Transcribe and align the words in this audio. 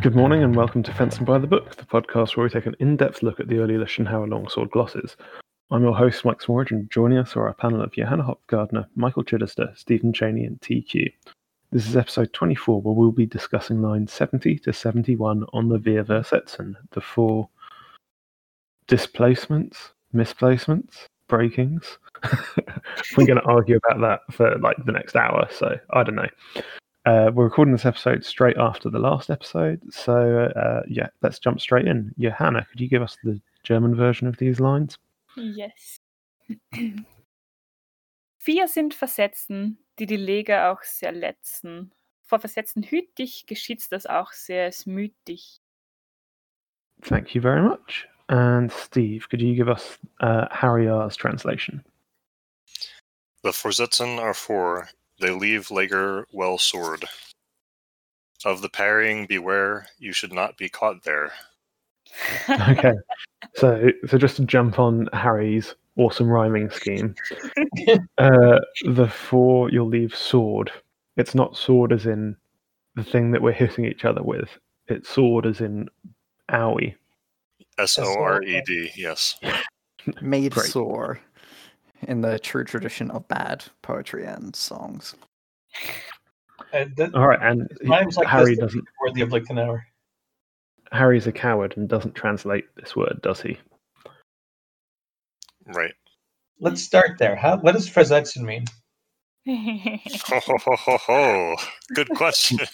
Good 0.00 0.14
morning 0.14 0.44
and 0.44 0.54
welcome 0.54 0.84
to 0.84 0.94
Fencing 0.94 1.24
by 1.24 1.38
the 1.38 1.48
Book, 1.48 1.74
the 1.74 1.82
podcast 1.82 2.36
where 2.36 2.44
we 2.44 2.50
take 2.50 2.66
an 2.66 2.76
in-depth 2.78 3.20
look 3.20 3.40
at 3.40 3.48
the 3.48 3.58
early 3.58 3.74
Lichtenauer 3.74 4.28
longsword 4.30 4.70
glosses. 4.70 5.16
I'm 5.72 5.82
your 5.82 5.96
host, 5.96 6.24
Mike 6.24 6.38
Smorge, 6.38 6.70
and 6.70 6.88
joining 6.88 7.18
us 7.18 7.34
are 7.34 7.48
our 7.48 7.54
panel 7.54 7.82
of 7.82 7.92
Johanna 7.92 8.22
Hopgardner, 8.22 8.86
Michael 8.94 9.24
Chidester, 9.24 9.76
Stephen 9.76 10.12
Cheney, 10.12 10.44
and 10.44 10.60
TQ. 10.60 11.12
This 11.72 11.88
is 11.88 11.96
episode 11.96 12.32
24, 12.32 12.80
where 12.80 12.94
we'll 12.94 13.10
be 13.10 13.26
discussing 13.26 13.82
lines 13.82 14.12
70 14.12 14.60
to 14.60 14.72
71 14.72 15.44
on 15.52 15.68
the 15.68 15.78
Vier 15.78 16.04
Versetzen, 16.04 16.76
the 16.92 17.00
four 17.00 17.48
displacements, 18.86 19.94
misplacements, 20.12 21.06
breakings. 21.28 21.98
We're 23.16 23.26
going 23.26 23.40
to 23.40 23.46
argue 23.46 23.80
about 23.84 24.00
that 24.02 24.32
for 24.32 24.56
like 24.58 24.76
the 24.86 24.92
next 24.92 25.16
hour, 25.16 25.48
so 25.50 25.76
I 25.90 26.04
don't 26.04 26.14
know. 26.14 26.28
Uh, 27.06 27.30
we're 27.32 27.44
recording 27.44 27.72
this 27.72 27.86
episode 27.86 28.24
straight 28.24 28.56
after 28.58 28.90
the 28.90 28.98
last 28.98 29.30
episode, 29.30 29.80
so 29.90 30.50
uh, 30.56 30.82
yeah, 30.88 31.08
let's 31.22 31.38
jump 31.38 31.60
straight 31.60 31.86
in. 31.86 32.14
Johanna, 32.18 32.66
could 32.70 32.80
you 32.80 32.88
give 32.88 33.02
us 33.02 33.16
the 33.24 33.40
German 33.62 33.94
version 33.94 34.28
of 34.28 34.36
these 34.36 34.60
lines? 34.60 34.98
Yes. 35.36 36.00
Vier 38.38 38.68
sind 38.68 38.94
Versetzen, 38.94 39.78
die 39.98 40.06
die 40.06 40.16
Leger 40.16 40.72
auch 40.72 40.82
sehr 40.82 41.12
letzen. 41.12 41.92
Vor 42.24 42.40
Versetzen 42.40 42.82
hüt 42.82 43.18
dich, 43.18 43.46
geschieht's 43.46 43.88
das 43.88 44.06
auch 44.06 44.32
sehr, 44.32 44.66
es 44.66 44.86
müht. 44.86 45.14
Thank 47.02 47.34
you 47.34 47.40
very 47.40 47.62
much. 47.62 48.06
And 48.28 48.70
Steve, 48.70 49.28
could 49.28 49.40
you 49.40 49.54
give 49.54 49.68
us 49.68 49.98
uh, 50.20 50.46
Harry 50.50 50.88
R's 50.88 51.16
translation? 51.16 51.82
The 53.42 53.52
Vorsätzen 53.52 54.18
are 54.18 54.34
four. 54.34 54.88
They 55.20 55.30
leave 55.30 55.70
Lager 55.70 56.26
well 56.32 56.58
sword. 56.58 57.04
Of 58.44 58.62
the 58.62 58.68
parrying 58.68 59.26
beware, 59.26 59.86
you 59.98 60.12
should 60.12 60.32
not 60.32 60.56
be 60.56 60.68
caught 60.68 61.02
there. 61.02 61.32
Okay, 62.48 62.94
so 63.54 63.90
so 64.06 64.16
just 64.16 64.36
to 64.36 64.44
jump 64.44 64.78
on 64.78 65.08
Harry's 65.12 65.74
awesome 65.96 66.28
rhyming 66.28 66.70
scheme, 66.70 67.16
uh, 68.18 68.58
the 68.84 69.08
four 69.08 69.70
you'll 69.70 69.88
leave 69.88 70.14
sword. 70.14 70.70
It's 71.16 71.34
not 71.34 71.56
sword 71.56 71.92
as 71.92 72.06
in 72.06 72.36
the 72.94 73.02
thing 73.02 73.32
that 73.32 73.42
we're 73.42 73.52
hitting 73.52 73.84
each 73.84 74.04
other 74.04 74.22
with. 74.22 74.48
It's 74.86 75.08
sword 75.08 75.44
as 75.44 75.60
in 75.60 75.88
owie. 76.50 76.94
S 77.76 77.98
O 77.98 78.14
R 78.20 78.42
E 78.42 78.62
D, 78.64 78.90
yes. 78.96 79.36
made 80.22 80.52
Great. 80.52 80.70
sore 80.70 81.20
in 82.02 82.20
the 82.20 82.38
true 82.38 82.64
tradition 82.64 83.10
of 83.10 83.26
bad 83.28 83.64
poetry 83.82 84.24
and 84.24 84.54
songs. 84.54 85.14
And 86.72 86.94
that 86.96 87.14
All 87.14 87.26
right, 87.26 87.40
and 87.40 87.68
he- 87.80 87.88
like 87.88 88.26
Harry 88.26 88.56
doesn't. 88.56 88.84
worthy 89.00 89.22
of 89.22 89.30
Lichtenauer. 89.30 89.80
Harry's 90.92 91.26
a 91.26 91.32
coward 91.32 91.74
and 91.76 91.88
doesn't 91.88 92.14
translate 92.14 92.64
this 92.76 92.96
word, 92.96 93.20
does 93.22 93.40
he? 93.40 93.58
Right. 95.66 95.94
Let's 96.60 96.82
start 96.82 97.18
there. 97.18 97.36
How, 97.36 97.58
what 97.58 97.72
does 97.72 97.88
Versetzen 97.88 98.42
mean? 98.42 98.64
Ho, 99.46 100.40
ho, 100.40 100.56
ho, 100.58 100.76
ho, 100.76 100.96
ho. 100.98 101.56
Good 101.94 102.08
question. 102.10 102.58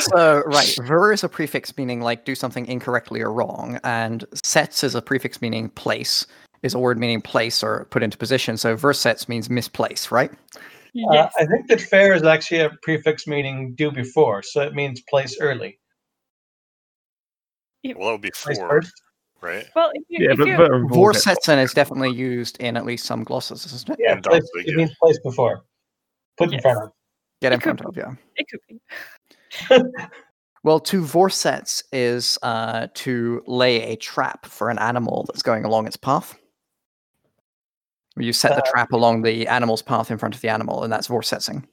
So, 0.00 0.42
right, 0.46 0.74
ver 0.82 1.12
is 1.12 1.22
a 1.22 1.28
prefix 1.28 1.76
meaning 1.76 2.00
like 2.00 2.24
do 2.24 2.34
something 2.34 2.66
incorrectly 2.66 3.20
or 3.20 3.32
wrong, 3.32 3.78
and 3.84 4.24
sets 4.44 4.82
is 4.82 4.94
a 4.94 5.02
prefix 5.02 5.40
meaning 5.40 5.68
place, 5.70 6.26
is 6.62 6.74
a 6.74 6.78
word 6.78 6.98
meaning 6.98 7.20
place 7.20 7.62
or 7.62 7.86
put 7.90 8.02
into 8.02 8.16
position. 8.18 8.56
So, 8.56 8.76
versets 8.76 9.28
means 9.28 9.48
misplace, 9.50 10.10
right? 10.10 10.30
Uh. 11.10 11.28
I 11.38 11.46
think 11.46 11.68
that 11.68 11.80
fair 11.80 12.14
is 12.14 12.22
actually 12.24 12.60
a 12.60 12.70
prefix 12.82 13.26
meaning 13.26 13.74
do 13.74 13.90
before, 13.90 14.42
so 14.42 14.62
it 14.62 14.74
means 14.74 15.02
place 15.08 15.36
early. 15.40 15.78
well, 17.84 18.06
that 18.06 18.12
would 18.12 18.20
be 18.20 18.30
Place 18.30 18.58
four, 18.58 18.68
first. 18.68 18.92
right? 19.40 19.66
well, 19.76 19.90
if 19.94 20.02
you, 20.08 20.24
Yeah, 20.24 20.32
if 20.32 20.38
but 20.38 20.48
you 20.48 20.56
Ver 20.56 20.74
and 20.74 20.90
Vor 20.90 21.12
is 21.12 21.72
definitely 21.74 22.10
used 22.12 22.56
in 22.58 22.76
at 22.76 22.84
least 22.84 23.06
some 23.06 23.22
glosses, 23.22 23.64
isn't 23.64 23.90
it? 23.90 23.96
Yeah, 24.00 24.12
And 24.14 24.22
place, 24.24 24.42
it 24.54 24.66
yeah. 24.68 24.76
means 24.76 24.90
place 25.00 25.18
before. 25.20 25.64
Put 26.36 26.52
in 26.52 26.60
front 26.60 26.84
of. 26.84 26.92
Get 27.40 27.52
in 27.52 27.58
It 27.58 27.62
could 27.62 27.78
front 27.78 27.80
of, 27.82 27.96
yeah. 27.96 28.14
it 28.36 28.46
could 28.48 28.60
be. 28.68 28.80
Well, 30.64 30.80
to 30.80 31.02
vorsets 31.02 31.84
is 31.92 32.36
uh, 32.42 32.88
to 32.94 33.42
lay 33.46 33.92
a 33.92 33.96
trap 33.96 34.44
for 34.44 34.70
an 34.70 34.78
animal 34.78 35.24
that's 35.28 35.42
going 35.42 35.64
along 35.64 35.86
its 35.86 35.96
path. 35.96 36.36
You 38.18 38.32
set 38.32 38.54
the 38.56 38.62
Uh, 38.62 38.70
trap 38.70 38.92
along 38.92 39.22
the 39.22 39.46
animal's 39.48 39.82
path 39.82 40.10
in 40.10 40.18
front 40.18 40.34
of 40.34 40.40
the 40.40 40.48
animal, 40.48 40.82
and 40.84 40.92
that's 40.92 41.08
vorsetzing. 41.08 41.66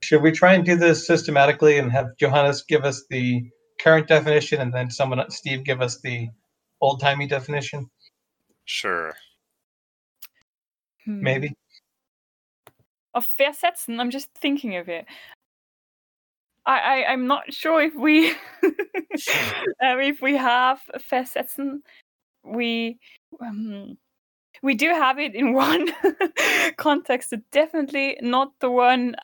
Should 0.00 0.22
we 0.22 0.32
try 0.32 0.54
and 0.54 0.64
do 0.64 0.76
this 0.76 1.06
systematically 1.06 1.78
and 1.78 1.90
have 1.92 2.16
Johannes 2.18 2.62
give 2.62 2.84
us 2.84 3.04
the 3.10 3.42
current 3.80 4.06
definition 4.08 4.60
and 4.60 4.72
then 4.72 4.90
someone, 4.90 5.28
Steve, 5.30 5.64
give 5.64 5.80
us 5.80 6.00
the 6.00 6.28
old 6.80 7.00
timey 7.00 7.26
definition? 7.26 7.90
Sure. 8.64 9.14
Hmm. 11.04 11.22
Maybe. 11.22 11.54
Of 13.14 13.26
Versetzen, 13.38 13.98
I'm 13.98 14.10
just 14.10 14.28
thinking 14.34 14.76
of 14.76 14.88
it. 14.88 15.06
I, 16.66 16.78
I 16.78 17.12
I'm 17.12 17.26
not 17.26 17.52
sure 17.52 17.80
if 17.80 17.94
we 17.94 18.30
um, 18.30 18.36
if 19.80 20.20
we 20.20 20.36
have 20.36 20.80
Versetzen. 21.10 21.78
We 22.44 22.98
um, 23.40 23.96
we 24.62 24.74
do 24.74 24.88
have 24.88 25.18
it 25.18 25.34
in 25.34 25.52
one 25.68 25.88
context, 26.76 27.30
but 27.30 27.40
definitely 27.50 28.18
not 28.20 28.52
the 28.60 28.70
one 28.70 29.16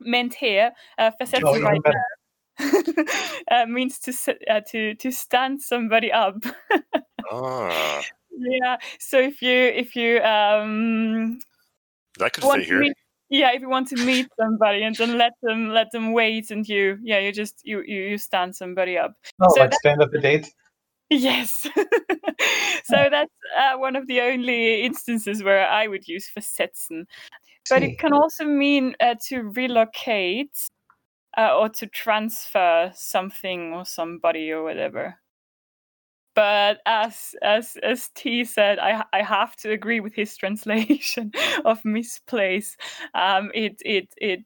meant 0.00 0.34
here. 0.34 0.72
Uh, 0.98 1.10
Versetzen 1.20 1.42
Oh, 1.44 1.56
even 1.56 1.62
right 1.64 1.82
better. 1.82 2.02
uh, 3.50 3.66
means 3.66 3.98
to 3.98 4.12
uh, 4.48 4.60
to 4.70 4.94
to 4.94 5.10
stand 5.10 5.60
somebody 5.62 6.12
up. 6.12 6.36
Ah, 7.28 8.04
yeah. 8.38 8.76
So 9.00 9.18
if 9.18 9.42
you 9.42 9.52
if 9.52 9.96
you 9.96 10.20
um 10.20 11.40
that 12.18 12.32
could 12.32 12.44
want 12.44 12.60
fit 12.60 12.68
to 12.68 12.72
here. 12.74 12.80
meet, 12.82 12.92
yeah, 13.30 13.50
if 13.52 13.60
you 13.60 13.68
want 13.68 13.88
to 13.88 13.96
meet 13.96 14.28
somebody 14.38 14.84
and 14.84 14.94
then 14.94 15.18
let 15.18 15.32
them 15.42 15.70
let 15.70 15.90
them 15.90 16.12
wait 16.12 16.52
and 16.52 16.64
you 16.68 16.98
yeah 17.02 17.18
you 17.18 17.32
just 17.32 17.62
you 17.64 17.82
you, 17.84 18.02
you 18.02 18.18
stand 18.18 18.54
somebody 18.54 18.96
up. 18.96 19.14
Oh, 19.40 19.48
So 19.54 19.60
like 19.60 19.74
stand 19.74 20.00
up 20.00 20.12
the 20.12 20.20
date? 20.20 20.46
Yes. 21.10 21.52
so 22.84 23.08
that's 23.10 23.32
uh, 23.56 23.78
one 23.78 23.96
of 23.96 24.06
the 24.06 24.20
only 24.20 24.82
instances 24.84 25.42
where 25.42 25.66
I 25.68 25.86
would 25.86 26.08
use 26.08 26.28
versetzen. 26.36 27.04
But 27.68 27.82
it 27.82 27.98
can 27.98 28.12
also 28.12 28.44
mean 28.44 28.94
uh, 29.00 29.14
to 29.28 29.42
relocate 29.54 30.56
uh, 31.38 31.56
or 31.56 31.68
to 31.70 31.86
transfer 31.88 32.92
something 32.94 33.72
or 33.74 33.84
somebody 33.86 34.52
or 34.52 34.62
whatever. 34.64 35.16
But 36.34 36.80
as 36.86 37.34
as 37.42 37.76
as 37.82 38.10
T 38.14 38.44
said, 38.44 38.78
I 38.78 39.04
I 39.12 39.22
have 39.22 39.56
to 39.56 39.70
agree 39.72 40.00
with 40.00 40.14
his 40.14 40.36
translation 40.38 41.32
of 41.64 41.84
misplace. 41.84 42.76
Um, 43.14 43.50
it 43.54 43.80
it 43.84 44.08
it 44.18 44.40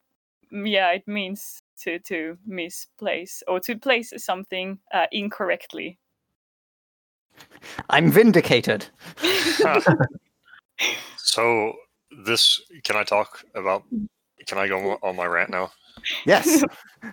yeah, 0.53 0.93
it 0.93 1.07
means 1.09 1.63
to 1.83 1.99
to 2.01 2.39
misplace 2.47 3.43
or 3.49 3.61
to 3.61 3.77
place 3.79 4.13
something 4.19 4.79
uh, 4.95 5.07
incorrectly. 5.13 5.99
I'm 7.91 8.11
vindicated. 8.11 8.87
So 11.17 11.75
this 12.25 12.61
can 12.83 12.97
I 12.97 13.05
talk 13.05 13.45
about? 13.55 13.85
Can 14.47 14.59
I 14.59 14.67
go 14.67 14.99
on 15.03 15.15
my 15.15 15.27
rant 15.27 15.51
now? 15.51 15.71
Yes. 16.27 16.65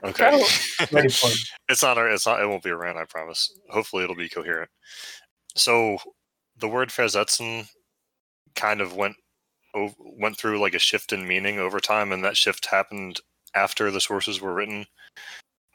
Okay. 0.03 0.43
Ready 0.91 1.09
for 1.09 1.29
it. 1.29 1.37
it's 1.69 1.83
not. 1.83 1.97
A, 1.97 2.11
it's 2.11 2.25
not. 2.25 2.41
It 2.41 2.47
won't 2.47 2.63
be 2.63 2.71
a 2.71 2.75
rant. 2.75 2.97
I 2.97 3.05
promise. 3.05 3.51
Hopefully, 3.69 4.03
it'll 4.03 4.15
be 4.15 4.29
coherent. 4.29 4.71
So, 5.55 5.97
the 6.57 6.67
word 6.67 6.89
Versetzen 6.89 7.67
kind 8.55 8.81
of 8.81 8.95
went 8.95 9.15
ov- 9.75 9.95
went 9.99 10.37
through 10.37 10.59
like 10.59 10.73
a 10.73 10.79
shift 10.79 11.13
in 11.13 11.27
meaning 11.27 11.59
over 11.59 11.79
time, 11.79 12.11
and 12.11 12.23
that 12.23 12.37
shift 12.37 12.65
happened 12.65 13.19
after 13.53 13.91
the 13.91 14.01
sources 14.01 14.41
were 14.41 14.53
written. 14.53 14.85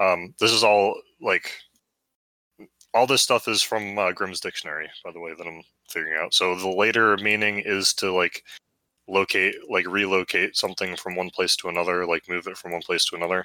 Um, 0.01 0.35
this 0.41 0.51
is 0.51 0.65
all 0.65 1.01
like 1.21 1.53
all 2.95 3.07
this 3.07 3.23
stuff 3.23 3.49
is 3.49 3.63
from 3.63 3.99
uh, 3.99 4.13
Grimm's 4.13 4.41
dictionary, 4.41 4.91
by 5.05 5.13
the 5.13 5.21
way, 5.21 5.35
that 5.37 5.47
I'm 5.47 5.63
figuring 5.89 6.21
out. 6.23 6.35
So 6.35 6.55
the 6.57 6.69
later 6.69 7.17
meaning 7.19 7.63
is 7.65 7.95
to 7.95 8.13
like 8.13 8.43
locate, 9.09 9.55
like 9.71 9.87
relocate 9.87 10.57
something 10.57 10.97
from 10.97 11.17
one 11.17 11.31
place 11.31 11.57
to 11.57 11.69
another, 11.69 12.07
like 12.07 12.29
move 12.29 12.47
it 12.47 12.57
from 12.57 12.73
one 12.73 12.83
place 12.83 13.05
to 13.07 13.17
another. 13.17 13.45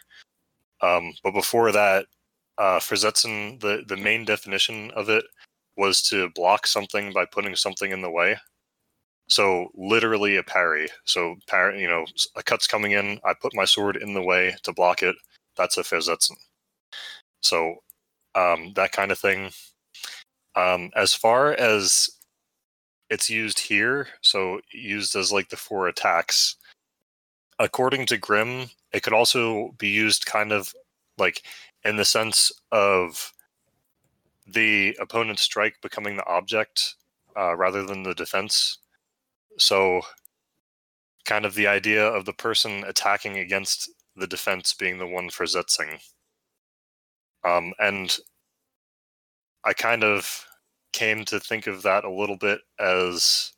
Um, 0.81 1.13
but 1.23 1.33
before 1.33 1.71
that, 1.71 2.05
uh, 2.57 2.79
Versetzen, 2.79 3.59
the 3.61 3.83
the 3.87 3.97
main 3.97 4.25
definition 4.25 4.91
of 4.91 5.09
it 5.09 5.25
was 5.77 6.01
to 6.03 6.29
block 6.35 6.67
something 6.67 7.13
by 7.13 7.25
putting 7.25 7.55
something 7.55 7.91
in 7.91 8.01
the 8.01 8.09
way. 8.11 8.37
So 9.29 9.69
literally 9.75 10.37
a 10.37 10.43
parry. 10.43 10.87
So 11.05 11.35
parry, 11.47 11.81
you 11.81 11.87
know, 11.87 12.05
a 12.35 12.43
cut's 12.43 12.67
coming 12.67 12.93
in. 12.93 13.19
I 13.25 13.33
put 13.33 13.55
my 13.55 13.65
sword 13.65 13.97
in 13.97 14.13
the 14.13 14.21
way 14.21 14.55
to 14.63 14.73
block 14.73 15.03
it. 15.03 15.15
That's 15.57 15.77
a 15.77 15.83
Versetzen. 15.83 16.35
So 17.41 17.75
um, 18.37 18.71
that 18.75 18.91
kind 18.91 19.11
of 19.11 19.17
thing. 19.17 19.49
Um, 20.55 20.91
as 20.95 21.13
far 21.13 21.53
as 21.53 22.09
it's 23.09 23.29
used 23.29 23.59
here, 23.59 24.07
so 24.21 24.61
used 24.71 25.15
as 25.15 25.31
like 25.31 25.49
the 25.49 25.57
four 25.57 25.87
attacks. 25.87 26.55
According 27.59 28.05
to 28.07 28.17
Grimm, 28.17 28.69
it 28.93 29.01
could 29.01 29.13
also 29.13 29.73
be 29.79 29.87
used 29.89 30.25
kind 30.25 30.51
of 30.51 30.73
like 31.17 31.43
in 31.83 31.95
the 31.97 32.05
sense 32.05 32.51
of 32.71 33.33
the 34.45 34.95
opponent's 35.01 35.41
strike 35.41 35.75
becoming 35.81 36.15
the 36.15 36.25
object 36.27 36.95
uh, 37.35 37.55
rather 37.55 37.83
than 37.83 38.03
the 38.03 38.13
defense. 38.13 38.77
So, 39.57 40.01
kind 41.25 41.45
of 41.45 41.55
the 41.55 41.67
idea 41.67 42.05
of 42.05 42.25
the 42.25 42.33
person 42.33 42.83
attacking 42.85 43.37
against 43.37 43.89
the 44.15 44.27
defense 44.27 44.73
being 44.73 44.97
the 44.97 45.07
one 45.07 45.29
for 45.29 45.45
Zetzing. 45.45 45.99
Um, 47.47 47.73
and 47.79 48.15
I 49.63 49.73
kind 49.73 50.03
of 50.03 50.45
came 50.93 51.25
to 51.25 51.39
think 51.39 51.67
of 51.67 51.83
that 51.83 52.05
a 52.05 52.11
little 52.11 52.37
bit 52.37 52.61
as 52.79 53.51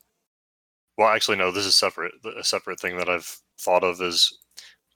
well 0.98 1.08
actually 1.08 1.38
no 1.38 1.50
this 1.50 1.64
is 1.64 1.74
separate 1.74 2.12
a 2.36 2.44
separate 2.44 2.78
thing 2.78 2.98
that 2.98 3.08
i've 3.08 3.38
thought 3.58 3.82
of 3.84 4.02
is 4.02 4.38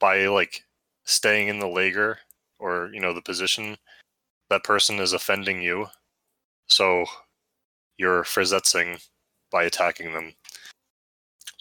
by 0.00 0.26
like 0.26 0.62
staying 1.04 1.48
in 1.48 1.58
the 1.58 1.66
lager 1.66 2.18
or 2.58 2.90
you 2.92 3.00
know 3.00 3.14
the 3.14 3.22
position 3.22 3.76
that 4.50 4.64
person 4.64 4.98
is 5.00 5.12
offending 5.12 5.60
you. 5.62 5.86
So 6.68 7.04
you're 7.98 8.24
frizetzing 8.24 9.02
by 9.50 9.64
attacking 9.64 10.12
them. 10.12 10.32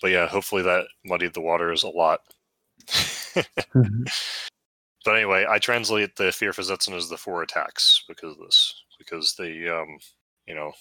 But 0.01 0.12
yeah 0.12 0.27
hopefully 0.27 0.63
that 0.63 0.85
muddied 1.06 1.33
the 1.33 1.41
waters 1.41 1.83
a 1.83 1.89
lot. 1.89 2.21
Mhm. 3.74 4.06
But 5.06 5.16
anyway 5.16 5.46
i 5.50 5.58
translate 5.60 6.16
the 6.16 6.26
Vier 6.32 6.52
Versetzen 6.54 6.96
as 6.96 7.10
the 7.10 7.18
four 7.18 7.44
attacks 7.44 8.04
because 8.08 8.34
of 8.34 8.40
this 8.46 8.74
because 8.98 9.36
the 9.38 9.70
um 9.70 9.98
you 10.48 10.56
know 10.56 10.72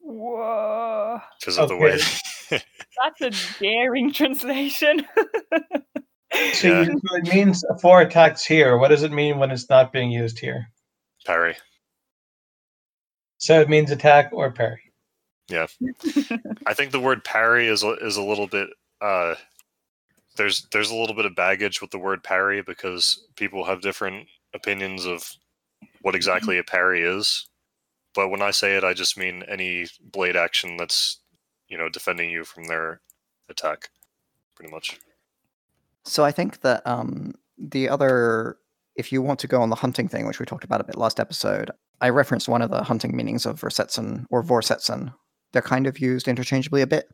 Whoa. 0.00 1.20
because 1.40 1.58
of 1.58 1.68
the 1.68 1.76
way 1.76 1.98
That's 2.50 3.20
a 3.20 3.58
daring 3.60 4.12
translation. 4.12 5.04
So 6.52 6.68
Yeah. 6.68 6.82
you- 6.84 7.00
it 7.12 7.34
means 7.34 7.64
four 7.82 8.00
attacks 8.02 8.44
here. 8.44 8.76
What 8.78 8.88
does 8.88 9.02
it 9.02 9.12
mean 9.12 9.38
when 9.38 9.50
it's 9.50 9.68
not 9.68 9.92
being 9.92 10.10
used 10.10 10.38
here? 10.38 10.68
parry 11.24 11.56
So 13.38 13.60
it 13.60 13.68
means 13.68 13.90
attack 13.90 14.30
or 14.32 14.50
parry. 14.52 14.92
Yeah, 15.48 15.66
I 16.66 16.74
think 16.74 16.90
the 16.92 17.00
word 17.00 17.22
parry 17.24 17.68
is 17.68 17.82
a, 17.84 17.92
is 18.04 18.16
a 18.16 18.22
little 18.22 18.46
bit 18.48 18.68
uh 19.00 19.34
there's 20.36 20.66
there's 20.72 20.90
a 20.90 20.94
little 20.94 21.14
bit 21.14 21.26
of 21.26 21.34
baggage 21.34 21.80
with 21.80 21.90
the 21.90 21.98
word 21.98 22.22
parry 22.22 22.62
because 22.62 23.26
people 23.36 23.64
have 23.64 23.80
different 23.80 24.28
opinions 24.54 25.06
of 25.06 25.30
what 26.02 26.14
exactly 26.14 26.58
a 26.58 26.64
parry 26.64 27.02
is. 27.02 27.46
But 28.14 28.30
when 28.30 28.42
I 28.42 28.50
say 28.50 28.76
it 28.76 28.84
I 28.84 28.94
just 28.94 29.18
mean 29.18 29.42
any 29.48 29.86
blade 30.00 30.36
action 30.36 30.76
that's, 30.76 31.20
you 31.68 31.76
know, 31.76 31.88
defending 31.88 32.30
you 32.30 32.44
from 32.44 32.64
their 32.64 33.00
attack 33.48 33.90
pretty 34.54 34.72
much. 34.72 34.98
So 36.04 36.24
I 36.24 36.30
think 36.30 36.60
that 36.60 36.86
um, 36.86 37.34
the 37.58 37.88
other, 37.88 38.58
if 38.94 39.12
you 39.12 39.22
want 39.22 39.40
to 39.40 39.48
go 39.48 39.60
on 39.60 39.70
the 39.70 39.76
hunting 39.76 40.08
thing, 40.08 40.26
which 40.26 40.38
we 40.38 40.46
talked 40.46 40.64
about 40.64 40.80
a 40.80 40.84
bit 40.84 40.96
last 40.96 41.20
episode, 41.20 41.70
I 42.00 42.10
referenced 42.10 42.48
one 42.48 42.62
of 42.62 42.70
the 42.70 42.82
hunting 42.82 43.16
meanings 43.16 43.44
of 43.44 43.60
Versetzen 43.60 44.24
or 44.30 44.42
Vorsetzen. 44.42 45.12
They're 45.52 45.62
kind 45.62 45.86
of 45.86 45.98
used 45.98 46.28
interchangeably 46.28 46.82
a 46.82 46.86
bit, 46.86 47.08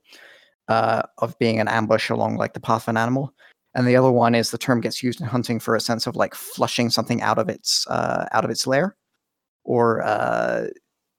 uh, 0.68 1.02
of 1.18 1.38
being 1.38 1.60
an 1.60 1.68
ambush 1.68 2.10
along 2.10 2.36
like 2.36 2.54
the 2.54 2.60
path 2.60 2.84
of 2.84 2.88
an 2.88 2.96
animal. 2.96 3.32
And 3.74 3.86
the 3.86 3.96
other 3.96 4.12
one 4.12 4.34
is 4.34 4.50
the 4.50 4.58
term 4.58 4.80
gets 4.80 5.02
used 5.02 5.20
in 5.20 5.26
hunting 5.26 5.58
for 5.58 5.74
a 5.74 5.80
sense 5.80 6.06
of 6.06 6.16
like 6.16 6.34
flushing 6.34 6.90
something 6.90 7.22
out 7.22 7.38
of 7.38 7.48
its 7.48 7.86
uh, 7.88 8.26
out 8.32 8.44
of 8.44 8.50
its 8.50 8.66
lair, 8.66 8.96
or 9.64 10.02
uh, 10.02 10.66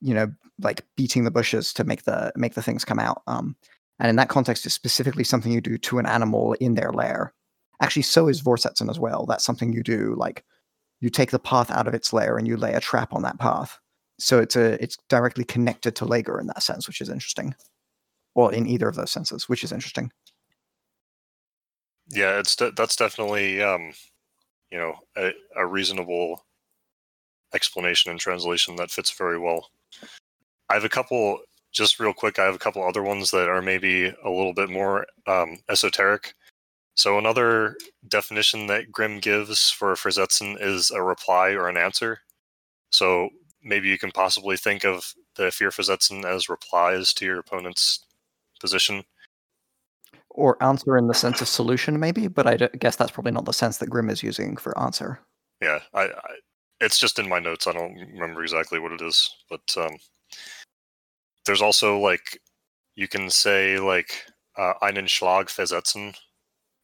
you 0.02 0.14
know, 0.14 0.28
like 0.60 0.86
beating 0.96 1.24
the 1.24 1.32
bushes 1.32 1.74
to 1.74 1.84
make 1.84 2.04
the 2.04 2.32
make 2.36 2.54
the 2.54 2.62
things 2.62 2.86
come 2.86 3.00
out. 3.00 3.24
Um, 3.26 3.56
and 4.00 4.10
in 4.10 4.16
that 4.18 4.30
context, 4.30 4.66
it's 4.66 4.76
specifically 4.76 5.24
something 5.24 5.52
you 5.52 5.62
do 5.62 5.78
to 5.80 5.98
an 5.98 6.06
animal 6.06 6.54
in 6.54 6.76
their 6.76 6.92
lair. 6.92 7.34
Actually, 7.82 8.04
so 8.04 8.28
is 8.28 8.42
Vorsetzen 8.42 8.90
as 8.90 9.00
well. 9.00 9.26
That's 9.26 9.44
something 9.44 9.74
you 9.74 9.82
do. 9.82 10.14
Like 10.18 10.44
you 11.02 11.10
take 11.10 11.32
the 11.32 11.40
path 11.40 11.72
out 11.72 11.88
of 11.88 11.94
its 11.94 12.14
lair 12.14 12.38
and 12.38 12.48
you 12.48 12.56
lay 12.56 12.74
a 12.74 12.80
trap 12.80 13.14
on 13.14 13.24
that 13.24 13.40
path. 13.40 13.80
So 14.20 14.40
it's 14.40 14.56
a 14.56 14.82
it's 14.82 14.98
directly 15.10 15.44
connected 15.44 15.96
to 15.98 16.06
Lager 16.06 16.40
in 16.40 16.48
that 16.48 16.64
sense, 16.64 16.88
which 16.88 17.02
is 17.02 17.10
interesting. 17.10 17.56
Well, 18.36 18.50
in 18.50 18.68
either 18.68 18.88
of 18.88 18.96
those 18.96 19.12
senses, 19.12 19.48
which 19.48 19.64
is 19.64 19.72
interesting. 19.72 20.12
Yeah, 22.10 22.40
it's 22.40 22.56
de- 22.56 22.72
that's 22.72 22.96
definitely 22.96 23.62
um, 23.62 23.94
you 24.72 24.78
know 24.78 24.96
a, 25.18 25.32
a 25.56 25.66
reasonable 25.66 26.46
explanation 27.54 28.12
and 28.12 28.20
translation 28.20 28.76
that 28.78 28.92
fits 28.92 29.12
very 29.12 29.40
well. 29.40 29.70
I 30.70 30.74
have 30.74 30.84
a 30.84 30.90
couple, 30.90 31.40
just 31.72 32.00
real 32.00 32.14
quick. 32.14 32.40
I 32.40 32.46
have 32.46 32.56
a 32.56 32.60
couple 32.60 32.84
other 32.84 33.04
ones 33.04 33.32
that 33.32 33.48
are 33.48 33.62
maybe 33.62 34.08
a 34.08 34.30
little 34.30 34.54
bit 34.54 34.70
more 34.70 35.06
um, 35.28 35.60
esoteric. 35.70 36.34
So 36.96 37.18
another 37.18 37.76
definition 38.08 38.68
that 38.68 38.92
Grimm 38.92 39.20
gives 39.20 39.70
for 39.70 39.94
Versetzen 39.94 40.58
is 40.62 40.92
a 40.92 41.02
reply 41.02 41.50
or 41.50 41.68
an 41.68 41.78
answer. 41.78 42.20
So 42.92 43.30
maybe 43.64 43.90
you 43.90 43.98
can 43.98 44.12
possibly 44.12 44.58
think 44.58 44.84
of 44.86 45.14
the 45.36 45.46
Vier 45.46 45.72
Versetzen 45.72 46.26
as 46.26 46.50
replies 46.50 47.14
to 47.16 47.26
your 47.26 47.40
opponent's 47.40 48.06
position. 48.64 49.04
Or 50.30 50.58
answer 50.64 50.98
in 50.98 51.08
the 51.08 51.14
sense 51.14 51.42
of 51.42 51.48
solution, 51.48 52.00
maybe, 52.00 52.28
but 52.28 52.48
I 52.48 52.56
guess 52.80 52.96
that's 52.96 53.12
probably 53.12 53.34
not 53.34 53.46
the 53.46 53.54
sense 53.54 53.78
that 53.78 53.90
Grimm 53.90 54.10
is 54.10 54.24
using 54.24 54.58
for 54.58 54.78
answer. 54.80 55.20
yeah 55.62 55.80
I, 55.94 56.04
I 56.06 56.34
it's 56.82 57.00
just 57.00 57.20
in 57.20 57.30
my 57.30 57.40
notes 57.40 57.68
i 57.68 57.72
don't 57.72 57.96
remember 58.14 58.42
exactly 58.44 58.80
what 58.80 58.92
it 58.92 59.02
is 59.02 59.30
but 59.50 59.62
um 59.78 59.96
there's 61.46 61.62
also 61.62 62.00
like 62.00 62.42
you 62.96 63.08
can 63.08 63.30
say 63.30 63.78
like 63.80 64.12
uh, 64.58 64.74
einen 64.82 65.08
schlag 65.08 65.48
versetzen 65.50 66.16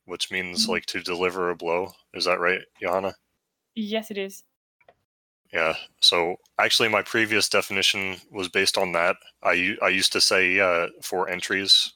which 0.06 0.32
means 0.32 0.66
Mhm. 0.66 0.70
like 0.70 0.86
to 0.86 1.02
deliver 1.02 1.50
a 1.50 1.56
blow 1.56 1.92
is 2.14 2.26
that 2.26 2.40
right 2.40 2.62
johanna 2.82 3.14
yes, 3.76 4.12
it 4.12 4.18
is. 4.18 4.44
Yeah 5.54 5.76
so 6.02 6.36
actually 6.60 6.90
my 6.90 7.02
previous 7.02 7.50
definition 7.50 8.18
was 8.32 8.48
based 8.50 8.78
on 8.78 8.92
that 8.94 9.16
I 9.44 9.76
I 9.82 9.88
used 9.90 10.12
to 10.14 10.22
say 10.22 10.60
uh, 10.60 10.88
four 11.02 11.28
entries 11.30 11.94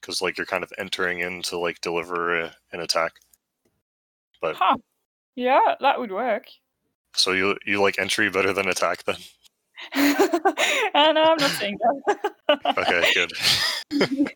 because 0.00 0.22
like 0.22 0.36
you're 0.38 0.46
kind 0.46 0.64
of 0.64 0.72
entering 0.78 1.20
in 1.20 1.42
to 1.42 1.58
like 1.58 1.80
deliver 1.80 2.40
a, 2.40 2.54
an 2.72 2.80
attack 2.80 3.12
but 4.40 4.56
Huh. 4.56 4.76
Yeah, 5.34 5.74
that 5.80 5.98
would 6.00 6.10
work. 6.12 6.46
so 7.14 7.32
you 7.32 7.56
you 7.66 7.82
like 7.82 7.98
entry 7.98 8.30
better 8.30 8.52
than 8.54 8.68
attack 8.68 9.04
then 9.04 9.16
and 9.94 11.18
I'm 11.18 11.36
not 11.36 11.50
saying 11.50 11.76
that. 11.82 12.24
okay 12.78 13.12
good 13.14 13.32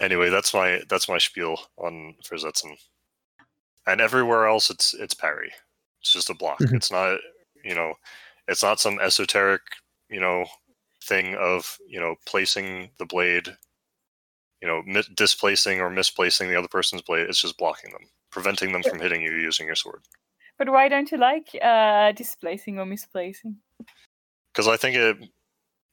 anyway 0.00 0.30
that's 0.30 0.54
my 0.54 0.80
that's 0.88 1.08
my 1.08 1.18
spiel 1.18 1.58
on 1.76 2.14
Versetzen. 2.24 2.72
and 3.86 4.00
everywhere 4.00 4.46
else 4.46 4.70
it's 4.70 4.94
it's 4.94 5.14
parry 5.14 5.52
it's 6.02 6.12
just 6.12 6.30
a 6.30 6.34
block 6.34 6.58
Mhm. 6.58 6.74
it's 6.74 6.90
not 6.90 7.18
you 7.64 7.74
know 7.74 7.94
it's 8.48 8.62
not 8.62 8.80
some 8.80 8.98
esoteric 9.00 9.62
you 10.10 10.20
know 10.20 10.44
thing 11.04 11.34
of 11.36 11.78
you 11.88 12.00
know 12.00 12.16
placing 12.26 12.90
the 12.98 13.06
blade 13.06 13.48
you 14.60 14.68
know 14.68 14.82
mi- 14.84 15.02
displacing 15.16 15.80
or 15.80 15.88
misplacing 15.90 16.48
the 16.48 16.58
other 16.58 16.68
person's 16.68 17.02
blade 17.02 17.28
it's 17.28 17.40
just 17.40 17.56
blocking 17.56 17.90
them 17.92 18.02
preventing 18.30 18.72
them 18.72 18.82
from 18.82 18.98
hitting 19.00 19.22
you 19.22 19.30
using 19.32 19.66
your 19.66 19.76
sword 19.76 20.02
but 20.58 20.68
why 20.70 20.88
don't 20.88 21.10
you 21.12 21.18
like 21.18 21.48
uh, 21.62 22.12
displacing 22.12 22.78
or 22.78 22.86
misplacing? 22.86 23.56
because 24.52 24.66
i 24.68 24.76
think 24.76 24.96
it 24.96 25.16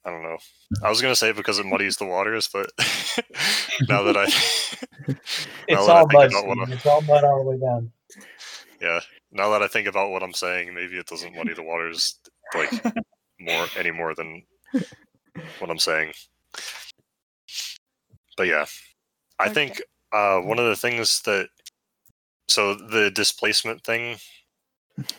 i 0.06 0.10
don't 0.10 0.24
know 0.24 0.38
i 0.84 0.90
was 0.90 1.02
going 1.02 1.12
to 1.12 1.16
say 1.20 1.32
because 1.32 1.60
it 1.60 1.66
muddies 1.66 1.98
the 1.98 2.06
waters 2.06 2.48
but 2.52 2.70
now 3.90 4.02
that 4.04 4.18
i 4.18 4.26
It's 5.68 5.86
that 5.86 5.96
all 5.96 6.08
think 6.08 6.14
mud. 6.14 6.32
about 6.32 6.48
what 6.48 6.58
Steve. 6.68 6.78
It's 6.78 6.86
all 6.88 7.02
mud 7.02 7.24
all 7.24 7.44
the 7.44 7.50
way 7.52 7.60
down. 7.60 7.92
yeah 8.82 9.00
now 9.32 9.50
that 9.50 9.62
i 9.64 9.68
think 9.68 9.88
about 9.88 10.12
what 10.12 10.24
i'm 10.24 10.34
saying 10.34 10.74
maybe 10.74 10.98
it 10.98 11.06
doesn't 11.08 11.36
muddy 11.36 11.54
the 11.54 11.64
waters 11.64 12.20
like 12.54 12.72
more 13.40 13.70
any 13.76 13.92
more 13.92 14.14
than 14.16 14.44
what 15.60 15.70
i'm 15.70 15.80
saying. 15.80 16.12
But 18.38 18.48
yeah 18.48 18.66
i 19.40 19.48
Okay. 19.48 19.54
think 19.54 19.82
uh 20.12 20.40
one 20.40 20.60
of 20.60 20.66
the 20.66 20.76
things 20.76 21.22
that 21.24 21.50
so 22.48 22.74
the 22.74 23.12
displacement 23.12 23.84
thing 23.84 24.18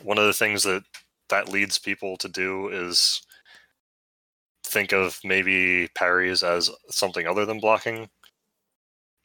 one 0.02 0.18
of 0.18 0.24
the 0.26 0.32
things 0.32 0.62
that 0.64 0.82
that 1.28 1.48
leads 1.48 1.78
people 1.78 2.16
to 2.16 2.28
do 2.28 2.68
is 2.68 3.22
think 4.64 4.92
of 4.92 5.18
maybe 5.24 5.88
parries 5.94 6.42
as 6.42 6.70
something 6.88 7.26
other 7.26 7.44
than 7.44 7.60
blocking. 7.60 8.08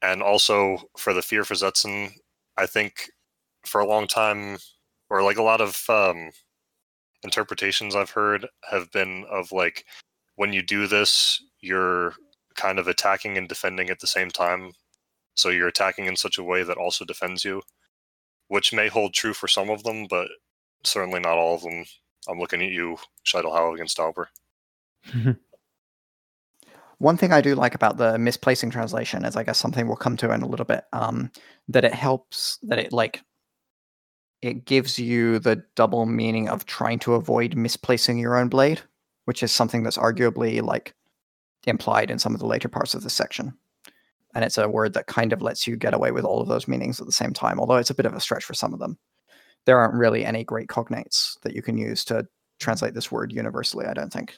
And 0.02 0.22
also 0.22 0.90
for 0.98 1.14
the 1.14 1.22
Vier 1.22 1.44
Versetzen, 1.44 2.12
I 2.58 2.66
think 2.66 3.10
for 3.66 3.82
a 3.82 3.86
long 3.88 4.08
time, 4.08 4.58
or 5.10 5.24
like 5.24 5.38
a 5.38 5.44
lot 5.44 5.62
of 5.62 5.84
um, 5.90 6.32
interpretations 7.24 7.96
I've 7.96 8.12
heard 8.12 8.48
have 8.70 8.92
been 8.92 9.26
of 9.30 9.52
like 9.52 9.86
when 10.36 10.54
you 10.54 10.62
do 10.62 10.88
this, 10.88 11.44
you're 11.62 12.14
kind 12.56 12.80
of 12.80 12.88
attacking 12.88 13.38
and 13.38 13.48
defending 13.48 13.90
at 13.90 14.00
the 14.00 14.08
same 14.08 14.30
time. 14.30 14.72
So 15.36 15.50
you're 15.50 15.68
attacking 15.68 16.06
in 16.06 16.16
such 16.16 16.38
a 16.38 16.44
way 16.44 16.64
that 16.64 16.78
also 16.78 17.04
defends 17.06 17.44
you, 17.44 17.62
which 18.48 18.74
may 18.74 18.88
hold 18.88 19.14
true 19.14 19.34
for 19.34 19.48
some 19.48 19.70
of 19.70 19.84
them, 19.84 20.08
but 20.10 20.28
certainly 20.84 21.20
not 21.20 21.38
all 21.38 21.56
of 21.56 21.62
them. 21.62 21.86
I'm 22.28 22.40
looking 22.40 22.62
at 22.62 22.72
you, 22.72 22.98
Scheidel 23.26 23.74
against 23.74 23.98
Dauber. 23.98 24.30
One 26.98 27.18
thing 27.18 27.34
I 27.34 27.42
do 27.42 27.56
like 27.56 27.76
about 27.76 27.98
the 27.98 28.18
misplacing 28.18 28.70
translation 28.70 29.26
is, 29.26 29.36
I 29.36 29.44
guess, 29.44 29.60
something 29.60 29.86
we'll 29.86 29.98
come 29.98 30.16
to 30.18 30.32
in 30.32 30.42
a 30.42 30.48
little 30.48 30.66
bit. 30.66 30.86
Um, 30.94 31.30
that 31.68 31.84
it 31.84 31.94
helps 31.94 32.58
that 32.64 32.80
it 32.80 32.94
like 32.94 33.22
it 34.42 34.66
gives 34.66 35.00
you 35.00 35.40
the 35.40 35.64
double 35.76 36.06
meaning 36.06 36.50
of 36.50 36.66
trying 36.66 37.00
to 37.00 37.16
avoid 37.16 37.56
misplacing 37.56 38.18
your 38.18 38.38
own 38.38 38.50
blade, 38.50 38.82
which 39.26 39.42
is 39.42 39.52
something 39.52 39.84
that's 39.84 39.98
arguably 39.98 40.62
like 40.62 40.94
implied 41.66 42.12
in 42.12 42.20
some 42.20 42.34
of 42.34 42.40
the 42.40 42.46
later 42.46 42.68
parts 42.68 42.94
of 42.94 43.04
this 43.04 43.14
section. 43.14 43.54
And 44.34 44.44
it's 44.44 44.58
a 44.58 44.70
word 44.70 44.94
that 44.94 45.08
kind 45.08 45.32
of 45.32 45.42
lets 45.42 45.66
you 45.66 45.78
get 45.78 45.94
away 45.94 46.12
with 46.12 46.26
all 46.26 46.42
of 46.42 46.48
those 46.48 46.68
meanings 46.68 47.00
at 47.00 47.06
the 47.06 47.12
same 47.12 47.34
time, 47.34 47.60
although 47.60 47.78
it's 47.78 47.90
a 47.90 47.96
bit 47.96 48.06
of 48.06 48.14
a 48.14 48.20
stretch 48.20 48.44
for 48.44 48.54
some 48.54 48.74
of 48.74 48.80
them. 48.80 48.98
There 49.66 49.80
aren't 49.80 49.96
really 49.96 50.26
any 50.26 50.44
great 50.44 50.68
cognates 50.68 51.40
that 51.42 51.56
you 51.56 51.62
can 51.62 51.78
use 51.78 52.04
to 52.06 52.28
translate 52.60 52.94
this 52.94 53.12
word 53.12 53.32
universally, 53.32 53.86
I 53.86 53.94
don't 53.94 54.12
think. 54.12 54.38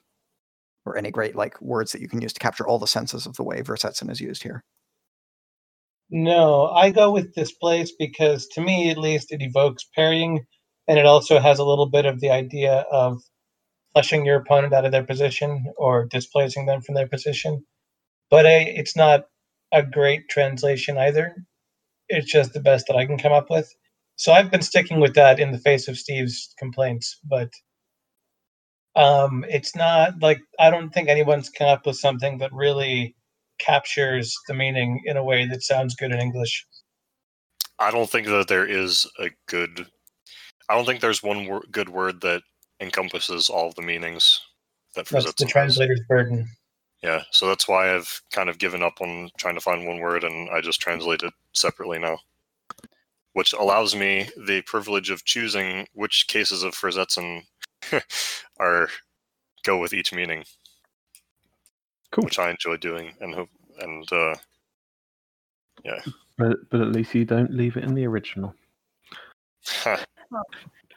Or 0.86 0.98
any 0.98 1.12
great 1.12 1.36
like 1.36 1.60
words 1.62 1.92
that 1.92 2.02
you 2.02 2.08
can 2.08 2.22
use 2.22 2.32
to 2.34 2.40
capture 2.40 2.66
all 2.66 2.80
the 2.80 2.88
senses 2.88 3.26
of 3.26 3.36
the 3.36 3.44
way 3.44 3.62
Versetzen 3.62 4.10
is 4.10 4.22
used 4.22 4.44
here. 4.44 4.64
No, 6.12 6.68
I 6.70 6.92
go 6.92 7.12
with 7.12 7.36
displace 7.36 7.92
because 8.00 8.48
to 8.50 8.62
me, 8.62 8.92
at 8.92 8.98
least, 9.00 9.34
it 9.34 9.44
evokes 9.44 9.86
parrying, 9.96 10.46
and 10.88 11.00
it 11.00 11.06
also 11.08 11.40
has 11.40 11.60
a 11.60 11.66
little 11.66 11.90
bit 11.90 12.06
of 12.08 12.22
the 12.22 12.32
idea 12.32 12.86
of 12.92 13.20
flushing 13.94 14.26
your 14.26 14.38
opponent 14.38 14.74
out 14.74 14.86
of 14.86 14.92
their 14.94 15.04
position 15.06 15.66
or 15.78 16.06
displacing 16.06 16.66
them 16.68 16.82
from 16.82 16.96
their 16.96 17.08
position. 17.10 17.66
But 18.32 18.46
a, 18.48 18.64
it's 18.76 18.96
not 18.98 19.26
a 19.74 19.84
great 19.84 20.30
translation 20.30 20.98
either. 20.98 21.36
It's 22.10 22.32
just 22.32 22.54
the 22.54 22.62
best 22.62 22.88
that 22.88 22.98
I 22.98 23.06
can 23.06 23.18
come 23.20 23.34
up 23.34 23.50
with. 23.50 23.70
So 24.18 24.34
I've 24.34 24.52
been 24.52 24.62
sticking 24.64 25.00
with 25.02 25.16
that 25.16 25.40
in 25.40 25.52
the 25.52 25.60
face 25.60 25.88
of 25.88 25.98
Steve's 25.98 26.54
complaints, 26.60 27.20
but 27.26 27.50
um, 28.96 29.46
it's 29.50 29.76
not 29.76 30.16
like 30.22 30.40
I 30.60 30.70
don't 30.72 30.92
think 30.92 31.10
anyone's 31.10 31.50
come 31.50 31.68
up 31.70 31.86
with 31.86 31.98
something 31.98 32.40
that 32.40 32.54
really 32.54 33.16
captures 33.60 34.36
the 34.48 34.54
meaning 34.54 35.02
in 35.06 35.18
a 35.18 35.24
way 35.24 35.46
that 35.48 35.64
sounds 35.64 35.96
good 35.96 36.12
in 36.12 36.20
English. 36.20 36.66
I 37.80 37.92
don't 37.92 38.10
think 38.10 38.28
that 38.28 38.48
there 38.48 38.66
is 38.66 39.06
a 39.20 39.30
good. 39.48 39.88
I 40.70 40.76
don't 40.76 40.86
think 40.86 41.00
there's 41.00 41.24
one 41.24 41.48
wor- 41.48 41.64
good 41.72 41.90
word 41.90 42.22
that 42.22 42.42
encompasses 42.80 43.50
all 43.50 43.72
the 43.72 43.82
meanings 43.82 44.40
that 44.96 45.08
That's 45.08 45.34
the 45.34 45.46
translator's 45.46 46.02
burden. 46.10 46.48
Yeah, 47.04 47.24
so 47.32 47.48
that's 47.48 47.68
why 47.68 47.96
I've 47.96 48.22
kind 48.32 48.50
of 48.50 48.58
given 48.58 48.82
up 48.82 49.00
on 49.02 49.30
trying 49.38 49.56
to 49.56 49.62
find 49.62 49.86
one 49.86 50.00
word 50.00 50.24
and 50.24 50.50
I 50.50 50.62
just 50.62 50.82
translate 50.82 51.22
it 51.22 51.34
separately 51.54 52.00
now. 52.00 52.18
Which 53.34 53.54
allows 53.54 53.96
me 53.96 54.30
the 54.48 54.64
privilege 54.64 55.12
of 55.12 55.24
choosing 55.24 55.88
which 55.94 56.26
cases 56.28 56.64
of 56.64 56.74
Versetzen 56.74 57.44
are 58.60 58.90
go 59.64 59.78
with 59.78 59.94
each 59.94 60.12
meaning, 60.12 60.44
Cool. 62.12 62.24
which 62.26 62.40
I 62.40 62.52
enjoy 62.52 62.78
doing 62.78 63.14
and 63.20 63.34
hope 63.34 63.50
and 63.80 64.12
uh 64.12 64.36
yeah. 65.84 66.00
But, 66.38 66.70
but 66.70 66.82
at 66.82 66.92
least 66.92 67.14
you 67.16 67.26
don't 67.26 67.52
leave 67.52 67.78
it 67.78 67.84
in 67.84 67.94
the 67.96 68.06
original. 68.06 68.54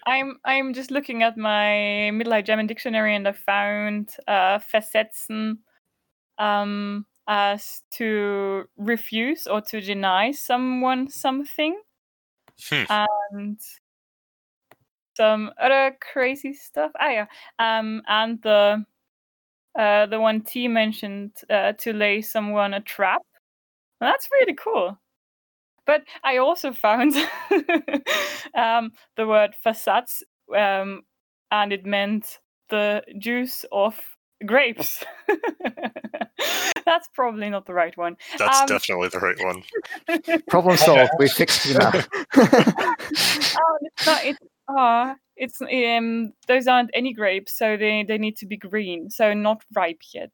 I'm 0.06 0.38
I'm 0.44 0.72
just 0.74 0.90
looking 0.90 1.22
at 1.22 1.36
my 1.36 2.10
Middle 2.10 2.32
High 2.32 2.42
German 2.42 2.66
dictionary 2.66 3.14
and 3.14 3.26
I 3.28 3.32
found 3.32 4.10
uh, 4.26 4.58
versetzen 4.58 5.58
um, 6.38 7.06
as 7.28 7.82
to 7.92 8.64
refuse 8.76 9.46
or 9.46 9.60
to 9.62 9.80
deny 9.80 10.32
someone 10.32 11.08
something, 11.08 11.80
Hmm. 12.68 12.84
and 12.88 13.60
some 15.16 15.50
other 15.60 15.96
crazy 16.00 16.54
stuff. 16.54 16.92
Ah, 16.98 17.10
yeah, 17.10 17.26
um, 17.58 18.02
and 18.06 18.40
the 18.42 18.84
uh, 19.78 20.06
the 20.06 20.20
one 20.20 20.42
T 20.42 20.68
mentioned 20.68 21.32
uh, 21.48 21.72
to 21.78 21.92
lay 21.92 22.22
someone 22.22 22.74
a 22.74 22.80
trap. 22.80 23.22
Well, 24.00 24.10
that's 24.10 24.28
really 24.32 24.54
cool. 24.54 24.98
But 25.86 26.02
I 26.22 26.36
also 26.38 26.72
found 26.72 27.14
um, 28.54 28.92
the 29.16 29.26
word 29.26 29.54
facades, 29.62 30.22
um, 30.56 31.02
and 31.50 31.72
it 31.72 31.84
meant 31.84 32.38
the 32.68 33.02
juice 33.18 33.64
of 33.72 33.98
grapes. 34.46 35.04
That's 36.86 37.08
probably 37.14 37.50
not 37.50 37.66
the 37.66 37.74
right 37.74 37.96
one. 37.96 38.16
That's 38.38 38.60
Um, 38.60 38.66
definitely 38.66 39.08
the 39.08 39.18
right 39.18 39.44
one. 39.44 39.62
Problem 40.48 40.76
solved. 40.76 41.10
We 41.18 41.28
fixed 41.28 41.66
it 41.66 41.78
now. 41.78 41.92
oh, 42.36 43.78
it's 43.82 44.06
not. 44.06 44.24
It's 44.24 44.38
ah, 44.76 45.16
it's 45.36 45.60
um. 45.62 46.32
Those 46.46 46.66
aren't 46.66 46.90
any 46.94 47.12
grapes, 47.12 47.52
so 47.52 47.76
they 47.76 48.04
they 48.04 48.18
need 48.18 48.36
to 48.38 48.46
be 48.46 48.56
green, 48.56 49.10
so 49.10 49.34
not 49.34 49.64
ripe 49.74 50.02
yet. 50.14 50.32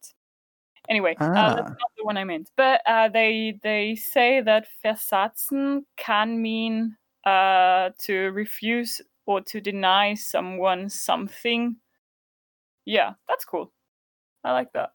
Anyway, 0.88 1.16
uh, 1.20 1.54
that's 1.54 1.70
Ah. 1.70 1.76
not 1.80 1.92
the 1.96 2.04
one 2.04 2.16
I 2.16 2.24
meant. 2.24 2.50
But 2.56 2.80
uh, 2.86 3.08
they 3.08 3.58
they 3.62 3.96
say 3.96 4.40
that 4.42 4.66
versatzen 4.84 5.84
can 5.96 6.40
mean 6.40 6.96
uh 7.24 7.90
to 8.00 8.30
refuse 8.32 9.00
or 9.26 9.40
to 9.42 9.60
deny 9.60 10.14
someone 10.14 10.88
something. 10.88 11.76
Yeah, 12.84 13.14
that's 13.28 13.44
cool. 13.44 13.72
I 14.44 14.52
like 14.52 14.72
that. 14.74 14.90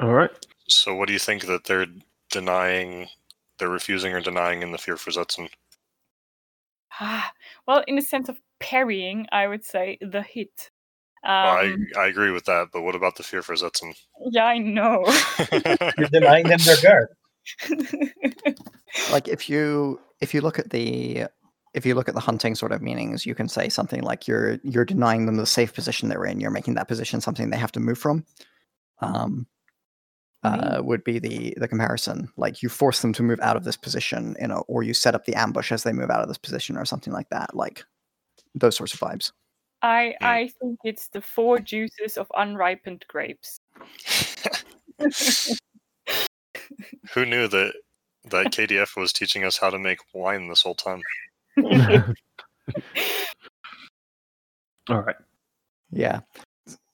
All 0.00 0.12
right. 0.12 0.30
So 0.68 0.94
what 0.94 1.06
do 1.06 1.12
you 1.12 1.18
think 1.18 1.46
that 1.46 1.64
they're 1.64 1.86
denying 2.30 3.08
they're 3.58 3.68
refusing 3.68 4.12
or 4.12 4.20
denying 4.20 4.62
in 4.62 4.72
the 4.72 4.78
Fear 4.78 4.96
for 4.96 5.10
Versetzen? 5.10 5.48
Ah, 7.00 7.32
well, 7.66 7.84
in 7.86 7.96
the 7.96 8.02
sense 8.02 8.28
of 8.28 8.38
parrying, 8.60 9.26
I 9.32 9.46
would 9.46 9.64
say 9.64 9.98
the 10.00 10.22
hit. 10.22 10.70
Um, 11.24 11.32
Well, 11.32 11.56
I, 11.56 11.76
I 11.98 12.06
agree 12.06 12.30
with 12.30 12.44
that, 12.44 12.68
but 12.72 12.82
what 12.82 12.94
about 12.94 13.16
the 13.16 13.22
Vier 13.22 13.42
Versetzen? 13.42 13.94
Yeah, 14.30 14.44
I 14.44 14.58
know. 14.58 15.04
You're 15.98 16.08
denying 16.08 16.48
them 16.48 16.60
their 16.64 16.76
guard. 16.82 17.08
like 19.10 19.28
if 19.28 19.48
you 19.48 20.00
if 20.20 20.32
you 20.32 20.40
look 20.40 20.58
at 20.58 20.70
the 20.70 21.26
if 21.74 21.84
you 21.84 21.94
look 21.94 22.08
at 22.08 22.14
the 22.14 22.20
hunting 22.20 22.54
sort 22.54 22.72
of 22.72 22.80
meanings, 22.80 23.26
you 23.26 23.34
can 23.34 23.48
say 23.48 23.68
something 23.68 24.02
like 24.02 24.28
you're 24.28 24.58
you're 24.62 24.84
denying 24.84 25.26
them 25.26 25.36
the 25.36 25.46
safe 25.46 25.74
position 25.74 26.08
they're 26.08 26.24
in. 26.24 26.40
You're 26.40 26.50
making 26.50 26.74
that 26.74 26.88
position 26.88 27.20
something 27.20 27.50
they 27.50 27.58
have 27.58 27.72
to 27.72 27.80
move 27.80 27.98
from. 27.98 28.24
Um, 29.00 29.46
uh, 30.44 30.80
would 30.82 31.02
be 31.04 31.18
the 31.18 31.54
the 31.56 31.68
comparison. 31.68 32.28
Like 32.36 32.62
you 32.62 32.68
force 32.68 33.00
them 33.00 33.12
to 33.14 33.22
move 33.22 33.40
out 33.40 33.56
of 33.56 33.64
this 33.64 33.76
position, 33.76 34.36
you 34.40 34.48
know, 34.48 34.64
or 34.68 34.82
you 34.82 34.94
set 34.94 35.14
up 35.14 35.24
the 35.24 35.34
ambush 35.34 35.72
as 35.72 35.82
they 35.82 35.92
move 35.92 36.10
out 36.10 36.20
of 36.20 36.28
this 36.28 36.38
position, 36.38 36.76
or 36.76 36.84
something 36.84 37.12
like 37.12 37.30
that. 37.30 37.56
Like 37.56 37.84
those 38.54 38.76
sorts 38.76 38.94
of 38.94 39.00
vibes. 39.00 39.32
I. 39.82 40.14
I 40.20 40.50
think 40.60 40.78
it's 40.84 41.08
the 41.08 41.20
four 41.20 41.58
juices 41.58 42.16
of 42.16 42.26
unripened 42.36 43.04
grapes. 43.08 43.60
Who 47.12 47.26
knew 47.26 47.48
that 47.48 47.74
that 48.30 48.46
KDF 48.46 48.96
was 48.96 49.12
teaching 49.12 49.44
us 49.44 49.58
how 49.58 49.70
to 49.70 49.78
make 49.78 49.98
wine 50.12 50.48
this 50.48 50.62
whole 50.62 50.74
time? 50.74 51.02
All 54.88 55.00
right. 55.00 55.16
Yeah. 55.90 56.20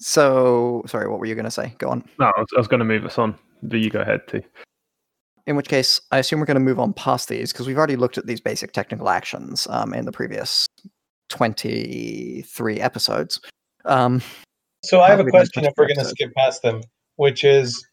So 0.00 0.83
sorry, 0.87 1.09
what 1.09 1.21
were 1.21 1.26
you 1.26 1.35
going 1.35 1.45
to 1.45 1.50
say? 1.50 1.75
Go 1.78 1.90
on. 1.90 2.04
No, 2.19 2.26
I 2.26 2.40
was, 2.40 2.49
was 2.57 2.69
going 2.69 2.80
to 2.80 2.85
move 2.85 3.04
us 3.04 3.19
on. 3.19 3.37
Do 3.69 3.76
you 3.76 3.90
go 3.90 4.00
ahead, 4.00 4.26
T? 4.28 4.42
In 5.47 5.57
which 5.57 5.69
case, 5.69 6.00
I 6.11 6.19
assume 6.19 6.40
we're 6.40 6.47
going 6.47 6.54
to 6.54 6.61
move 6.61 6.80
on 6.80 6.92
past 6.95 7.28
these 7.28 7.52
because 7.52 7.66
we've 7.66 7.76
already 7.76 7.97
looked 7.97 8.19
at 8.19 8.26
these 8.26 8.40
basic 8.40 8.73
technical 8.73 9.09
actions 9.09 9.66
um, 9.71 9.92
in 9.92 10.07
the 10.07 10.12
previous 10.12 10.66
23 11.28 12.80
episodes. 12.80 13.40
Um, 13.85 14.23
So 14.83 15.00
I 15.00 15.09
have 15.11 15.21
a 15.21 15.25
question 15.25 15.64
if 15.64 15.75
we're 15.76 15.87
going 15.87 15.99
to 15.99 16.04
skip 16.04 16.33
past 16.35 16.62
them, 16.62 16.83
which 17.16 17.45
is 17.45 17.85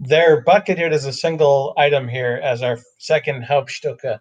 they're 0.00 0.40
bucketed 0.42 0.92
as 0.92 1.04
a 1.04 1.12
single 1.12 1.74
item 1.76 2.08
here 2.08 2.40
as 2.42 2.62
our 2.62 2.78
second 2.98 3.44
Hauptstücke. 3.44 4.18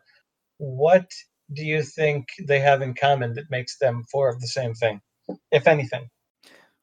What 0.58 1.10
do 1.54 1.66
you 1.66 1.84
think 1.84 2.28
they 2.46 2.60
have 2.60 2.82
in 2.82 2.94
common 2.94 3.34
that 3.34 3.50
makes 3.50 3.78
them 3.78 4.04
four 4.12 4.30
of 4.30 4.40
the 4.42 4.48
same 4.48 4.74
thing, 4.74 5.02
if 5.52 5.68
anything? 5.68 6.10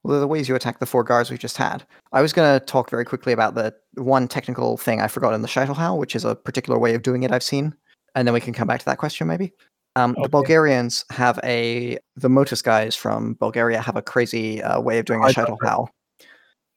Well, 0.08 0.14
they're 0.14 0.20
the 0.20 0.26
ways 0.26 0.48
you 0.48 0.54
attack 0.54 0.78
the 0.78 0.86
four 0.86 1.04
guards 1.04 1.30
we 1.30 1.36
just 1.36 1.58
had. 1.58 1.84
I 2.12 2.22
was 2.22 2.32
going 2.32 2.58
to 2.58 2.64
talk 2.64 2.88
very 2.88 3.04
quickly 3.04 3.34
about 3.34 3.54
the 3.54 3.74
one 3.96 4.26
technical 4.26 4.78
thing 4.78 5.02
I 5.02 5.06
forgot 5.06 5.34
in 5.34 5.42
the 5.42 5.48
Scheitelhau, 5.48 5.98
which 5.98 6.16
is 6.16 6.24
a 6.24 6.34
particular 6.34 6.78
way 6.78 6.94
of 6.94 7.02
doing 7.02 7.24
it 7.24 7.30
I've 7.30 7.42
seen. 7.42 7.74
And 8.14 8.26
then 8.26 8.32
we 8.32 8.40
can 8.40 8.54
come 8.54 8.66
back 8.66 8.80
to 8.80 8.86
that 8.86 8.96
question 8.96 9.26
maybe. 9.26 9.52
Um, 9.96 10.12
Okay. 10.12 10.22
The 10.22 10.28
Bulgarians 10.30 11.04
have 11.10 11.38
a, 11.44 11.98
the 12.16 12.30
Motus 12.30 12.62
guys 12.62 12.96
from 12.96 13.34
Bulgaria 13.34 13.82
have 13.82 13.96
a 13.96 14.02
crazy 14.02 14.62
uh, 14.62 14.80
way 14.80 14.98
of 14.98 15.04
doing 15.04 15.22
a. 15.22 15.26
Scheitelhau, 15.26 15.88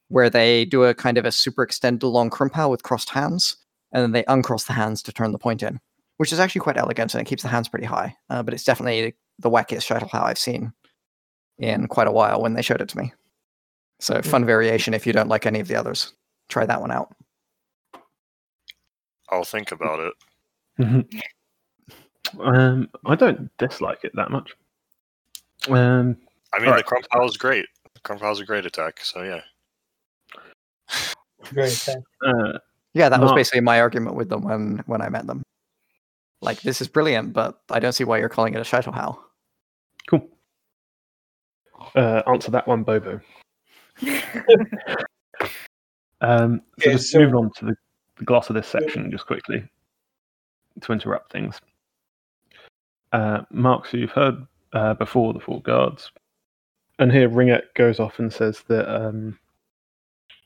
where 0.08 0.28
they 0.28 0.66
do 0.66 0.84
a 0.84 0.92
kind 0.92 1.16
of 1.16 1.24
a 1.24 1.32
super 1.32 1.62
extended 1.62 2.06
long 2.06 2.28
Krumphau 2.28 2.68
with 2.68 2.82
crossed 2.82 3.08
hands, 3.08 3.56
and 3.92 4.02
then 4.02 4.12
they 4.12 4.24
uncross 4.28 4.64
the 4.64 4.74
hands 4.74 5.02
to 5.04 5.12
turn 5.12 5.32
the 5.32 5.38
point 5.38 5.62
in, 5.62 5.80
which 6.18 6.34
is 6.34 6.38
actually 6.38 6.60
quite 6.60 6.76
elegant 6.76 7.14
and 7.14 7.22
it 7.22 7.30
keeps 7.30 7.42
the 7.42 7.48
hands 7.48 7.70
pretty 7.70 7.86
high. 7.86 8.14
Uh, 8.28 8.42
but 8.42 8.52
it's 8.52 8.64
definitely 8.64 9.14
the 9.38 9.48
wackiest 9.48 9.88
Scheitelhau 9.88 10.22
I've 10.22 10.38
seen 10.38 10.74
in 11.58 11.86
quite 11.86 12.08
a 12.08 12.12
while 12.12 12.42
when 12.42 12.52
they 12.52 12.60
showed 12.60 12.82
it 12.82 12.90
to 12.90 12.98
me. 12.98 13.14
So 14.02 14.20
fun 14.20 14.44
variation 14.44 14.94
if 14.94 15.06
you 15.06 15.12
don't 15.12 15.28
like 15.28 15.46
any 15.46 15.60
of 15.60 15.68
the 15.68 15.76
others. 15.76 16.12
Try 16.48 16.66
that 16.66 16.80
one 16.80 16.90
out. 16.90 17.14
I'll 19.30 19.44
think 19.44 19.70
about 19.70 20.12
it. 20.80 21.06
um, 22.40 22.88
I 23.06 23.14
don't 23.14 23.56
dislike 23.58 24.00
it 24.02 24.10
that 24.16 24.32
much. 24.32 24.50
Um, 25.68 26.16
I 26.52 26.58
mean, 26.58 26.70
Alright. 26.70 26.84
the 26.84 26.90
Krumphau 26.90 27.28
is 27.28 27.36
great. 27.36 27.66
The 27.94 28.00
Krumphau 28.00 28.32
is 28.32 28.40
a 28.40 28.44
great 28.44 28.66
attack, 28.66 28.98
so 29.04 29.22
yeah. 29.22 29.40
Great. 31.54 31.70
thanks. 31.70 32.02
uh, 32.26 32.58
Yeah, 32.94 33.08
that 33.08 33.20
was 33.20 33.32
basically 33.32 33.60
my 33.60 33.80
argument 33.80 34.16
with 34.16 34.28
them 34.28 34.42
when 34.42 34.82
when 34.86 35.00
I 35.00 35.10
met 35.10 35.28
them. 35.28 35.44
Like 36.40 36.60
this 36.62 36.80
is 36.80 36.88
brilliant, 36.88 37.32
but 37.32 37.60
I 37.70 37.78
don't 37.78 37.92
see 37.92 38.02
why 38.02 38.18
you're 38.18 38.28
calling 38.28 38.54
it 38.54 38.58
a 38.58 38.64
Scheitelhau. 38.64 39.16
Cool. 40.10 40.28
Uh, 41.94 42.22
answer 42.26 42.50
that 42.50 42.66
one, 42.66 42.82
Bobo. 42.82 43.20
Um, 46.22 46.62
so 46.78 46.92
just 46.92 47.10
so- 47.10 47.18
moving 47.18 47.34
on 47.34 47.50
to 47.56 47.64
the, 47.66 47.76
the 48.16 48.24
gloss 48.24 48.48
of 48.48 48.54
this 48.54 48.68
section, 48.68 49.10
just 49.10 49.26
quickly 49.26 49.68
to 50.80 50.92
interrupt 50.92 51.32
things. 51.32 51.58
Uh, 53.12 53.42
Mark, 53.50 53.86
so 53.86 53.98
you've 53.98 54.12
heard 54.12 54.46
uh, 54.72 54.94
before 54.94 55.34
the 55.34 55.40
four 55.40 55.60
guards, 55.62 56.10
and 56.98 57.12
here 57.12 57.28
Ringeck 57.28 57.74
goes 57.74 58.00
off 58.00 58.20
and 58.20 58.32
says 58.32 58.62
that 58.68 58.88
um, 58.88 59.38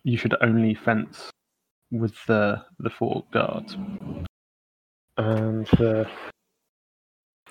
you 0.02 0.16
should 0.16 0.34
only 0.40 0.74
fence 0.74 1.30
with 1.92 2.14
the 2.26 2.64
the 2.80 2.90
four 2.90 3.24
guards, 3.32 3.76
and 5.18 5.68
uh, 5.74 6.04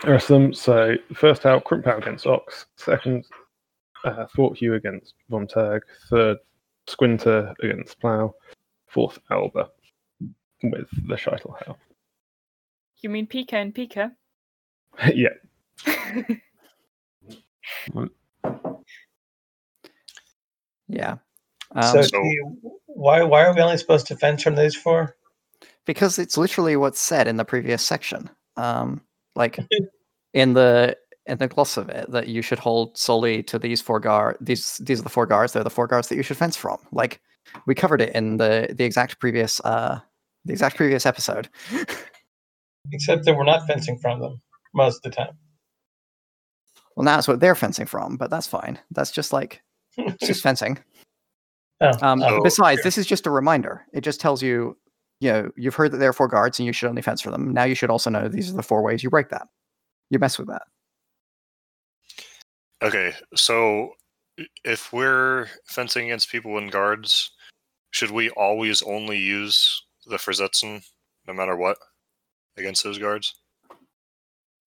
the 0.01 0.11
rest 0.11 0.29
of 0.31 0.41
them. 0.41 0.53
So 0.53 0.95
first 1.13 1.45
out, 1.45 1.63
Krumphau 1.63 1.99
against 1.99 2.27
Ox. 2.27 2.65
Second, 2.75 3.25
uh, 4.05 4.25
Thwart 4.27 4.57
Hew 4.57 4.75
against 4.75 5.15
Vom 5.29 5.47
Tag. 5.47 5.81
Third, 6.09 6.37
Squinter 6.87 7.53
against 7.61 7.99
Plough. 7.99 8.33
Fourth, 8.87 9.19
Alber 9.29 9.67
with 10.63 10.89
the 11.07 11.15
Scheitelhau. 11.15 11.75
You 13.01 13.09
mean 13.09 13.27
Pika 13.27 13.53
and 13.53 13.75
Pika? 13.75 14.11
yeah. 15.13 15.29
Yeah. 20.87 21.15
Um, 21.71 21.83
so, 21.83 22.01
so- 22.03 22.21
T, 22.21 22.41
why 22.85 23.23
why 23.23 23.43
are 23.43 23.55
we 23.55 23.59
only 23.61 23.77
supposed 23.77 24.05
to 24.07 24.15
fence 24.15 24.43
from 24.43 24.55
these 24.55 24.75
four? 24.75 25.15
because 25.85 26.17
it's 26.17 26.37
literally 26.37 26.75
what's 26.75 26.99
said 26.99 27.27
in 27.27 27.37
the 27.37 27.45
previous 27.45 27.83
section. 27.83 28.29
Um, 28.57 29.01
like 29.35 29.59
in 30.33 30.53
the 30.53 30.97
in 31.27 31.37
the 31.39 31.47
gloss 31.47 31.77
of 31.77 31.89
it, 31.89 32.09
that 32.11 32.27
you 32.27 32.41
should 32.41 32.59
hold 32.59 32.97
solely 32.97 33.41
to 33.43 33.57
these 33.59 33.81
four 33.81 33.99
guard. 33.99 34.37
These 34.41 34.77
these 34.77 34.99
are 34.99 35.03
the 35.03 35.09
four 35.09 35.25
guards. 35.25 35.53
They're 35.53 35.63
the 35.63 35.69
four 35.69 35.87
guards 35.87 36.09
that 36.09 36.15
you 36.15 36.23
should 36.23 36.37
fence 36.37 36.55
from. 36.55 36.77
Like 36.91 37.21
we 37.65 37.75
covered 37.75 38.01
it 38.01 38.13
in 38.15 38.37
the 38.37 38.73
the 38.77 38.83
exact 38.85 39.19
previous 39.19 39.59
uh 39.61 39.99
the 40.45 40.53
exact 40.53 40.75
previous 40.75 41.05
episode. 41.05 41.49
Except 42.91 43.25
that 43.25 43.35
we're 43.35 43.43
not 43.45 43.65
fencing 43.65 43.97
from 43.97 44.19
them 44.19 44.41
most 44.73 44.97
of 44.97 45.11
the 45.11 45.15
time. 45.15 45.35
Well, 46.95 47.03
now 47.03 47.17
it's 47.17 47.27
what 47.27 47.39
they're 47.39 47.55
fencing 47.55 47.87
from, 47.87 48.15
but 48.17 48.29
that's 48.29 48.47
fine. 48.47 48.79
That's 48.91 49.11
just 49.11 49.33
like 49.33 49.63
it's 49.97 50.27
just 50.27 50.43
fencing. 50.43 50.77
Oh, 51.81 51.91
Um, 52.01 52.21
oh, 52.23 52.41
besides, 52.41 52.79
sure. 52.79 52.83
this 52.83 52.97
is 52.97 53.05
just 53.05 53.25
a 53.25 53.31
reminder. 53.31 53.85
It 53.93 54.01
just 54.01 54.21
tells 54.21 54.41
you, 54.41 54.77
you 55.19 55.31
know, 55.31 55.51
you've 55.57 55.75
heard 55.75 55.91
that 55.91 55.97
there 55.97 56.09
are 56.09 56.13
four 56.13 56.27
guards 56.29 56.57
and 56.59 56.65
you 56.65 56.71
should 56.71 56.87
only 56.87 57.01
fence 57.01 57.19
for 57.21 57.31
them. 57.31 57.51
Now 57.53 57.63
you 57.65 57.75
should 57.75 57.89
also 57.89 58.09
know 58.09 58.29
these 58.29 58.49
are 58.49 58.55
the 58.55 58.63
four 58.63 58.81
ways 58.81 59.03
you 59.03 59.09
break 59.09 59.29
that. 59.29 59.47
You 60.09 60.19
mess 60.19 60.37
with 60.37 60.47
that. 60.47 60.61
Okay, 62.83 63.13
so 63.35 63.91
if 64.63 64.91
we're 64.91 65.47
fencing 65.65 66.05
against 66.05 66.29
people 66.29 66.57
in 66.57 66.69
guards, 66.69 67.31
should 67.91 68.11
we 68.11 68.29
always 68.31 68.81
only 68.81 69.17
use 69.17 69.81
the 70.05 70.17
Versetzen 70.17 70.85
no 71.27 71.33
matter 71.33 71.55
what 71.55 71.77
against 72.57 72.83
those 72.83 72.97
guards? 72.97 73.35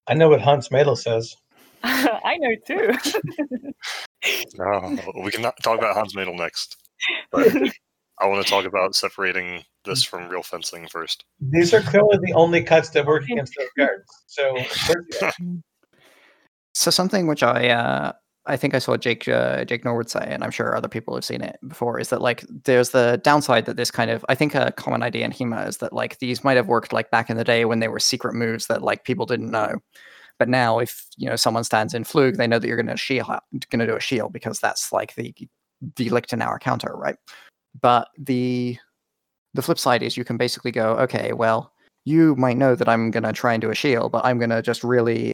I 0.07 0.13
know 0.13 0.29
what 0.29 0.41
Hans 0.41 0.69
Medel 0.69 0.97
says. 0.97 1.35
I 1.83 2.37
know 2.37 2.55
too. 2.65 3.71
No, 4.57 4.97
we 5.23 5.29
can 5.29 5.43
talk 5.61 5.77
about 5.77 5.95
Hans 5.95 6.15
Medel 6.15 6.35
next. 6.35 6.77
But 7.31 7.47
I 8.19 8.27
want 8.27 8.43
to 8.43 8.49
talk 8.49 8.65
about 8.65 8.95
separating 8.95 9.63
this 9.83 10.03
from 10.03 10.29
real 10.29 10.41
fencing 10.41 10.87
first. 10.87 11.25
These 11.39 11.73
are 11.73 11.81
clearly 11.81 12.17
the 12.23 12.33
only 12.33 12.63
cuts 12.63 12.89
that 12.89 13.05
work 13.05 13.23
against 13.25 13.53
those 13.57 13.67
guards. 13.77 14.09
So 14.27 14.57
of 14.57 14.67
course 14.67 15.05
you 15.11 15.27
are. 15.27 15.33
So 16.75 16.91
something 16.91 17.25
which 17.27 17.41
I 17.41 17.69
uh, 17.69 18.11
I 18.45 18.57
think 18.57 18.75
I 18.75 18.79
saw 18.79 18.97
Jake 18.97 19.27
uh, 19.27 19.63
Jake 19.65 19.85
Norwood 19.85 20.09
say, 20.09 20.25
and 20.27 20.43
I'm 20.43 20.51
sure 20.51 20.75
other 20.75 20.89
people 20.89 21.15
have 21.15 21.25
seen 21.25 21.41
it 21.41 21.57
before, 21.67 21.99
is 21.99 22.09
that 22.09 22.21
like 22.21 22.45
there's 22.65 22.89
the 22.91 23.19
downside 23.23 23.65
that 23.65 23.77
this 23.77 23.89
kind 23.91 24.11
of 24.11 24.25
I 24.29 24.35
think 24.35 24.55
a 24.55 24.71
common 24.73 25.01
idea 25.01 25.25
in 25.25 25.31
HEMA 25.31 25.67
is 25.67 25.77
that 25.77 25.93
like 25.93 26.19
these 26.19 26.43
might 26.43 26.57
have 26.57 26.67
worked 26.67 26.93
like 26.93 27.09
back 27.11 27.29
in 27.29 27.37
the 27.37 27.43
day 27.45 27.65
when 27.65 27.79
they 27.79 27.87
were 27.87 27.99
secret 27.99 28.35
moves 28.35 28.67
that 28.67 28.83
like 28.83 29.05
people 29.05 29.25
didn't 29.25 29.51
know. 29.51 29.75
But 30.39 30.49
now, 30.49 30.79
if 30.79 31.07
you 31.17 31.29
know 31.29 31.37
someone 31.37 31.63
stands 31.63 31.93
in 31.93 32.03
Pflug, 32.03 32.37
they 32.37 32.47
know 32.47 32.59
that 32.59 32.67
you're 32.67 32.77
going 32.77 32.87
to 32.87 32.97
shield, 32.97 33.27
going 33.71 33.79
to 33.79 33.87
do 33.87 33.95
a 33.97 34.01
shield 34.01 34.33
because 34.33 34.59
that's 34.59 34.91
like 34.93 35.15
the 35.15 35.33
the 35.97 36.09
Lichtenauer 36.09 36.59
counter, 36.59 36.93
right? 36.95 37.17
But 37.81 38.09
the 38.19 38.77
the 39.55 39.63
flip 39.63 39.79
side 39.79 40.03
is 40.03 40.17
you 40.17 40.25
can 40.25 40.37
basically 40.37 40.71
go, 40.71 40.97
okay, 40.97 41.33
well, 41.33 41.73
you 42.05 42.35
might 42.37 42.57
know 42.57 42.75
that 42.75 42.89
I'm 42.89 43.11
going 43.11 43.23
to 43.23 43.33
try 43.33 43.53
and 43.53 43.61
do 43.61 43.71
a 43.71 43.75
shield, 43.75 44.11
but 44.13 44.25
I'm 44.25 44.39
going 44.39 44.51
to 44.51 44.61
just 44.63 44.83
really 44.83 45.33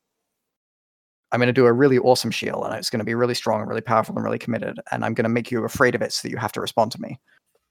I'm 1.31 1.39
going 1.39 1.47
to 1.47 1.53
do 1.53 1.65
a 1.65 1.73
really 1.73 1.97
awesome 1.97 2.31
shield 2.31 2.65
and 2.65 2.73
it's 2.75 2.89
going 2.89 2.99
to 2.99 3.05
be 3.05 3.15
really 3.15 3.33
strong 3.33 3.61
and 3.61 3.69
really 3.69 3.81
powerful 3.81 4.15
and 4.15 4.23
really 4.23 4.39
committed. 4.39 4.79
And 4.91 5.05
I'm 5.05 5.13
going 5.13 5.23
to 5.23 5.29
make 5.29 5.49
you 5.49 5.63
afraid 5.63 5.95
of 5.95 6.01
it 6.01 6.11
so 6.11 6.27
that 6.27 6.31
you 6.31 6.37
have 6.37 6.51
to 6.53 6.61
respond 6.61 6.91
to 6.91 7.01
me. 7.01 7.19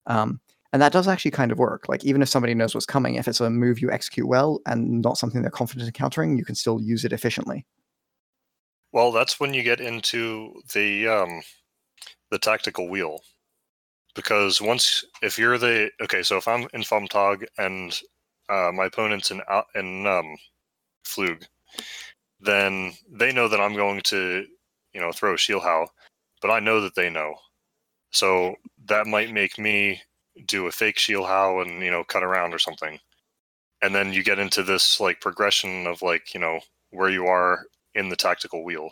Um, 0.06 0.40
and 0.72 0.80
that 0.80 0.92
does 0.92 1.08
actually 1.08 1.32
kind 1.32 1.50
of 1.50 1.58
work. 1.58 1.88
Like, 1.88 2.04
even 2.04 2.22
if 2.22 2.28
somebody 2.28 2.54
knows 2.54 2.74
what's 2.74 2.86
coming, 2.86 3.16
if 3.16 3.26
it's 3.26 3.40
a 3.40 3.50
move 3.50 3.80
you 3.80 3.90
execute 3.90 4.28
well 4.28 4.60
and 4.66 5.02
not 5.02 5.18
something 5.18 5.42
they're 5.42 5.50
confident 5.50 5.86
in 5.86 5.92
countering, 5.92 6.38
you 6.38 6.44
can 6.44 6.54
still 6.54 6.80
use 6.80 7.04
it 7.04 7.12
efficiently. 7.12 7.66
Well, 8.92 9.12
that's 9.12 9.38
when 9.38 9.52
you 9.52 9.62
get 9.62 9.80
into 9.80 10.54
the 10.72 11.08
um, 11.08 11.42
the 12.30 12.38
tactical 12.38 12.88
wheel, 12.88 13.20
because 14.14 14.60
once 14.60 15.04
if 15.22 15.38
you're 15.38 15.58
the 15.58 15.90
okay, 16.02 16.22
so 16.22 16.36
if 16.36 16.48
I'm 16.48 16.66
in 16.72 16.82
Vom 16.82 17.06
Tag 17.08 17.46
and 17.58 17.98
uh, 18.48 18.70
my 18.72 18.86
opponent's 18.86 19.30
in 19.30 19.42
out 19.48 19.66
in 19.74 20.06
um, 20.06 20.36
Pflug, 21.04 21.44
then 22.40 22.92
they 23.10 23.32
know 23.32 23.48
that 23.48 23.60
I'm 23.60 23.74
going 23.74 24.00
to 24.06 24.46
you 24.92 25.00
know 25.00 25.12
throw 25.12 25.34
a 25.34 25.36
Schielhau, 25.36 25.86
but 26.42 26.50
I 26.50 26.60
know 26.60 26.80
that 26.80 26.94
they 26.94 27.10
know, 27.10 27.34
so 28.10 28.56
that 28.86 29.06
might 29.06 29.32
make 29.32 29.58
me 29.58 30.02
do 30.46 30.66
a 30.66 30.72
fake 30.72 30.96
Schielhau 30.96 31.62
and 31.62 31.82
you 31.82 31.90
know 31.90 32.04
cut 32.04 32.22
around 32.22 32.54
or 32.54 32.58
something, 32.58 32.98
and 33.82 33.94
then 33.94 34.12
you 34.12 34.22
get 34.24 34.38
into 34.38 34.62
this 34.62 35.00
like 35.00 35.20
progression 35.20 35.86
of 35.86 36.02
like 36.02 36.34
you 36.34 36.40
know 36.40 36.60
where 36.90 37.10
you 37.10 37.26
are 37.26 37.64
in 37.94 38.08
the 38.08 38.16
tactical 38.16 38.64
wheel. 38.64 38.90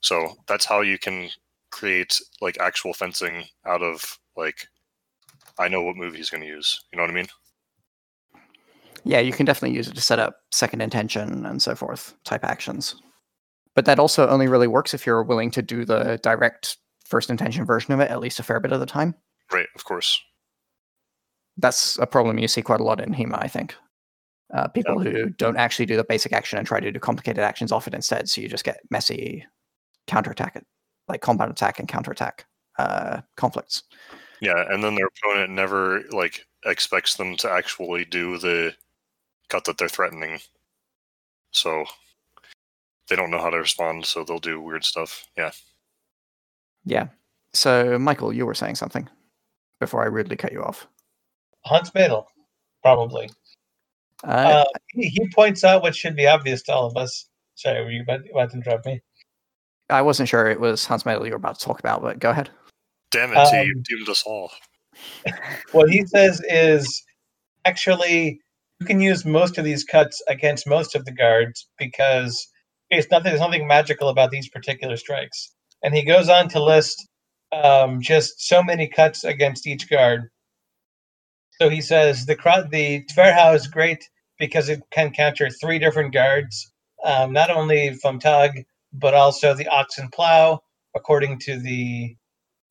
So 0.00 0.34
that's 0.46 0.64
how 0.64 0.80
you 0.82 0.98
can 0.98 1.28
create 1.70 2.20
like 2.40 2.58
actual 2.60 2.94
fencing 2.94 3.44
out 3.66 3.82
of 3.82 4.18
like 4.36 4.66
I 5.58 5.68
know 5.68 5.82
what 5.82 5.96
move 5.96 6.14
he's 6.14 6.30
going 6.30 6.42
to 6.42 6.48
use. 6.48 6.80
You 6.92 6.96
know 6.96 7.02
what 7.02 7.10
I 7.10 7.14
mean? 7.14 7.28
Yeah, 9.08 9.20
you 9.20 9.32
can 9.32 9.46
definitely 9.46 9.74
use 9.74 9.88
it 9.88 9.94
to 9.94 10.02
set 10.02 10.18
up 10.18 10.36
second 10.52 10.82
intention 10.82 11.46
and 11.46 11.62
so 11.62 11.74
forth 11.74 12.14
type 12.24 12.44
actions. 12.44 12.94
But 13.74 13.86
that 13.86 13.98
also 13.98 14.28
only 14.28 14.48
really 14.48 14.66
works 14.66 14.92
if 14.92 15.06
you're 15.06 15.22
willing 15.22 15.50
to 15.52 15.62
do 15.62 15.86
the 15.86 16.20
direct 16.22 16.76
first 17.06 17.30
intention 17.30 17.64
version 17.64 17.94
of 17.94 18.00
it 18.00 18.10
at 18.10 18.20
least 18.20 18.38
a 18.38 18.42
fair 18.42 18.60
bit 18.60 18.70
of 18.70 18.80
the 18.80 18.86
time. 18.86 19.14
Right, 19.50 19.66
of 19.74 19.84
course. 19.84 20.20
That's 21.56 21.98
a 21.98 22.06
problem 22.06 22.38
you 22.38 22.48
see 22.48 22.60
quite 22.60 22.80
a 22.80 22.84
lot 22.84 23.00
in 23.00 23.14
HEMA, 23.14 23.42
I 23.42 23.48
think. 23.48 23.74
Uh, 24.52 24.68
people 24.68 25.00
who 25.00 25.30
don't 25.30 25.56
actually 25.56 25.86
do 25.86 25.96
the 25.96 26.04
basic 26.04 26.34
action 26.34 26.58
and 26.58 26.66
try 26.68 26.78
to 26.78 26.92
do 26.92 27.00
complicated 27.00 27.42
actions 27.42 27.72
off 27.72 27.86
it 27.86 27.94
instead, 27.94 28.28
so 28.28 28.42
you 28.42 28.48
just 28.48 28.64
get 28.64 28.80
messy 28.90 29.46
counterattack, 30.06 30.62
like 31.08 31.22
compound 31.22 31.50
attack 31.50 31.78
and 31.78 31.88
counterattack 31.88 32.44
uh, 32.78 33.22
conflicts. 33.38 33.84
Yeah, 34.42 34.66
and 34.70 34.84
then 34.84 34.96
their 34.96 35.08
opponent 35.08 35.50
never 35.50 36.02
like 36.10 36.46
expects 36.66 37.16
them 37.16 37.36
to 37.38 37.50
actually 37.50 38.04
do 38.04 38.36
the 38.36 38.74
cut 39.48 39.64
that 39.64 39.78
they're 39.78 39.88
threatening. 39.88 40.38
So 41.50 41.84
they 43.08 43.16
don't 43.16 43.30
know 43.30 43.40
how 43.40 43.50
to 43.50 43.58
respond, 43.58 44.04
so 44.06 44.24
they'll 44.24 44.38
do 44.38 44.60
weird 44.60 44.84
stuff. 44.84 45.26
Yeah. 45.36 45.50
Yeah. 46.84 47.08
So, 47.52 47.98
Michael, 47.98 48.32
you 48.32 48.46
were 48.46 48.54
saying 48.54 48.74
something 48.74 49.08
before 49.80 50.02
I 50.02 50.06
rudely 50.06 50.36
cut 50.36 50.52
you 50.52 50.62
off. 50.62 50.86
Hans 51.64 51.90
Medel, 51.90 52.26
probably. 52.82 53.30
Uh, 54.24 54.26
Uh, 54.26 54.64
he, 54.88 55.08
he 55.08 55.28
points 55.34 55.64
out 55.64 55.82
what 55.82 55.94
should 55.96 56.16
be 56.16 56.26
obvious 56.26 56.62
to 56.62 56.72
all 56.72 56.86
of 56.86 56.96
us. 56.96 57.26
Sorry, 57.54 57.82
were 57.82 57.90
you 57.90 58.02
about, 58.02 58.20
about 58.30 58.50
to 58.50 58.56
interrupt 58.56 58.86
me? 58.86 59.00
I 59.90 60.02
wasn't 60.02 60.28
sure 60.28 60.46
it 60.46 60.60
was 60.60 60.84
Hans 60.84 61.04
Medel 61.04 61.24
you 61.24 61.30
were 61.30 61.36
about 61.36 61.58
to 61.58 61.64
talk 61.64 61.80
about, 61.80 62.02
but 62.02 62.18
go 62.18 62.30
ahead. 62.30 62.50
Damn 63.10 63.32
it, 63.32 63.48
he 63.48 63.72
Um, 63.72 63.82
doomed 63.88 64.08
us 64.08 64.22
all. 64.24 64.50
What 65.72 65.90
he 65.90 66.04
says 66.06 66.42
is 66.48 67.04
actually 67.64 68.40
you 68.80 68.86
can 68.86 69.00
use 69.00 69.24
most 69.24 69.58
of 69.58 69.64
these 69.64 69.84
cuts 69.84 70.22
against 70.28 70.66
most 70.66 70.94
of 70.94 71.04
the 71.04 71.12
guards 71.12 71.66
because 71.78 72.48
it's 72.90 73.10
nothing. 73.10 73.30
There's 73.30 73.40
nothing 73.40 73.66
magical 73.66 74.08
about 74.08 74.30
these 74.30 74.48
particular 74.48 74.96
strikes. 74.96 75.54
And 75.82 75.94
he 75.94 76.04
goes 76.04 76.28
on 76.28 76.48
to 76.50 76.62
list 76.62 77.08
um, 77.52 78.00
just 78.00 78.40
so 78.40 78.62
many 78.62 78.88
cuts 78.88 79.24
against 79.24 79.66
each 79.66 79.88
guard. 79.90 80.30
So 81.60 81.68
he 81.68 81.80
says 81.80 82.26
the 82.26 82.36
crowd, 82.36 82.70
the 82.70 83.04
Tverhau 83.12 83.54
is 83.54 83.66
great 83.66 84.08
because 84.38 84.68
it 84.68 84.80
can 84.90 85.10
counter 85.10 85.50
three 85.50 85.78
different 85.78 86.12
guards, 86.12 86.72
um, 87.04 87.32
not 87.32 87.50
only 87.50 87.94
from 87.94 88.18
Tag 88.18 88.64
but 88.92 89.14
also 89.14 89.54
the 89.54 89.68
oxen 89.68 90.08
plow, 90.08 90.60
according 90.94 91.38
to 91.40 91.58
the 91.58 92.16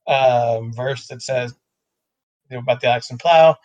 um, 0.07 0.73
verse 0.73 1.07
that 1.07 1.21
says 1.21 1.53
about 2.51 2.81
the 2.81 2.87
oxen 2.87 3.17
plow. 3.17 3.55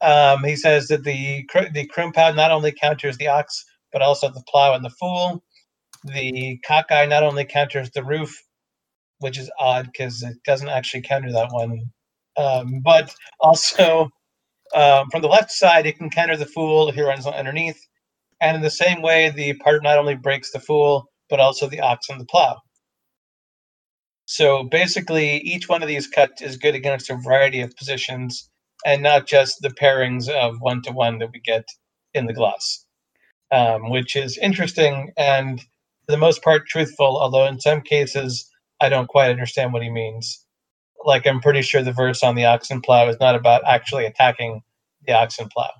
Um, 0.00 0.44
he 0.44 0.56
says 0.56 0.88
that 0.88 1.04
the 1.04 1.44
the 1.72 1.88
Krumphau 1.88 2.34
not 2.34 2.52
only 2.52 2.72
counters 2.72 3.16
the 3.18 3.28
ox 3.28 3.64
but 3.92 4.02
also 4.02 4.28
the 4.28 4.44
plow 4.48 4.74
and 4.74 4.84
the 4.84 4.90
fool. 4.90 5.42
The 6.04 6.58
cockeye 6.66 7.06
not 7.06 7.24
only 7.24 7.44
counters 7.44 7.90
the 7.90 8.04
roof, 8.04 8.34
which 9.18 9.38
is 9.38 9.50
odd 9.58 9.86
because 9.86 10.22
it 10.22 10.36
doesn't 10.44 10.68
actually 10.68 11.02
counter 11.02 11.32
that 11.32 11.48
one, 11.52 11.90
um, 12.36 12.80
but 12.84 13.14
also 13.40 14.10
um, 14.74 15.08
from 15.10 15.22
the 15.22 15.28
left 15.28 15.50
side, 15.50 15.86
it 15.86 15.98
can 15.98 16.10
counter 16.10 16.36
the 16.36 16.46
fool 16.46 16.88
if 16.88 16.94
he 16.94 17.02
runs 17.02 17.26
underneath. 17.26 17.80
And 18.40 18.56
in 18.56 18.62
the 18.62 18.70
same 18.70 19.02
way, 19.02 19.30
the 19.30 19.54
part 19.54 19.82
not 19.82 19.98
only 19.98 20.14
breaks 20.14 20.52
the 20.52 20.60
fool, 20.60 21.06
but 21.30 21.40
also 21.40 21.68
the 21.68 21.80
ox 21.80 22.08
and 22.08 22.20
the 22.20 22.26
plow. 22.26 22.58
So 24.26 24.64
basically, 24.64 25.38
each 25.38 25.68
one 25.68 25.82
of 25.82 25.88
these 25.88 26.06
cuts 26.06 26.42
is 26.42 26.56
good 26.56 26.74
against 26.74 27.10
a 27.10 27.16
variety 27.16 27.62
of 27.62 27.76
positions 27.76 28.50
and 28.84 29.02
not 29.02 29.26
just 29.26 29.60
the 29.60 29.70
pairings 29.70 30.28
of 30.28 30.60
one 30.60 30.82
to 30.82 30.92
one 30.92 31.18
that 31.18 31.30
we 31.32 31.40
get 31.40 31.66
in 32.14 32.26
the 32.26 32.32
gloss, 32.32 32.84
um, 33.50 33.90
which 33.90 34.16
is 34.16 34.38
interesting 34.38 35.12
and 35.16 35.60
for 35.60 36.12
the 36.12 36.18
most 36.18 36.42
part 36.42 36.66
truthful, 36.66 37.18
although 37.18 37.46
in 37.46 37.60
some 37.60 37.80
cases 37.80 38.50
I 38.80 38.88
don't 38.88 39.08
quite 39.08 39.30
understand 39.30 39.72
what 39.72 39.82
he 39.82 39.90
means. 39.90 40.44
Like, 41.04 41.26
I'm 41.26 41.40
pretty 41.40 41.62
sure 41.62 41.82
the 41.82 41.92
verse 41.92 42.22
on 42.22 42.34
the 42.34 42.44
oxen 42.44 42.80
plow 42.80 43.08
is 43.08 43.18
not 43.20 43.34
about 43.34 43.62
actually 43.66 44.04
attacking 44.04 44.62
the 45.06 45.12
oxen 45.12 45.48
plow. 45.48 45.70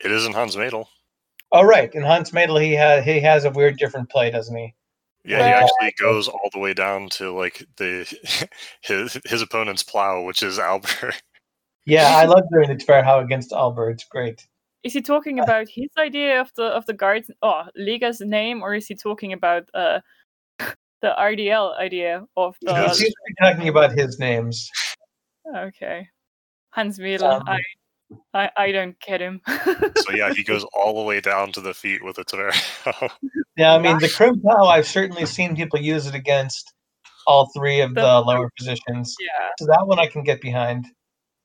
It 0.00 0.10
is 0.10 0.26
in 0.26 0.32
Hans 0.32 0.56
Medel. 0.56 0.86
Oh, 1.52 1.62
right. 1.62 1.94
In 1.94 2.02
Hans 2.02 2.30
Medel, 2.32 2.62
he, 2.62 2.76
ha- 2.76 3.00
he 3.00 3.20
has 3.20 3.44
a 3.44 3.50
weird 3.50 3.78
different 3.78 4.10
play, 4.10 4.30
doesn't 4.30 4.56
he? 4.56 4.74
Yeah, 5.24 5.46
he 5.46 5.52
actually 5.52 5.94
goes 6.00 6.26
all 6.26 6.50
the 6.52 6.58
way 6.58 6.74
down 6.74 7.08
to 7.10 7.30
like 7.30 7.64
the 7.76 8.12
his 8.80 9.16
his 9.24 9.40
opponent's 9.40 9.84
plow, 9.84 10.22
which 10.22 10.42
is 10.42 10.58
Alber. 10.58 11.14
Yeah, 11.86 12.16
I 12.16 12.24
love 12.26 12.44
doing 12.52 12.68
the 12.68 12.76
Tverhau 12.76 13.22
against 13.24 13.50
Alber. 13.50 13.90
It's 13.92 14.04
great. 14.04 14.46
Is 14.84 14.92
he 14.92 15.00
talking 15.02 15.38
about 15.40 15.68
his 15.68 15.88
idea 15.98 16.40
of 16.40 16.50
the 16.56 16.64
of 16.64 16.86
the 16.86 16.92
guards? 16.92 17.30
Oh, 17.42 17.64
Liga's 17.76 18.20
name, 18.20 18.62
or 18.62 18.74
is 18.74 18.86
he 18.86 18.94
talking 18.94 19.32
about 19.32 19.68
uh 19.74 20.00
the 21.02 21.14
RDL 21.18 21.78
idea 21.78 22.24
of 22.36 22.56
He 22.60 22.66
the? 22.66 22.88
seems 22.94 23.10
to 23.10 23.20
be 23.28 23.34
talking 23.46 23.68
about 23.68 23.92
his 23.92 24.18
names. 24.18 24.68
Okay, 25.56 26.08
Hans 26.70 26.98
Medel. 26.98 27.40
Um, 27.40 27.42
I, 27.48 27.60
I 28.34 28.50
I 28.56 28.72
don't 28.72 28.98
get 29.00 29.20
him. 29.20 29.40
So 29.96 30.12
yeah, 30.14 30.32
he 30.34 30.42
goes 30.42 30.64
all 30.74 30.94
the 30.94 31.02
way 31.06 31.20
down 31.20 31.52
to 31.52 31.60
the 31.60 31.74
feet 31.74 32.02
with 32.04 32.18
a 32.18 32.24
Tver. 32.24 32.50
Yeah, 33.56 33.74
I 33.74 33.78
mean, 33.78 33.98
the 33.98 34.06
Krumphau, 34.08 34.66
I've 34.68 34.86
certainly 34.88 35.26
seen 35.26 35.54
people 35.54 35.78
use 35.78 36.06
it 36.06 36.14
against 36.14 36.72
all 37.26 37.50
three 37.54 37.80
of 37.82 37.94
the 37.94 38.00
The- 38.00 38.20
lower 38.20 38.50
positions. 38.58 39.14
yeah, 39.20 39.48
So 39.58 39.66
that 39.66 39.86
one 39.86 39.98
I 40.00 40.06
can 40.06 40.24
get 40.24 40.40
behind, 40.40 40.86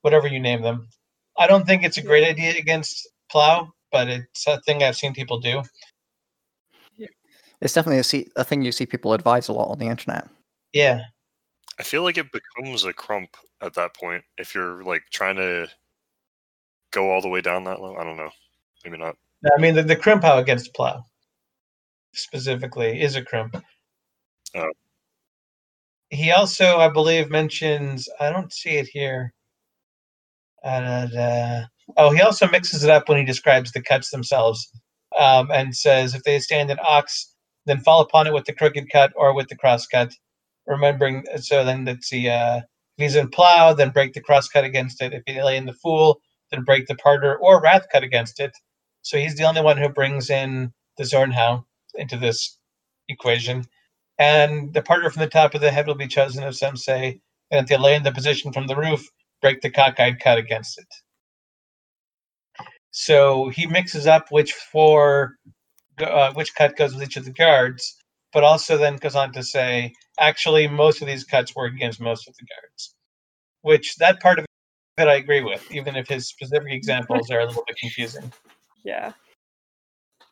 whatever 0.02 0.26
you 0.26 0.40
name 0.40 0.62
them. 0.62 0.88
I 1.36 1.46
don't 1.46 1.66
think 1.66 1.84
it's 1.84 1.98
a 1.98 2.02
great 2.02 2.26
idea 2.26 2.56
against 2.58 3.08
Plow, 3.30 3.72
but 3.92 4.08
it's 4.08 4.46
a 4.46 4.60
thing 4.62 4.82
I've 4.82 4.96
seen 4.96 5.14
people 5.14 5.40
do. 5.40 5.62
It's 7.60 7.74
definitely 7.74 7.98
a, 7.98 8.04
see, 8.04 8.28
a 8.36 8.44
thing 8.44 8.62
you 8.62 8.70
see 8.70 8.86
people 8.86 9.12
advise 9.12 9.48
a 9.48 9.52
lot 9.52 9.70
on 9.70 9.78
the 9.78 9.88
internet. 9.88 10.28
Yeah. 10.72 11.00
I 11.80 11.82
feel 11.82 12.02
like 12.02 12.18
it 12.18 12.26
becomes 12.30 12.84
a 12.84 12.92
crump 12.92 13.36
at 13.60 13.74
that 13.74 13.94
point 13.96 14.22
if 14.36 14.54
you're 14.54 14.84
like 14.84 15.02
trying 15.10 15.36
to 15.36 15.68
go 16.92 17.10
all 17.10 17.20
the 17.20 17.28
way 17.28 17.40
down 17.40 17.64
that 17.64 17.80
low. 17.80 17.96
I 17.96 18.04
don't 18.04 18.16
know. 18.16 18.30
Maybe 18.84 18.98
not. 18.98 19.16
I 19.56 19.60
mean, 19.60 19.74
the, 19.74 19.82
the 19.82 19.96
Krumphau 19.96 20.38
against 20.38 20.74
Plow 20.74 21.04
specifically 22.14 23.00
is 23.00 23.16
a 23.16 23.24
crimp. 23.24 23.56
Oh. 24.54 24.70
He 26.10 26.30
also, 26.30 26.78
I 26.78 26.88
believe, 26.88 27.30
mentions, 27.30 28.08
I 28.18 28.30
don't 28.30 28.52
see 28.52 28.76
it 28.76 28.88
here. 28.88 29.32
Uh, 30.64 31.06
uh, 31.18 31.64
oh, 31.96 32.10
he 32.10 32.20
also 32.20 32.48
mixes 32.48 32.84
it 32.84 32.90
up 32.90 33.08
when 33.08 33.18
he 33.18 33.24
describes 33.24 33.72
the 33.72 33.82
cuts 33.82 34.10
themselves 34.10 34.70
um, 35.18 35.50
and 35.50 35.74
says 35.74 36.14
if 36.14 36.22
they 36.24 36.38
stand 36.38 36.70
an 36.70 36.78
ox, 36.86 37.34
then 37.66 37.80
fall 37.80 38.00
upon 38.00 38.26
it 38.26 38.32
with 38.32 38.44
the 38.44 38.52
crooked 38.52 38.90
cut 38.90 39.12
or 39.16 39.34
with 39.34 39.48
the 39.48 39.56
cross 39.56 39.86
cut. 39.86 40.12
Remembering, 40.66 41.24
so 41.36 41.64
then 41.64 41.84
let's 41.84 42.08
see, 42.08 42.28
uh, 42.28 42.58
if 42.58 42.64
he's 42.96 43.16
in 43.16 43.28
plow, 43.30 43.72
then 43.72 43.90
break 43.90 44.12
the 44.12 44.20
cross 44.20 44.48
cut 44.48 44.64
against 44.64 45.00
it. 45.00 45.14
If 45.14 45.22
he 45.26 45.42
lay 45.42 45.56
in 45.56 45.66
the 45.66 45.72
fool, 45.72 46.20
then 46.50 46.64
break 46.64 46.86
the 46.86 46.96
parter 46.96 47.36
or 47.40 47.60
wrath 47.60 47.86
cut 47.90 48.02
against 48.02 48.40
it. 48.40 48.52
So 49.02 49.16
he's 49.16 49.36
the 49.36 49.44
only 49.44 49.62
one 49.62 49.78
who 49.78 49.88
brings 49.88 50.28
in 50.28 50.72
the 50.98 51.04
Zornhau 51.04 51.64
into 51.94 52.18
this 52.18 52.58
equation. 53.08 53.64
And 54.18 54.74
the 54.74 54.82
partner 54.82 55.10
from 55.10 55.20
the 55.20 55.28
top 55.28 55.54
of 55.54 55.60
the 55.60 55.70
head 55.70 55.86
will 55.86 55.94
be 55.94 56.08
chosen 56.08 56.42
if 56.42 56.56
some 56.56 56.76
say, 56.76 57.20
and 57.50 57.60
if 57.60 57.66
they 57.66 57.78
lay 57.78 57.94
in 57.94 58.02
the 58.02 58.12
position 58.12 58.52
from 58.52 58.66
the 58.66 58.76
roof, 58.76 59.08
break 59.40 59.60
the 59.60 59.70
cockeyed 59.70 60.20
cut 60.20 60.38
against 60.38 60.78
it. 60.78 60.86
So 62.90 63.48
he 63.50 63.66
mixes 63.66 64.06
up 64.06 64.26
which 64.30 64.52
four, 64.52 65.36
uh, 65.98 66.32
which 66.32 66.54
cut 66.54 66.76
goes 66.76 66.94
with 66.94 67.04
each 67.04 67.16
of 67.16 67.24
the 67.24 67.32
guards, 67.32 67.96
but 68.32 68.44
also 68.44 68.76
then 68.76 68.96
goes 68.96 69.14
on 69.14 69.32
to 69.32 69.42
say, 69.42 69.92
actually, 70.18 70.68
most 70.68 71.00
of 71.00 71.06
these 71.06 71.24
cuts 71.24 71.54
work 71.54 71.72
against 71.72 72.00
most 72.00 72.28
of 72.28 72.34
the 72.36 72.46
guards. 72.46 72.94
Which 73.62 73.96
that 73.96 74.20
part 74.20 74.38
of 74.38 74.46
it 74.98 75.08
I 75.08 75.14
agree 75.14 75.42
with, 75.42 75.70
even 75.70 75.96
if 75.96 76.08
his 76.08 76.28
specific 76.28 76.72
examples 76.72 77.30
are 77.30 77.40
a 77.40 77.46
little 77.46 77.64
bit 77.66 77.76
confusing. 77.76 78.32
yeah. 78.84 79.12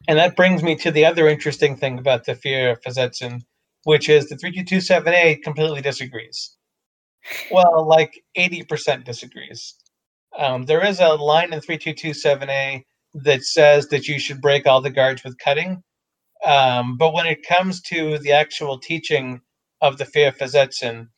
And 0.08 0.18
that 0.18 0.36
brings 0.36 0.62
me 0.62 0.76
to 0.76 0.90
the 0.90 1.04
other 1.04 1.28
interesting 1.28 1.76
thing 1.76 1.98
about 1.98 2.24
the 2.24 2.34
fear 2.34 2.70
of 2.70 2.82
Versetzen, 2.82 3.42
which 3.84 4.08
is 4.08 4.28
the 4.28 4.36
3227A 4.36 5.42
completely 5.42 5.80
disagrees. 5.80 6.56
Well, 7.50 7.86
like 7.86 8.22
80% 8.36 9.04
disagrees. 9.04 9.74
Um, 10.38 10.64
there 10.66 10.84
is 10.84 11.00
a 11.00 11.14
line 11.14 11.52
in 11.52 11.60
3227A 11.60 12.82
that 13.14 13.42
says 13.42 13.88
that 13.88 14.08
you 14.08 14.18
should 14.18 14.40
break 14.40 14.66
all 14.66 14.80
the 14.80 14.90
guards 14.90 15.24
with 15.24 15.38
cutting. 15.38 15.82
Um, 16.44 16.96
but 16.98 17.14
when 17.14 17.26
it 17.26 17.46
comes 17.46 17.80
to 17.82 18.18
the 18.18 18.32
actual 18.32 18.78
teaching 18.78 19.40
of 19.80 19.98
the 19.98 20.04
fear 20.04 20.28
of 20.28 20.38
Versetzen, 20.38 21.08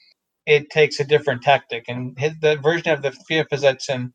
it 0.47 0.71
takes 0.71 1.01
a 1.01 1.05
different 1.05 1.43
tactic. 1.43 1.85
And 1.89 2.17
the 2.41 2.59
version 2.63 2.91
of 2.93 3.03
the 3.03 3.13
fear 3.29 3.43
of 3.43 3.49
Versetzen 3.49 4.13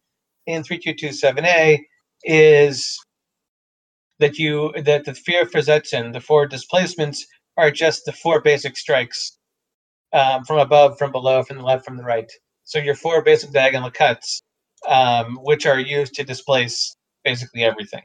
in 0.47 0.63
3227A 0.63 1.79
is 2.23 2.99
that 4.19 4.37
you 4.37 4.73
that 4.83 5.05
the 5.05 5.11
Vier 5.11 5.45
Versetzen, 5.45 6.13
the 6.13 6.21
four 6.21 6.47
displacements 6.47 7.25
are 7.57 7.71
just 7.71 8.03
the 8.05 8.13
four 8.13 8.41
basic 8.41 8.77
strikes 8.77 9.37
um, 10.13 10.43
from 10.45 10.59
above, 10.59 10.97
from 10.97 11.11
below, 11.11 11.43
from 11.43 11.57
the 11.57 11.63
left, 11.63 11.85
from 11.85 11.97
the 11.97 12.03
right. 12.03 12.31
So 12.63 12.79
your 12.79 12.95
four 12.95 13.21
basic 13.23 13.51
diagonal 13.51 13.91
cuts, 13.91 14.41
um, 14.87 15.37
which 15.41 15.65
are 15.65 15.79
used 15.79 16.13
to 16.15 16.23
displace 16.23 16.95
basically 17.23 17.63
everything. 17.63 18.03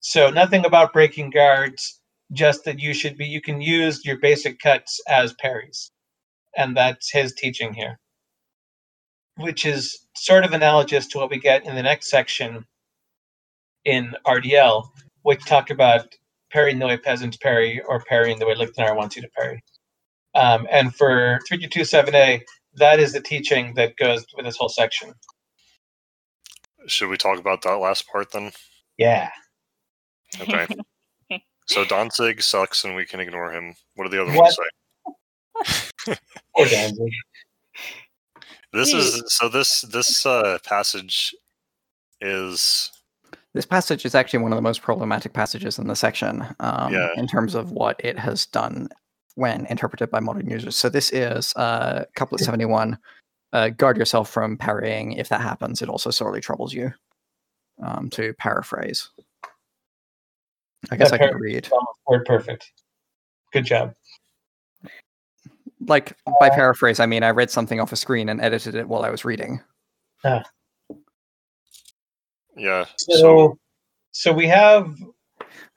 So 0.00 0.30
nothing 0.30 0.64
about 0.66 0.92
breaking 0.92 1.30
guards, 1.30 2.00
just 2.32 2.64
that 2.64 2.78
you 2.78 2.92
should 2.94 3.16
be 3.16 3.26
you 3.26 3.40
can 3.40 3.60
use 3.60 4.04
your 4.04 4.18
basic 4.18 4.58
cuts 4.60 5.00
as 5.08 5.34
parries, 5.34 5.90
and 6.56 6.76
that's 6.76 7.10
his 7.10 7.32
teaching 7.34 7.72
here, 7.72 7.98
which 9.36 9.64
is 9.64 10.06
sort 10.14 10.44
of 10.44 10.52
analogous 10.52 11.06
to 11.08 11.18
what 11.18 11.30
we 11.30 11.38
get 11.38 11.64
in 11.64 11.74
the 11.74 11.82
next 11.82 12.10
section 12.10 12.64
in 13.84 14.14
RDL, 14.26 14.86
which 15.22 15.44
talk 15.46 15.70
about 15.70 16.06
parrying 16.50 16.78
the 16.78 16.86
way 16.86 16.96
peasants 16.96 17.36
parry 17.38 17.80
or 17.88 18.04
parrying 18.08 18.38
the 18.38 18.46
way 18.46 18.54
Lichtenauer 18.54 18.96
wants 18.96 19.16
you 19.16 19.22
to 19.22 19.28
parry. 19.36 19.62
Um, 20.38 20.68
and 20.70 20.94
for 20.94 21.40
3227A, 21.50 22.42
that 22.74 23.00
is 23.00 23.12
the 23.12 23.20
teaching 23.20 23.74
that 23.74 23.96
goes 23.96 24.24
with 24.36 24.46
this 24.46 24.56
whole 24.56 24.68
section. 24.68 25.12
Should 26.86 27.08
we 27.08 27.16
talk 27.16 27.38
about 27.38 27.62
that 27.62 27.74
last 27.74 28.06
part 28.08 28.30
then? 28.30 28.52
Yeah. 28.98 29.30
Okay. 30.40 30.66
so 31.66 31.84
Danzig 31.84 32.40
sucks 32.40 32.84
and 32.84 32.94
we 32.94 33.04
can 33.04 33.18
ignore 33.18 33.52
him. 33.52 33.74
What 33.96 34.04
do 34.04 34.10
the 34.10 34.22
other 34.22 34.32
What? 34.32 34.54
ones 34.54 34.56
say? 36.06 36.14
Poor 36.56 36.66
Danzig. 36.66 37.12
This 38.72 38.92
is 38.92 39.22
so 39.26 39.48
this 39.48 39.80
this 39.80 40.24
uh 40.24 40.58
passage 40.64 41.34
is 42.20 42.90
This 43.54 43.66
passage 43.66 44.04
is 44.04 44.14
actually 44.14 44.40
one 44.40 44.52
of 44.52 44.56
the 44.56 44.62
most 44.62 44.82
problematic 44.82 45.32
passages 45.32 45.78
in 45.78 45.88
the 45.88 45.96
section 45.96 46.46
um, 46.60 46.92
Yeah. 46.92 47.08
in 47.16 47.26
terms 47.26 47.54
of 47.54 47.72
what 47.72 47.96
it 48.04 48.18
has 48.18 48.46
done 48.46 48.88
when 49.38 49.66
interpreted 49.66 50.10
by 50.10 50.18
modern 50.20 50.50
users. 50.50 50.76
So 50.76 50.88
this 50.88 51.10
is 51.12 51.54
uh, 51.54 52.04
couplet 52.16 52.40
71. 52.40 52.98
Uh, 53.52 53.68
guard 53.70 53.96
yourself 53.96 54.28
from 54.28 54.58
parrying. 54.58 55.12
If 55.12 55.28
that 55.28 55.40
happens, 55.40 55.80
it 55.80 55.88
also 55.88 56.10
sorely 56.10 56.40
troubles 56.40 56.74
you. 56.74 56.92
Um, 57.80 58.10
to 58.10 58.34
paraphrase. 58.34 59.08
I 60.90 60.96
guess 60.96 61.12
That 61.12 61.20
I 61.20 61.24
could 61.26 61.32
par- 61.32 61.40
read. 61.40 61.68
Almost 61.70 61.98
word 62.08 62.24
perfect. 62.26 62.72
Good 63.52 63.64
job. 63.64 63.94
Like 65.86 66.16
by 66.40 66.50
paraphrase, 66.50 66.98
I 66.98 67.06
mean 67.06 67.22
I 67.22 67.30
read 67.30 67.50
something 67.52 67.78
off 67.78 67.92
a 67.92 67.96
screen 67.96 68.28
and 68.28 68.40
edited 68.40 68.74
it 68.74 68.88
while 68.88 69.04
I 69.04 69.10
was 69.10 69.24
reading. 69.24 69.60
yeah. 70.24 70.42
So, 72.96 73.14
So 73.16 73.58
so 74.10 74.32
we 74.32 74.48
have 74.48 74.92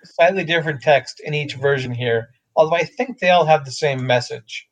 slightly 0.03 0.43
different 0.43 0.81
text 0.81 1.21
in 1.23 1.35
each 1.35 1.53
version 1.53 1.91
here, 1.91 2.29
although 2.55 2.75
I 2.75 2.83
think 2.83 3.19
they 3.19 3.29
all 3.29 3.45
have 3.45 3.65
the 3.65 3.71
same 3.71 4.05
message. 4.05 4.67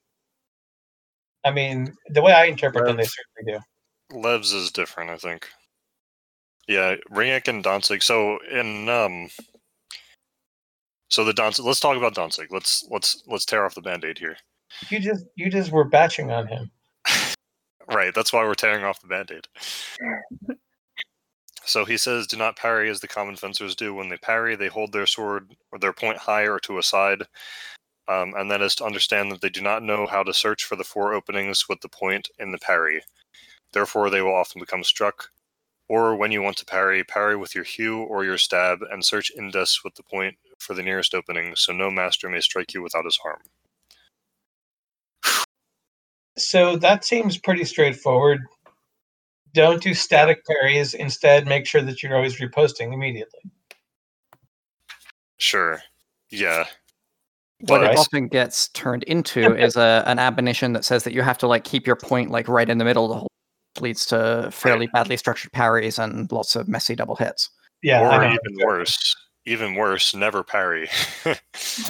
I 1.46 1.52
mean, 1.52 1.94
the 2.10 2.22
way 2.22 2.34
I 2.34 2.46
interpret 2.46 2.86
them, 2.86 2.98
they 2.98 3.06
certainly 3.06 3.60
do. 4.12 4.18
Levs 4.18 4.54
is 4.54 4.72
different, 4.72 5.10
I 5.10 5.18
think. 5.18 5.48
Yeah, 6.68 6.96
Ringeck 7.12 7.48
and 7.48 7.64
Danzig. 7.64 8.04
So 8.04 8.38
in 8.52 8.90
um 8.90 9.30
So 11.10 11.24
the 11.24 11.34
Danzig. 11.34 11.66
Let's 11.66 11.80
talk 11.80 11.98
about 11.98 12.16
Danzig. 12.16 12.52
Let's 12.52 12.86
let's 12.92 13.24
let's 13.28 13.46
tear 13.46 13.66
off 13.66 13.76
the 13.76 13.82
band-aid 13.82 14.18
here. 14.18 14.38
You 14.90 15.00
just 15.00 15.26
you 15.36 15.50
just 15.50 15.72
were 15.72 15.86
batching 15.86 16.32
on 16.32 16.48
him. 16.48 16.72
Right. 17.92 18.14
That's 18.14 18.32
why 18.32 18.44
we're 18.44 18.54
tearing 18.54 18.84
off 18.86 19.02
the 19.02 19.08
band-aid. 19.08 19.48
So 21.70 21.86
he 21.86 21.98
says, 21.98 22.26
"Do 22.26 22.36
not 22.36 22.56
parry 22.56 22.90
as 22.90 23.00
the 23.00 23.08
common 23.08 23.36
fencers 23.36 23.76
do. 23.76 23.94
When 23.94 24.10
they 24.10 24.18
parry, 24.18 24.56
they 24.56 24.70
hold 24.70 24.92
their 24.92 25.06
sword 25.06 25.56
or 25.72 25.78
their 25.78 25.94
point 25.94 26.18
higher 26.18 26.56
or 26.56 26.60
to 26.62 26.80
a 26.80 26.84
side." 26.84 27.28
Um, 28.08 28.34
and 28.36 28.50
that 28.52 28.62
is 28.62 28.74
to 28.76 28.86
understand 28.86 29.32
that 29.32 29.42
they 29.42 29.50
do 29.50 29.62
not 29.62 29.84
know 29.84 30.08
how 30.08 30.24
to 30.24 30.34
search 30.34 30.64
for 30.66 30.76
the 30.76 30.84
four 30.84 31.14
openings 31.14 31.70
with 31.70 31.82
the 31.82 31.90
point 31.90 32.30
in 32.40 32.52
the 32.52 32.58
parry. 32.58 33.04
Therefore, 33.72 34.10
they 34.10 34.22
will 34.22 34.34
often 34.34 34.60
become 34.60 34.84
struck. 34.84 35.30
Or 35.88 36.16
when 36.16 36.32
you 36.32 36.42
want 36.42 36.58
to 36.58 36.66
parry, 36.66 37.04
parry 37.04 37.36
with 37.36 37.54
your 37.56 37.64
hew 37.64 38.00
or 38.00 38.26
your 38.26 38.40
stab, 38.40 38.82
and 38.82 39.06
search 39.06 39.32
indes 39.38 39.84
with 39.84 39.96
the 39.96 40.04
point 40.04 40.38
for 40.60 40.74
the 40.74 40.84
nearest 40.84 41.14
opening, 41.16 41.56
so 41.56 41.72
no 41.74 41.92
master 41.92 42.30
may 42.30 42.42
strike 42.42 42.74
you 42.74 42.82
without 42.82 43.06
his 43.06 43.18
harm. 43.18 43.42
So 46.38 46.78
that 46.78 47.06
seems 47.06 47.38
pretty 47.38 47.66
straightforward. 47.66 48.42
Don't 49.54 49.82
do 49.82 49.94
static 49.94 50.44
parries. 50.46 50.94
Instead, 50.94 51.48
make 51.48 51.66
sure 51.66 51.82
that 51.82 52.04
you're 52.04 52.16
always 52.16 52.38
riposting 52.38 52.94
immediately. 52.94 53.42
Sure. 55.38 55.82
Yeah. 56.30 56.66
What 57.62 57.82
Alright. 57.82 57.94
it 57.94 58.00
often 58.00 58.28
gets 58.28 58.70
turned 58.70 59.04
into 59.04 59.56
is 59.56 59.76
a, 59.76 60.04
an 60.06 60.20
admonition 60.20 60.74
that 60.74 60.86
says 60.86 61.04
that 61.04 61.14
you 61.14 61.22
have 61.22 61.38
to 61.40 61.48
like 61.48 61.64
keep 61.64 61.86
your 61.86 61.96
point 61.96 62.32
like 62.32 62.48
right 62.48 62.70
in 62.70 62.78
the 62.78 62.86
middle 62.86 63.06
of 63.06 63.10
the 63.10 63.16
whole 63.16 63.32
leads 63.82 64.06
to 64.08 64.50
fairly 64.52 64.88
badly 64.88 65.18
structured 65.18 65.52
parries 65.52 66.00
and 66.00 66.32
lots 66.32 66.56
of 66.56 66.68
messy 66.68 66.96
double 66.96 67.16
hits. 67.16 67.50
Yeah, 67.82 68.02
or 68.02 68.12
I 68.12 68.28
know. 68.30 68.38
even 68.44 68.66
worse, 68.66 69.16
even 69.46 69.76
worse, 69.76 70.14
never 70.14 70.44
parry. 70.44 70.90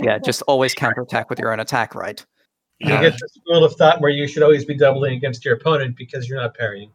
Yeah, 0.01 0.17
just 0.17 0.41
always 0.43 0.73
counterattack 0.73 1.29
with 1.29 1.39
your 1.39 1.51
own 1.51 1.59
attack, 1.59 1.93
right? 1.93 2.23
You 2.79 2.89
get 2.89 3.13
the 3.13 3.29
school 3.29 3.63
of 3.63 3.73
thought 3.75 4.01
where 4.01 4.11
you 4.11 4.27
should 4.27 4.43
always 4.43 4.65
be 4.65 4.75
doubling 4.75 5.15
against 5.15 5.43
your 5.43 5.55
opponent 5.55 5.97
because 5.97 6.29
you're 6.29 6.39
not 6.39 6.55
parrying. 6.55 6.91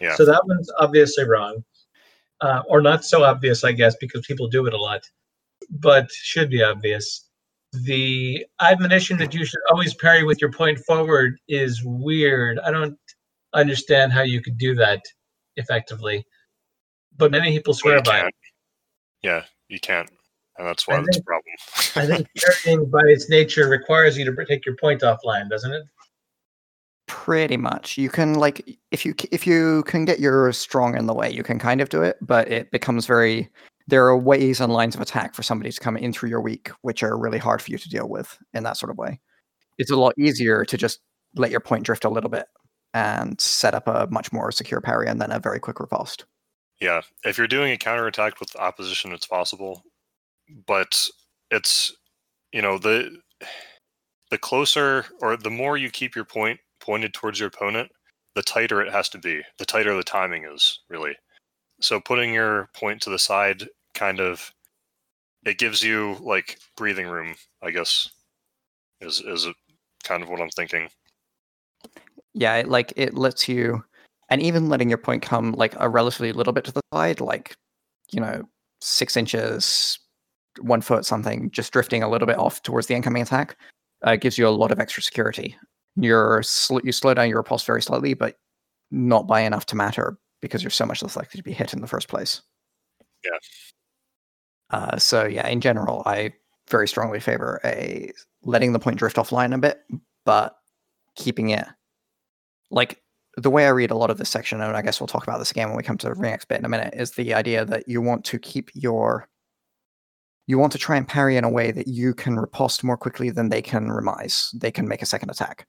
Yeah. 0.00 0.14
So 0.14 0.24
that 0.24 0.42
one's 0.46 0.70
obviously 0.78 1.24
wrong, 1.24 1.64
uh, 2.40 2.62
or 2.68 2.80
not 2.80 3.04
so 3.04 3.24
obvious, 3.24 3.64
I 3.64 3.72
guess, 3.72 3.96
because 4.00 4.24
people 4.26 4.48
do 4.48 4.66
it 4.66 4.74
a 4.74 4.78
lot, 4.78 5.02
but 5.70 6.10
should 6.10 6.50
be 6.50 6.62
obvious. 6.62 7.28
The 7.72 8.46
admonition 8.60 9.18
that 9.18 9.34
you 9.34 9.44
should 9.44 9.60
always 9.70 9.94
parry 9.94 10.22
with 10.24 10.40
your 10.40 10.52
point 10.52 10.78
forward 10.80 11.38
is 11.48 11.82
weird. 11.84 12.58
I 12.60 12.70
don't 12.70 12.96
understand 13.54 14.12
how 14.12 14.22
you 14.22 14.40
could 14.40 14.56
do 14.58 14.74
that 14.76 15.02
effectively, 15.56 16.24
but 17.16 17.30
many 17.30 17.50
people 17.52 17.74
swear 17.74 17.96
you 17.96 18.02
by 18.02 18.18
it. 18.18 18.22
can't. 18.22 18.34
Yeah, 19.22 19.44
you 19.68 19.80
can't, 19.80 20.08
and 20.58 20.66
that's 20.66 20.86
why 20.86 20.94
I 20.94 20.98
that's 20.98 21.08
a 21.08 21.12
think- 21.20 21.26
problem. 21.26 21.54
I 21.96 22.06
think 22.06 22.28
parrying 22.64 22.90
by 22.90 23.02
its 23.06 23.28
nature 23.28 23.68
requires 23.68 24.16
you 24.16 24.24
to 24.24 24.44
take 24.44 24.64
your 24.66 24.76
point 24.76 25.00
offline, 25.02 25.48
doesn't 25.50 25.72
it? 25.72 25.82
Pretty 27.06 27.56
much. 27.56 27.96
You 27.96 28.08
can 28.08 28.34
like 28.34 28.78
if 28.90 29.04
you 29.04 29.14
if 29.30 29.46
you 29.46 29.84
can 29.84 30.04
get 30.04 30.18
your 30.18 30.52
strong 30.52 30.96
in 30.96 31.06
the 31.06 31.14
way, 31.14 31.30
you 31.30 31.44
can 31.44 31.58
kind 31.58 31.80
of 31.80 31.88
do 31.88 32.02
it, 32.02 32.16
but 32.20 32.50
it 32.50 32.72
becomes 32.72 33.06
very 33.06 33.48
there 33.86 34.04
are 34.06 34.18
ways 34.18 34.60
and 34.60 34.72
lines 34.72 34.96
of 34.96 35.00
attack 35.00 35.32
for 35.34 35.44
somebody 35.44 35.70
to 35.70 35.80
come 35.80 35.96
in 35.96 36.12
through 36.12 36.30
your 36.30 36.40
weak, 36.40 36.70
which 36.82 37.04
are 37.04 37.16
really 37.16 37.38
hard 37.38 37.62
for 37.62 37.70
you 37.70 37.78
to 37.78 37.88
deal 37.88 38.08
with 38.08 38.36
in 38.54 38.64
that 38.64 38.76
sort 38.76 38.90
of 38.90 38.98
way. 38.98 39.20
It's 39.78 39.90
a 39.92 39.96
lot 39.96 40.14
easier 40.18 40.64
to 40.64 40.76
just 40.76 40.98
let 41.36 41.52
your 41.52 41.60
point 41.60 41.84
drift 41.84 42.04
a 42.04 42.08
little 42.08 42.30
bit 42.30 42.46
and 42.92 43.40
set 43.40 43.74
up 43.74 43.86
a 43.86 44.08
much 44.10 44.32
more 44.32 44.50
secure 44.50 44.80
parry 44.80 45.06
and 45.06 45.20
then 45.20 45.30
a 45.30 45.38
very 45.38 45.60
quick 45.60 45.78
riposte. 45.78 46.24
Yeah, 46.80 47.02
if 47.24 47.38
you're 47.38 47.46
doing 47.46 47.70
a 47.70 47.76
counterattack 47.76 48.40
with 48.40 48.56
opposition, 48.56 49.12
it's 49.12 49.26
possible, 49.26 49.84
but 50.66 51.06
it's 51.52 51.94
you 52.52 52.62
know 52.62 52.78
the 52.78 53.16
the 54.32 54.38
closer 54.38 55.06
or 55.20 55.36
the 55.36 55.50
more 55.50 55.76
you 55.76 55.90
keep 55.90 56.16
your 56.16 56.24
point 56.24 56.58
pointed 56.86 57.12
towards 57.12 57.40
your 57.40 57.48
opponent, 57.48 57.90
the 58.36 58.42
tighter 58.42 58.80
it 58.80 58.92
has 58.92 59.08
to 59.10 59.18
be. 59.18 59.42
The 59.58 59.66
tighter 59.66 59.94
the 59.96 60.04
timing 60.04 60.44
is, 60.44 60.80
really. 60.88 61.16
So 61.80 62.00
putting 62.00 62.32
your 62.32 62.70
point 62.74 63.02
to 63.02 63.10
the 63.10 63.18
side 63.18 63.66
kind 63.94 64.20
of 64.20 64.52
it 65.44 65.58
gives 65.58 65.82
you 65.82 66.16
like 66.20 66.58
breathing 66.76 67.08
room, 67.08 67.34
I 67.62 67.70
guess. 67.70 68.10
Is 69.00 69.20
is 69.20 69.46
kind 70.04 70.22
of 70.22 70.28
what 70.28 70.40
I'm 70.40 70.48
thinking. 70.50 70.88
Yeah, 72.34 72.56
it, 72.56 72.68
like 72.68 72.92
it 72.96 73.14
lets 73.14 73.48
you, 73.48 73.82
and 74.30 74.40
even 74.40 74.68
letting 74.68 74.88
your 74.88 74.98
point 74.98 75.22
come 75.22 75.52
like 75.52 75.74
a 75.78 75.88
relatively 75.88 76.32
little 76.32 76.52
bit 76.52 76.64
to 76.64 76.72
the 76.72 76.80
side, 76.92 77.20
like 77.20 77.56
you 78.10 78.20
know, 78.20 78.42
six 78.80 79.16
inches, 79.16 79.98
one 80.60 80.80
foot, 80.80 81.04
something, 81.04 81.50
just 81.50 81.72
drifting 81.72 82.02
a 82.02 82.08
little 82.08 82.26
bit 82.26 82.38
off 82.38 82.62
towards 82.62 82.86
the 82.86 82.94
incoming 82.94 83.22
attack, 83.22 83.56
uh, 84.02 84.16
gives 84.16 84.38
you 84.38 84.46
a 84.46 84.50
lot 84.50 84.72
of 84.72 84.80
extra 84.80 85.02
security. 85.02 85.56
You're 85.96 86.42
sl- 86.42 86.80
you 86.84 86.92
slow 86.92 87.14
down 87.14 87.28
your 87.28 87.38
repulse 87.38 87.64
very 87.64 87.82
slightly, 87.82 88.14
but 88.14 88.38
not 88.90 89.26
by 89.26 89.40
enough 89.40 89.66
to 89.66 89.76
matter 89.76 90.18
because 90.40 90.62
you're 90.62 90.70
so 90.70 90.86
much 90.86 91.02
less 91.02 91.16
likely 91.16 91.38
to 91.38 91.42
be 91.44 91.52
hit 91.52 91.72
in 91.72 91.80
the 91.80 91.86
first 91.86 92.08
place. 92.08 92.42
Yeah. 93.24 93.38
Uh, 94.70 94.98
so 94.98 95.24
yeah, 95.24 95.46
in 95.48 95.60
general, 95.60 96.02
I 96.06 96.32
very 96.68 96.88
strongly 96.88 97.20
favor 97.20 97.60
a 97.64 98.12
letting 98.42 98.72
the 98.72 98.78
point 98.78 98.98
drift 98.98 99.16
offline 99.16 99.54
a 99.54 99.58
bit, 99.58 99.82
but 100.24 100.56
keeping 101.14 101.50
it 101.50 101.66
like 102.70 103.00
the 103.36 103.50
way 103.50 103.66
I 103.66 103.70
read 103.70 103.90
a 103.90 103.96
lot 103.96 104.10
of 104.10 104.18
this 104.18 104.30
section, 104.30 104.60
and 104.60 104.76
I 104.76 104.82
guess 104.82 105.00
we'll 105.00 105.06
talk 105.06 105.24
about 105.24 105.38
this 105.38 105.50
again 105.50 105.68
when 105.68 105.76
we 105.76 105.82
come 105.82 105.98
to 105.98 106.08
the 106.08 106.14
Ring 106.14 106.38
bit 106.48 106.58
in 106.58 106.64
a 106.64 106.68
minute, 106.68 106.94
is 106.96 107.12
the 107.12 107.34
idea 107.34 107.64
that 107.66 107.88
you 107.88 108.00
want 108.00 108.24
to 108.26 108.38
keep 108.38 108.70
your 108.74 109.28
you 110.48 110.58
want 110.58 110.72
to 110.72 110.78
try 110.78 110.96
and 110.96 111.08
parry 111.08 111.36
in 111.36 111.42
a 111.42 111.50
way 111.50 111.72
that 111.72 111.88
you 111.88 112.14
can 112.14 112.36
riposte 112.36 112.84
more 112.84 112.96
quickly 112.96 113.30
than 113.30 113.48
they 113.48 113.60
can 113.60 113.90
remise. 113.90 114.50
They 114.54 114.70
can 114.70 114.86
make 114.86 115.02
a 115.02 115.06
second 115.06 115.28
attack. 115.30 115.66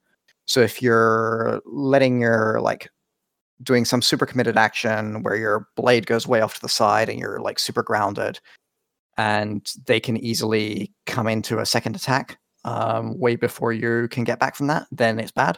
So 0.48 0.62
if 0.62 0.82
you're 0.82 1.62
letting 1.66 2.20
your 2.22 2.60
like 2.62 2.90
doing 3.64 3.86
some 3.86 4.02
super 4.02 4.26
committed 4.26 4.58
action 4.58 5.24
where 5.24 5.36
your 5.36 5.68
blade 5.76 6.06
goes 6.06 6.28
way 6.28 6.42
off 6.42 6.56
to 6.56 6.62
the 6.62 6.70
side 6.70 7.10
and 7.10 7.20
you're 7.20 7.40
like 7.40 7.60
super 7.60 7.84
grounded, 7.84 8.40
and 9.18 9.68
they 9.86 10.00
can 10.00 10.18
easily 10.18 10.94
come 11.06 11.28
into 11.28 11.60
a 11.60 11.66
second 11.66 11.96
attack 11.96 12.38
um, 12.66 13.18
way 13.20 13.36
before 13.36 13.74
you 13.74 14.08
can 14.10 14.24
get 14.24 14.40
back 14.40 14.56
from 14.56 14.68
that, 14.68 14.88
then 14.92 15.20
it's 15.20 15.32
bad. 15.32 15.58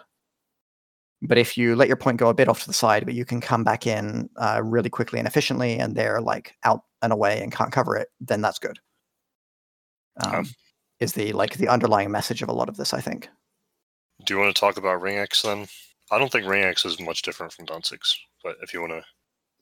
But 1.22 1.38
if 1.38 1.58
you 1.58 1.76
let 1.76 1.90
your 1.90 1.98
point 1.98 2.18
go 2.18 2.30
a 2.30 2.34
bit 2.34 2.48
off 2.48 2.62
to 2.62 2.68
the 2.68 2.74
side, 2.74 3.04
but 3.04 3.14
you 3.14 3.26
can 3.26 3.42
come 3.42 3.66
back 3.66 3.86
in 3.86 4.30
uh, 4.38 4.62
really 4.64 4.90
quickly 4.90 5.20
and 5.20 5.28
efficiently, 5.28 5.78
and 5.78 5.94
they're 5.96 6.22
like 6.22 6.56
out 6.64 6.82
and 7.02 7.12
away 7.12 7.42
and 7.42 7.52
can't 7.52 7.74
cover 7.74 7.98
it, 7.98 8.08
then 8.22 8.42
that's 8.42 8.60
good. 8.60 8.80
Um, 10.24 10.36
Um, 10.36 10.50
is 11.00 11.14
the 11.14 11.34
like 11.34 11.56
the 11.58 11.68
underlying 11.68 12.12
message 12.12 12.42
of 12.42 12.50
a 12.50 12.54
lot 12.54 12.70
of 12.70 12.78
this, 12.78 12.94
I 12.94 13.02
think. 13.02 13.30
Do 14.26 14.34
you 14.34 14.40
want 14.40 14.56
to 14.56 14.60
talk 14.60 14.78
about 14.78 15.02
Ringeck's 15.02 15.42
then? 15.42 15.68
I 16.12 16.18
don't 16.18 16.32
think 16.32 16.46
Ringeck's 16.46 16.86
is 16.86 17.00
much 17.00 17.22
different 17.22 17.54
from 17.54 17.66
Danzig's, 17.66 18.18
but 18.44 18.56
if 18.62 18.74
you 18.74 18.82
want 18.82 18.94
to, 18.94 19.04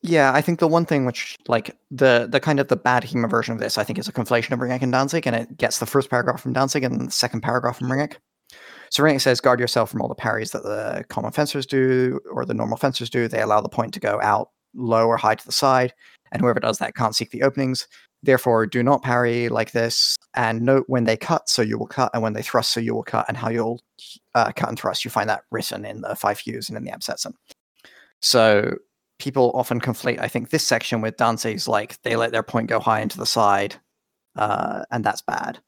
Yeah, 0.04 0.32
I 0.34 0.42
think 0.42 0.60
the 0.60 0.68
one 0.68 0.86
thing 0.86 1.06
which 1.06 1.36
like 1.48 1.76
the 1.90 2.28
the 2.30 2.40
kind 2.40 2.60
of 2.60 2.68
the 2.68 2.76
bad 2.76 3.04
HEMA 3.04 3.30
version 3.30 3.54
of 3.54 3.60
this, 3.60 3.78
I 3.78 3.84
think, 3.84 3.98
is 4.00 4.08
a 4.08 4.14
conflation 4.14 4.52
of 4.52 4.60
Ringeck 4.60 4.82
and 4.82 4.92
Danzig, 4.92 5.26
and 5.28 5.36
it 5.36 5.58
gets 5.58 5.80
the 5.80 5.86
first 5.86 6.10
paragraph 6.10 6.42
from 6.42 6.54
Danzig 6.54 6.84
and 6.84 7.02
the 7.02 7.12
second 7.12 7.42
paragraph 7.42 7.80
from 7.80 7.90
Ringeck. 7.90 8.18
So 8.90 9.04
Ringeck 9.04 9.22
says, 9.22 9.42
guard 9.42 9.60
yourself 9.60 9.90
from 9.90 10.02
all 10.02 10.08
the 10.08 10.16
parries 10.16 10.52
that 10.52 10.64
the 10.64 11.04
common 11.10 11.32
fencers 11.32 11.66
do 11.66 12.20
or 12.32 12.46
the 12.46 12.54
normal 12.54 12.78
fencers 12.78 13.10
do. 13.10 13.28
They 13.28 13.42
allow 13.42 13.60
the 13.60 13.70
point 13.70 13.94
to 13.96 14.00
go 14.00 14.22
out 14.22 14.52
low 14.76 15.08
or 15.08 15.18
high 15.18 15.36
to 15.36 15.46
the 15.46 15.52
side, 15.52 15.94
and 16.32 16.42
whoever 16.42 16.60
does 16.60 16.78
that 16.78 16.96
can't 16.96 17.16
seek 17.16 17.32
the 17.32 17.44
openings. 17.44 17.88
Therefore, 18.24 18.66
do 18.66 18.82
not 18.82 19.04
parry 19.04 19.48
like 19.48 19.72
this, 19.72 20.16
and 20.36 20.62
note 20.62 20.86
when 20.88 21.04
they 21.04 21.18
cut, 21.18 21.50
so 21.50 21.62
you 21.62 21.78
will 21.78 21.88
cut, 21.88 22.10
and 22.14 22.24
when 22.24 22.34
they 22.34 22.42
thrust, 22.42 22.72
so 22.72 22.80
you 22.80 22.96
will 22.96 23.04
cut, 23.04 23.26
and 23.28 23.38
how 23.38 23.50
you'll 23.50 23.82
uh, 24.34 24.52
cut 24.54 24.70
and 24.70 24.80
thrust. 24.80 25.06
You 25.06 25.12
find 25.12 25.30
that 25.30 25.44
written 25.52 25.86
in 25.86 26.02
the 26.02 26.16
five 26.16 26.40
hues 26.40 26.68
and 26.68 26.78
in 26.78 26.84
the 26.84 26.92
Absetzen. 26.92 27.34
So 28.22 28.76
people 29.20 29.52
often 29.54 29.80
conflate, 29.80 30.20
I 30.20 30.28
think, 30.28 30.50
this 30.50 30.66
section 30.66 31.02
with 31.02 31.18
Danzig's 31.18 31.68
like 31.68 32.02
they 32.02 32.16
let 32.16 32.32
their 32.32 32.44
point 32.44 32.68
go 32.70 32.80
high 32.80 33.02
into 33.02 33.18
the 33.18 33.26
side, 33.26 33.76
uh, 34.36 34.84
and 34.92 35.04
that's 35.04 35.22
bad. 35.22 35.60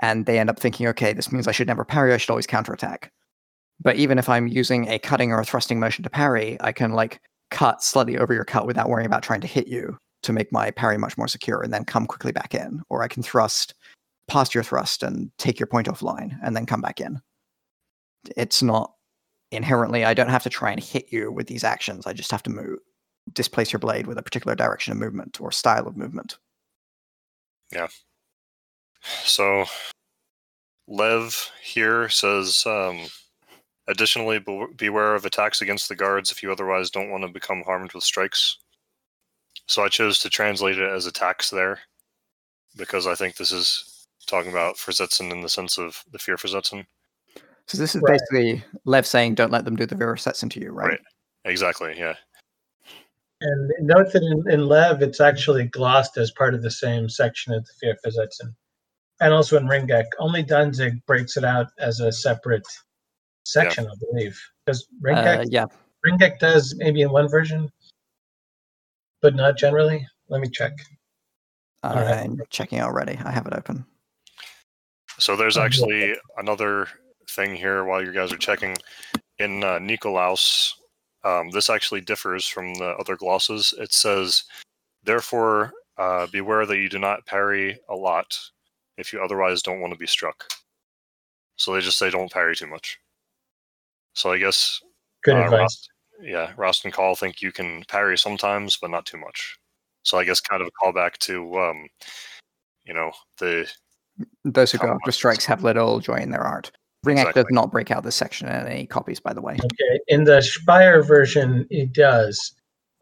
And 0.00 0.26
they 0.26 0.38
end 0.38 0.48
up 0.48 0.60
thinking, 0.60 0.86
okay, 0.88 1.12
this 1.12 1.32
means 1.32 1.48
I 1.48 1.52
should 1.52 1.66
never 1.66 1.84
parry, 1.84 2.14
I 2.14 2.18
should 2.18 2.30
always 2.30 2.46
counterattack. 2.46 3.12
But 3.80 3.96
even 3.96 4.18
if 4.18 4.28
I'm 4.28 4.46
using 4.46 4.88
a 4.88 4.98
cutting 4.98 5.32
or 5.32 5.40
a 5.40 5.44
thrusting 5.44 5.80
motion 5.80 6.04
to 6.04 6.10
parry, 6.10 6.56
I 6.60 6.72
can 6.72 6.92
like 6.92 7.20
cut 7.50 7.82
slightly 7.82 8.16
over 8.16 8.32
your 8.32 8.44
cut 8.44 8.66
without 8.66 8.88
worrying 8.88 9.06
about 9.06 9.22
trying 9.22 9.40
to 9.40 9.46
hit 9.46 9.66
you 9.66 9.98
to 10.22 10.32
make 10.32 10.52
my 10.52 10.70
parry 10.70 10.98
much 10.98 11.16
more 11.16 11.28
secure 11.28 11.62
and 11.62 11.72
then 11.72 11.84
come 11.84 12.06
quickly 12.06 12.32
back 12.32 12.54
in. 12.54 12.82
Or 12.88 13.02
I 13.02 13.08
can 13.08 13.22
thrust 13.22 13.74
past 14.28 14.54
your 14.54 14.64
thrust 14.64 15.02
and 15.02 15.30
take 15.38 15.58
your 15.58 15.66
point 15.66 15.88
offline 15.88 16.38
and 16.42 16.56
then 16.56 16.66
come 16.66 16.80
back 16.80 17.00
in. 17.00 17.20
It's 18.36 18.62
not 18.62 18.92
inherently, 19.50 20.04
I 20.04 20.14
don't 20.14 20.28
have 20.28 20.44
to 20.44 20.50
try 20.50 20.70
and 20.70 20.82
hit 20.82 21.12
you 21.12 21.32
with 21.32 21.46
these 21.46 21.64
actions. 21.64 22.06
I 22.06 22.12
just 22.12 22.30
have 22.30 22.42
to 22.44 22.50
move, 22.50 22.78
displace 23.32 23.72
your 23.72 23.80
blade 23.80 24.06
with 24.06 24.18
a 24.18 24.22
particular 24.22 24.54
direction 24.54 24.92
of 24.92 24.98
movement 24.98 25.40
or 25.40 25.50
style 25.50 25.86
of 25.86 25.96
movement. 25.96 26.38
Yeah. 27.72 27.88
So, 29.24 29.64
Lev 30.86 31.50
here 31.62 32.08
says, 32.08 32.64
um, 32.66 33.06
additionally, 33.88 34.38
be- 34.38 34.66
beware 34.76 35.14
of 35.14 35.24
attacks 35.24 35.62
against 35.62 35.88
the 35.88 35.96
guards 35.96 36.30
if 36.30 36.42
you 36.42 36.52
otherwise 36.52 36.90
don't 36.90 37.10
want 37.10 37.24
to 37.24 37.32
become 37.32 37.62
harmed 37.64 37.92
with 37.92 38.04
strikes. 38.04 38.58
So 39.70 39.84
I 39.84 39.88
chose 39.88 40.18
to 40.18 40.28
translate 40.28 40.78
it 40.78 40.90
as 40.90 41.06
attacks 41.06 41.48
there 41.48 41.78
because 42.76 43.06
I 43.06 43.14
think 43.14 43.36
this 43.36 43.52
is 43.52 44.04
talking 44.26 44.50
about 44.50 44.76
Versetzen 44.76 45.30
in 45.30 45.42
the 45.42 45.48
sense 45.48 45.78
of 45.78 46.02
the 46.10 46.18
Vier 46.18 46.34
Versetzen. 46.34 46.84
So 47.68 47.78
this 47.78 47.94
is 47.94 48.02
Right. 48.02 48.18
basically 48.18 48.64
Lev 48.84 49.06
saying, 49.06 49.36
"Don't 49.36 49.52
let 49.52 49.64
them 49.64 49.76
do 49.76 49.86
the 49.86 49.94
Versetzen 49.94 50.50
to 50.50 50.60
you," 50.60 50.72
right? 50.72 50.88
Right. 50.88 51.00
Exactly. 51.44 51.96
Yeah. 51.96 52.16
And 53.42 53.72
note 53.78 54.12
that 54.12 54.24
in, 54.24 54.52
in 54.52 54.66
Lev, 54.66 55.02
it's 55.02 55.20
actually 55.20 55.66
glossed 55.66 56.16
as 56.16 56.32
part 56.32 56.52
of 56.54 56.62
the 56.62 56.70
same 56.70 57.08
section 57.08 57.54
of 57.54 57.64
the 57.64 57.72
Vier 57.80 57.94
Versetzen. 58.04 58.52
And 59.20 59.32
also 59.32 59.56
in 59.56 59.68
Ringeck. 59.68 60.06
Only 60.18 60.42
Danzig 60.42 60.94
breaks 61.06 61.36
it 61.36 61.44
out 61.44 61.68
as 61.78 62.00
a 62.00 62.10
separate 62.10 62.66
section, 63.44 63.86
I 63.86 63.94
believe. 64.00 64.36
Because 64.66 64.82
Uh, 64.82 65.06
Ringeck, 65.06 65.46
yeah, 65.48 65.66
Ringeck 66.04 66.40
does 66.40 66.74
maybe 66.76 67.02
in 67.02 67.12
one 67.12 67.28
version, 67.28 67.70
but 69.20 69.34
not 69.34 69.56
generally. 69.56 70.06
Let 70.28 70.40
me 70.40 70.48
check. 70.48 70.72
All 71.82 71.94
right. 71.94 72.24
I'm 72.24 72.40
checking 72.50 72.80
already. 72.80 73.18
I 73.24 73.30
have 73.30 73.46
it 73.46 73.54
open. 73.54 73.84
So 75.18 75.36
there's 75.36 75.56
Oh, 75.56 75.62
actually 75.62 76.14
another 76.38 76.88
thing 77.28 77.54
here 77.54 77.84
while 77.84 78.02
you 78.04 78.12
guys 78.12 78.32
are 78.32 78.38
checking. 78.38 78.76
In 79.38 79.64
uh, 79.64 79.78
Nikolaus, 79.78 80.72
um, 81.24 81.50
this 81.50 81.70
actually 81.70 82.02
differs 82.02 82.46
from 82.46 82.74
the 82.74 82.94
other 82.98 83.16
glosses. 83.16 83.72
It 83.78 83.92
says, 83.92 84.44
therefore, 85.02 85.72
uh, 85.96 86.26
beware 86.26 86.66
that 86.66 86.78
you 86.78 86.88
do 86.88 86.98
not 86.98 87.24
parry 87.26 87.78
a 87.88 87.94
lot 87.94 88.38
if 88.98 89.12
you 89.12 89.22
otherwise 89.22 89.62
don't 89.62 89.80
want 89.80 89.92
to 89.92 89.98
be 89.98 90.06
struck. 90.06 90.46
So 91.56 91.72
they 91.72 91.80
just 91.80 91.98
say 91.98 92.10
don't 92.10 92.30
parry 92.30 92.54
too 92.56 92.66
much. 92.66 92.98
So 94.14 94.32
I 94.32 94.38
guess, 94.38 94.80
Good 95.22 95.36
Uh, 95.36 95.44
advice. 95.44 95.88
Rost, 96.20 96.30
yeah, 96.30 96.52
Rost 96.56 96.84
and 96.84 96.92
Call 96.92 97.14
think 97.14 97.42
you 97.42 97.52
can 97.52 97.84
parry 97.88 98.16
sometimes, 98.16 98.76
but 98.80 98.90
not 98.90 99.06
too 99.06 99.18
much. 99.18 99.58
So 100.02 100.18
I 100.18 100.24
guess 100.24 100.40
kind 100.40 100.62
of 100.62 100.68
a 100.68 100.84
callback 100.84 101.18
to, 101.18 101.58
um, 101.58 101.88
you 102.84 102.94
know, 102.94 103.12
the 103.38 103.70
Those 104.44 104.72
who 104.72 104.78
go 104.78 104.92
after 104.92 105.12
strikes 105.12 105.44
have 105.44 105.62
little 105.62 106.00
joy 106.00 106.16
in 106.16 106.30
their 106.30 106.42
art. 106.42 106.70
Ringeck 107.06 107.20
Exactly. 107.20 107.42
does 107.42 107.50
not 107.50 107.72
break 107.72 107.90
out 107.90 108.02
this 108.02 108.16
section 108.16 108.48
in 108.48 108.66
any 108.66 108.86
copies, 108.86 109.20
by 109.20 109.32
the 109.32 109.40
way. 109.40 109.54
Okay, 109.54 110.00
in 110.08 110.24
the 110.24 110.42
Speyer 110.42 111.02
version, 111.02 111.66
it 111.70 111.92
does, 111.94 112.52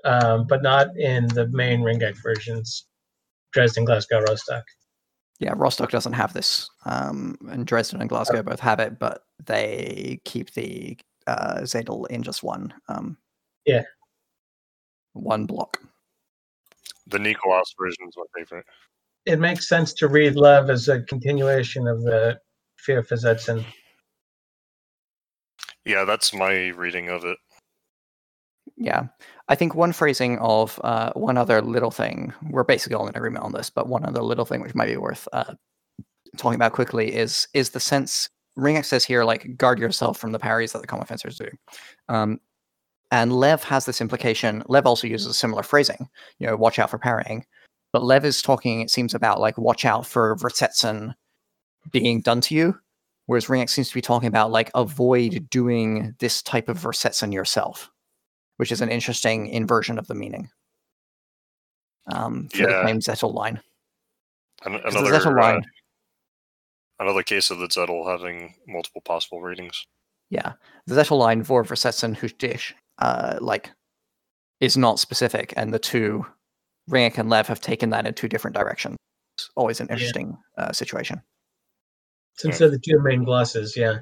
um, 0.05 0.47
but 0.47 0.63
not 0.63 0.97
in 0.97 1.27
the 1.29 1.49
main 1.49 1.81
Ringeck 1.81 2.17
versions. 2.23 2.85
Dresden, 3.53 3.85
Glasgow, 3.85 4.21
Rostock. 4.21 4.65
Yeah, 5.41 5.55
Rostock 5.57 5.91
doesn't 5.91 6.13
have 6.13 6.33
this, 6.33 6.69
um, 6.85 7.37
and 7.51 7.67
Dresden 7.67 8.01
and 8.01 8.09
Glasgow 8.09 8.43
both 8.43 8.61
have 8.61 8.81
it, 8.81 8.99
but 8.99 9.23
they 9.45 10.21
keep 10.25 10.53
the 10.53 10.99
uh, 11.29 11.61
Zettel 11.63 12.07
in 12.09 12.23
just 12.23 12.43
one. 12.43 12.73
Um, 12.89 13.17
Yeah. 13.67 13.83
One 15.13 15.47
block. 15.47 15.79
the 17.07 17.19
Nikolaus 17.19 17.75
version 17.81 18.07
is 18.09 18.15
my 18.17 18.25
favorite. 18.37 18.67
It 19.27 19.39
makes 19.39 19.69
sense 19.69 19.93
to 19.95 20.09
read 20.09 20.37
Lev 20.37 20.71
as 20.71 20.89
a 20.89 21.03
continuation 21.03 21.87
of 21.87 22.03
the 22.03 22.39
Vier 22.87 23.03
Versetzen. 23.03 23.65
Yeah, 25.85 26.05
that's 26.05 26.33
my 26.35 26.69
reading 26.69 27.09
of 27.09 27.25
it. 27.25 27.39
Yeah, 28.77 29.09
I 29.49 29.55
think 29.55 29.75
one 29.75 29.93
phrasing 29.93 30.39
of 30.39 30.79
uh, 30.85 31.13
one 31.15 31.37
other 31.37 31.61
little 31.63 31.91
thing. 31.91 32.33
We're 32.51 32.65
basically 32.65 32.95
all 32.95 33.09
in 33.09 33.17
agreement 33.17 33.45
on 33.45 33.53
this, 33.53 33.71
but 33.71 33.89
one 33.89 34.05
other 34.05 34.23
little 34.23 34.45
thing 34.45 34.61
which 34.61 34.75
might 34.75 34.87
be 34.87 34.97
worth 34.97 35.27
uh, 35.33 35.55
talking 36.37 36.55
about 36.57 36.73
quickly 36.75 37.13
is 37.15 37.49
is 37.55 37.71
the 37.71 37.81
sense 37.81 38.29
Ringeck 38.59 38.85
says 38.85 39.05
here 39.05 39.25
like 39.25 39.57
guard 39.57 39.79
yourself 39.79 40.19
from 40.19 40.33
the 40.33 40.39
parries 40.39 40.73
that 40.73 40.81
the 40.81 40.87
common 40.89 41.07
fencers 41.07 41.39
do, 41.39 41.49
um, 42.09 42.41
and 43.11 43.33
Lev 43.33 43.63
has 43.65 43.87
this 43.87 44.01
implication. 44.01 44.63
Lev 44.69 44.87
also 44.87 45.07
uses 45.07 45.29
a 45.29 45.35
similar 45.35 45.63
phrasing. 45.63 46.09
You 46.39 46.49
know, 46.49 46.57
watch 46.57 46.79
out 46.79 46.91
for 46.91 46.99
parrying, 46.99 47.47
but 47.93 48.03
Lev 48.03 48.25
is 48.25 48.43
talking. 48.43 48.81
It 48.81 48.91
seems 48.91 49.15
about 49.15 49.41
like 49.41 49.57
watch 49.57 49.85
out 49.85 50.07
for 50.07 50.37
Versetzen 50.37 51.15
being 51.93 52.21
done 52.21 52.41
to 52.43 52.55
you, 52.55 52.79
whereas 53.27 53.47
Ringeck 53.47 53.71
seems 53.71 53.89
to 53.89 53.95
be 53.95 54.01
talking 54.03 54.27
about 54.29 54.51
like 54.51 54.71
avoid 54.75 55.49
doing 55.51 56.15
this 56.19 56.43
type 56.43 56.69
of 56.69 56.79
Versetzen 56.79 57.33
yourself 57.33 57.91
which 58.57 58.73
is 58.73 58.81
an 58.81 58.89
interesting 58.89 59.47
inversion 59.47 60.01
of 60.01 60.09
the 60.09 60.17
meaning 60.17 60.51
um, 62.13 62.49
for 62.49 62.57
the 62.67 62.71
Yeah. 62.71 62.87
same 62.87 62.99
Zettel 62.99 63.33
line. 63.33 63.61
An- 64.65 64.73
the 64.73 64.89
Another 64.89 65.13
Zettel 65.13 65.39
uh, 65.39 65.41
line, 65.41 65.65
another 67.01 67.23
case 67.23 67.51
of 67.51 67.59
the 67.59 67.69
Zettel 67.69 68.09
having 68.11 68.55
multiple 68.67 69.01
possible 69.03 69.41
readings. 69.41 69.87
yeah, 70.31 70.53
the 70.87 70.95
Zettel 70.95 71.19
line 71.19 71.43
vor 71.43 71.65
Versetzen 71.65 72.15
hüte 72.17 72.39
dich, 72.39 72.75
uh, 72.99 73.39
like, 73.41 73.71
is 74.61 74.77
not 74.77 74.99
specific, 74.99 75.55
and 75.57 75.73
the 75.73 75.79
two 75.79 76.27
Ringeck 76.91 77.19
and 77.19 77.31
Lev 77.31 77.47
have 77.47 77.61
taken 77.61 77.91
that 77.91 78.07
in 78.07 78.15
two 78.15 78.29
different 78.29 78.57
directions. 78.57 78.97
It's 79.37 79.51
always 79.57 79.81
an 79.81 79.87
Yeah. 79.89 79.95
interesting 79.95 80.37
uh, 80.59 80.73
situation. 80.73 81.23
Since 82.37 82.59
they're 82.59 82.71
the 82.71 82.79
two 82.79 83.01
main 83.01 83.25
glosses, 83.25 83.77
yeah. 83.77 84.01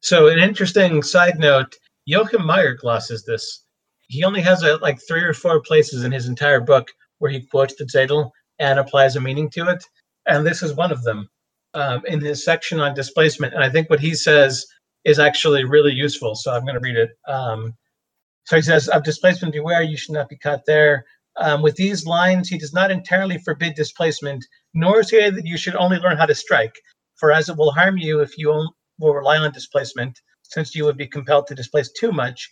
So, 0.00 0.28
an 0.28 0.38
interesting 0.38 1.02
side 1.02 1.38
note 1.38 1.76
Joachim 2.06 2.44
Meyer 2.46 2.74
glosses 2.74 3.24
this. 3.24 3.64
He 4.08 4.24
only 4.24 4.40
has 4.40 4.62
a, 4.62 4.76
like 4.78 4.98
three 5.06 5.22
or 5.22 5.34
four 5.34 5.60
places 5.60 6.04
in 6.04 6.12
his 6.12 6.26
entire 6.26 6.60
book 6.60 6.90
where 7.18 7.30
he 7.30 7.42
quotes 7.46 7.74
the 7.76 7.84
Zettel 7.84 8.30
and 8.58 8.78
applies 8.78 9.16
a 9.16 9.20
meaning 9.20 9.50
to 9.50 9.68
it. 9.68 9.84
And 10.26 10.46
this 10.46 10.62
is 10.62 10.74
one 10.74 10.90
of 10.92 11.02
them 11.02 11.28
um, 11.74 12.02
in 12.06 12.20
his 12.20 12.44
section 12.44 12.80
on 12.80 12.94
displacement. 12.94 13.54
And 13.54 13.62
I 13.62 13.70
think 13.70 13.90
what 13.90 14.00
he 14.00 14.14
says 14.14 14.66
is 15.04 15.18
actually 15.18 15.64
really 15.64 15.92
useful. 15.92 16.34
So, 16.34 16.52
I'm 16.52 16.62
going 16.62 16.74
to 16.74 16.80
read 16.80 16.96
it. 16.96 17.10
Um, 17.26 17.74
so, 18.44 18.56
he 18.56 18.62
says, 18.62 18.88
Of 18.88 19.04
displacement, 19.04 19.54
beware, 19.54 19.82
you 19.82 19.96
should 19.96 20.14
not 20.14 20.28
be 20.28 20.36
caught 20.36 20.66
there. 20.66 21.04
Um, 21.36 21.62
with 21.62 21.76
these 21.76 22.06
lines, 22.06 22.48
he 22.48 22.58
does 22.58 22.74
not 22.74 22.90
entirely 22.90 23.38
forbid 23.38 23.74
displacement, 23.74 24.44
nor 24.74 25.02
say 25.02 25.30
that 25.30 25.46
you 25.46 25.56
should 25.56 25.76
only 25.76 25.98
learn 25.98 26.16
how 26.16 26.26
to 26.26 26.34
strike 26.34 26.74
for 27.20 27.30
as 27.30 27.50
it 27.50 27.56
will 27.56 27.70
harm 27.70 27.98
you 27.98 28.20
if 28.20 28.36
you 28.38 28.48
will 28.98 29.14
rely 29.14 29.36
on 29.36 29.52
displacement, 29.52 30.18
since 30.42 30.74
you 30.74 30.84
would 30.86 30.96
be 30.96 31.06
compelled 31.06 31.46
to 31.46 31.54
displace 31.54 31.92
too 31.92 32.10
much. 32.10 32.50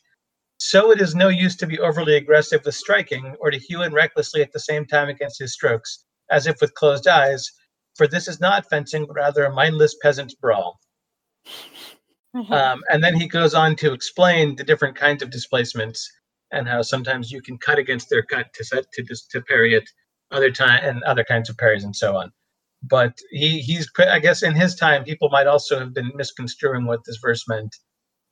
So 0.59 0.91
it 0.91 1.01
is 1.01 1.15
no 1.15 1.29
use 1.29 1.57
to 1.57 1.67
be 1.67 1.79
overly 1.79 2.17
aggressive 2.17 2.61
with 2.65 2.75
striking, 2.75 3.35
or 3.41 3.51
to 3.51 3.59
hew 3.59 3.83
in 3.83 3.93
recklessly 3.93 4.43
at 4.43 4.53
the 4.53 4.61
same 4.61 4.85
time 4.85 5.09
against 5.09 5.39
his 5.39 5.55
strokes, 5.55 6.05
as 6.31 6.47
if 6.47 6.61
with 6.61 6.75
closed 6.75 7.09
eyes, 7.09 7.51
for 7.99 8.09
this 8.09 8.29
is 8.29 8.41
not 8.41 8.71
fencing, 8.71 9.07
but 9.07 9.17
rather 9.17 9.45
a 9.45 9.53
mindless 9.55 9.97
peasant's 10.03 10.35
brawl. 10.35 10.81
Um, 12.51 12.83
and 12.91 13.03
then 13.03 13.17
he 13.17 13.27
goes 13.29 13.55
on 13.55 13.77
to 13.77 13.93
explain 13.93 14.57
the 14.57 14.65
different 14.65 14.97
kinds 14.97 15.23
of 15.23 15.31
displacements 15.31 16.11
and 16.53 16.69
how 16.69 16.83
sometimes 16.83 17.31
you 17.33 17.43
can 17.43 17.59
cut 17.59 17.79
against 17.79 18.11
their 18.11 18.23
cut 18.23 18.47
to 18.55 18.65
set 18.65 18.85
to 18.93 19.03
dis- 19.03 19.27
to 19.29 19.43
parry 19.43 19.75
it, 19.75 19.89
other 20.31 20.51
time 20.53 20.81
and 20.85 21.03
other 21.05 21.25
kinds 21.25 21.51
of 21.51 21.59
parries 21.59 21.85
and 21.85 21.97
so 21.97 22.17
on. 22.17 22.33
But 22.83 23.19
he 23.31 23.61
he's 23.61 23.91
I 23.99 24.21
guess 24.21 24.43
in 24.43 24.55
his 24.55 24.77
time 24.77 25.05
people 25.05 25.31
might 25.31 25.49
also 25.49 25.79
have 25.81 25.95
been 25.95 26.13
misconstruing 26.15 26.87
what 26.87 27.01
this 27.07 27.19
verse 27.23 27.47
meant, 27.49 27.77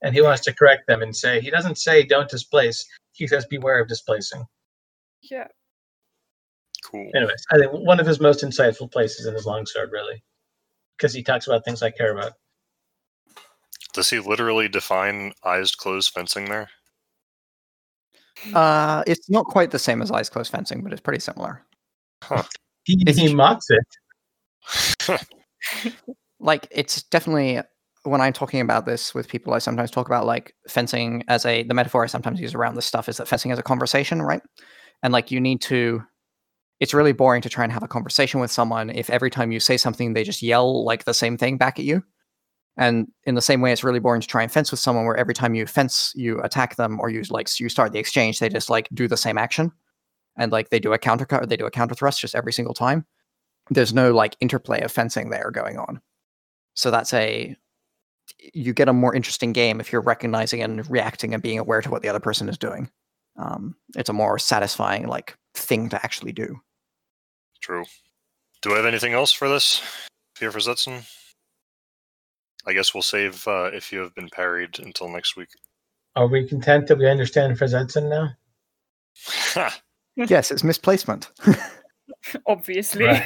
and 0.03 0.15
he 0.15 0.23
wants 0.23 0.43
to 0.45 0.55
correct 0.55 0.87
them 0.87 1.03
and 1.03 1.15
say 1.17 1.41
he 1.41 1.51
doesn't 1.51 1.79
say 1.79 2.05
don't 2.05 2.31
displace. 2.31 2.87
He 3.13 3.27
says 3.27 3.47
beware 3.47 3.81
of 3.81 3.89
displacing. 3.89 4.45
yeah. 5.23 5.49
Cool. 6.87 7.11
Anyways, 7.15 7.45
I 7.51 7.59
think 7.59 7.73
one 7.73 7.99
of 7.99 8.07
his 8.07 8.21
most 8.21 8.45
insightful 8.45 8.91
places 8.91 9.27
in 9.27 9.35
his 9.35 9.45
longsword, 9.45 9.91
really, 9.91 10.23
because 10.97 11.13
he 11.13 11.23
talks 11.23 11.47
about 11.47 11.65
things 11.65 11.83
I 11.83 11.91
care 11.91 12.17
about. 12.17 12.33
Does 13.93 14.11
he 14.11 14.21
literally 14.21 14.69
define 14.69 15.33
eyes 15.45 15.75
closed 15.75 16.11
fencing 16.13 16.45
there? 16.45 16.69
Uh, 18.55 19.03
it's 19.07 19.29
not 19.29 19.47
quite 19.47 19.71
the 19.71 19.79
same 19.79 20.01
as 20.01 20.11
eyes 20.11 20.29
closed 20.29 20.53
fencing, 20.53 20.83
but 20.83 20.93
it's 20.93 21.01
pretty 21.01 21.21
similar. 21.21 21.65
He, 22.85 23.03
Is 23.07 23.17
he 23.17 23.29
he- 23.29 23.35
mocks 23.35 23.67
it. 23.71 23.87
like 26.41 26.69
it's 26.71 27.03
definitely 27.05 27.61
when 28.05 28.21
I'm 28.21 28.33
talking 28.33 28.61
about 28.61 28.87
this 28.87 29.15
with 29.15 29.29
people, 29.29 29.53
I 29.55 29.59
sometimes 29.59 29.91
talk 29.91 30.07
about 30.07 30.27
like 30.27 30.55
fencing 30.69 31.25
as 31.27 31.45
a 31.45 31.65
the 31.65 31.75
metaphor 31.75 32.05
I 32.05 32.07
sometimes 32.07 32.41
use 32.41 32.55
around 32.55 32.77
this 32.77 32.87
stuff 32.87 33.09
is 33.09 33.17
that 33.17 33.27
fencing 33.27 33.51
as 33.51 33.59
a 33.59 33.65
conversation, 33.65 34.23
right? 34.23 34.43
And 35.03 35.13
like 35.13 35.33
you 35.33 35.41
need 35.41 35.61
to 35.63 36.03
it's 36.81 36.95
really 36.95 37.13
boring 37.13 37.43
to 37.43 37.49
try 37.49 37.65
and 37.65 37.73
have 37.73 37.83
a 37.83 37.89
conversation 37.89 38.41
with 38.41 38.51
someone 38.51 38.91
if 38.91 39.09
every 39.11 39.31
time 39.31 39.51
you 39.53 39.61
say 39.61 39.77
something 39.77 40.13
they 40.13 40.25
just 40.25 40.43
yell 40.43 40.85
like 40.85 41.05
the 41.05 41.15
same 41.15 41.37
thing 41.37 41.57
back 41.57 41.79
at 41.79 41.85
you. 41.85 42.03
And 42.77 43.11
in 43.25 43.35
the 43.35 43.41
same 43.41 43.63
way, 43.63 43.73
it's 43.73 43.85
really 43.85 44.01
boring 44.01 44.21
to 44.21 44.27
try 44.27 44.43
and 44.43 44.53
fence 44.53 44.71
with 44.71 44.81
someone 44.81 45.07
where 45.07 45.17
every 45.17 45.33
time 45.33 45.55
you 45.55 45.67
fence, 45.67 46.13
you 46.15 46.41
attack 46.43 46.77
them 46.77 47.01
or 47.01 47.09
you 47.09 47.23
like 47.31 47.49
you 47.59 47.71
start 47.71 47.93
the 47.93 47.99
exchange, 47.99 48.39
they 48.39 48.51
just 48.51 48.69
like 48.69 48.89
do 48.93 49.09
the 49.09 49.17
same 49.17 49.39
action, 49.39 49.73
and 50.37 50.53
like 50.53 50.69
they 50.69 50.79
do 50.79 50.93
a 50.93 50.99
counter 50.99 51.25
cut, 51.25 51.43
or 51.43 51.47
they 51.47 51.57
do 51.57 51.65
a 51.65 51.71
counter 51.71 51.95
thrust 51.95 52.21
just 52.21 52.35
every 52.35 52.53
single 52.53 52.75
time. 52.75 53.07
There's 53.71 53.95
no 53.95 54.13
like 54.13 54.37
interplay 54.41 54.83
of 54.83 54.93
fencing 54.93 55.31
there 55.31 55.51
going 55.51 55.79
on. 55.79 56.01
So 56.75 56.91
that's 56.91 57.15
a 57.15 57.57
you 58.53 58.75
get 58.75 58.89
a 58.89 58.93
more 58.93 59.15
interesting 59.15 59.53
game 59.55 59.81
if 59.81 59.91
you're 59.91 60.03
recognizing 60.03 60.63
and 60.63 60.89
reacting 60.91 61.33
and 61.33 61.43
being 61.43 61.59
aware 61.59 61.81
to 61.81 61.91
what 61.91 62.03
the 62.03 62.09
other 62.11 62.21
person 62.21 62.49
is 62.49 62.59
doing. 62.59 62.91
Um, 63.39 63.75
it's 63.97 64.11
a 64.11 64.15
more 64.15 64.39
satisfying 64.39 65.07
like 65.07 65.37
thing 65.55 65.89
to 65.91 66.05
actually 66.05 66.33
do. 66.33 66.61
True. 67.67 67.85
Do 68.63 68.75
I 68.75 68.77
have 68.77 68.87
anything 68.87 69.13
else 69.13 69.33
for 69.33 69.49
this? 69.49 69.83
Vier 70.39 70.53
Versetzen? 70.53 71.05
I 72.65 72.73
guess 72.73 72.95
we'll 72.95 73.03
save 73.03 73.45
uh, 73.49 73.71
if 73.73 73.93
you 73.93 73.99
have 73.99 74.15
been 74.15 74.29
parried 74.29 74.79
until 74.79 75.09
next 75.09 75.37
week. 75.37 75.49
Are 76.15 76.29
we 76.29 76.47
content 76.47 76.87
that 76.87 76.97
we 76.97 77.09
understand 77.09 77.59
Versetzen 77.59 78.09
now? 78.09 79.71
yes, 80.17 80.53
it's 80.53 80.63
misplacement. 80.63 81.33
Obviously. 82.47 83.11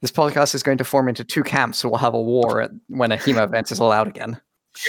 This 0.00 0.10
podcast 0.10 0.54
is 0.54 0.62
going 0.62 0.76
to 0.76 0.84
form 0.84 1.08
into 1.08 1.24
two 1.24 1.42
camps, 1.42 1.78
so 1.78 1.88
we'll 1.88 1.96
have 1.96 2.12
a 2.12 2.20
war 2.20 2.60
at, 2.60 2.72
when 2.88 3.10
a 3.10 3.16
HEMA 3.16 3.44
event 3.44 3.72
is 3.72 3.78
allowed 3.78 4.06
again. 4.06 4.38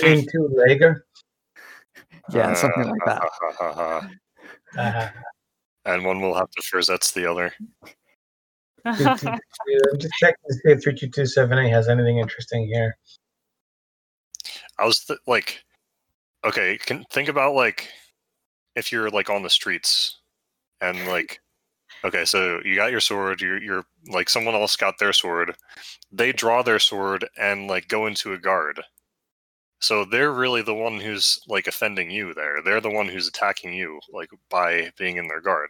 You 0.02 0.10
mean 0.10 0.26
two 0.30 0.50
Lager? 0.54 1.06
Yeah, 2.34 2.54
something 2.54 2.90
like 2.90 3.06
that. 3.06 4.10
Uh, 4.78 5.08
and 5.86 6.06
one 6.06 6.22
will 6.22 6.34
have 6.34 6.50
to 6.52 6.62
Ferzets 6.62 7.14
the 7.14 7.30
other. 7.30 7.54
I'm 8.86 9.18
just 9.98 10.14
checking 10.20 10.44
to 10.48 10.54
see 10.54 10.62
if 10.66 10.84
3227A 10.84 11.70
has 11.70 11.88
anything 11.88 12.20
interesting 12.20 12.68
here. 12.68 12.98
I 14.78 14.86
was 14.86 15.00
th- 15.06 15.20
like, 15.26 15.64
okay, 16.46 16.78
can 16.78 17.04
think 17.12 17.30
about 17.30 17.56
like 17.56 17.90
if 18.76 18.92
you're 18.92 19.10
like 19.10 19.30
on 19.30 19.42
the 19.42 19.50
streets 19.50 20.20
and 20.82 21.08
like, 21.08 21.40
okay, 22.04 22.26
so 22.26 22.60
you 22.64 22.76
got 22.76 22.92
your 22.92 23.00
sword, 23.00 23.42
you're 23.42 23.62
you're 23.62 23.86
like 24.08 24.30
someone 24.30 24.54
else 24.54 24.76
got 24.76 25.00
their 25.00 25.14
sword, 25.14 25.56
they 26.12 26.32
draw 26.32 26.62
their 26.62 26.80
sword 26.80 27.28
and 27.38 27.68
like 27.68 27.88
go 27.88 28.06
into 28.06 28.34
a 28.34 28.38
guard. 28.38 28.82
So 29.86 30.04
they're 30.04 30.32
really 30.32 30.64
the 30.64 30.74
one 30.74 31.00
who's 31.00 31.40
like 31.48 31.68
offending 31.68 32.10
you 32.10 32.34
there. 32.34 32.60
They're 32.64 32.82
the 32.82 32.90
one 32.90 33.08
who's 33.08 33.28
attacking 33.28 33.72
you, 33.72 34.00
like 34.12 34.32
by 34.50 34.90
being 34.98 35.18
in 35.18 35.28
their 35.28 35.42
guard. 35.42 35.70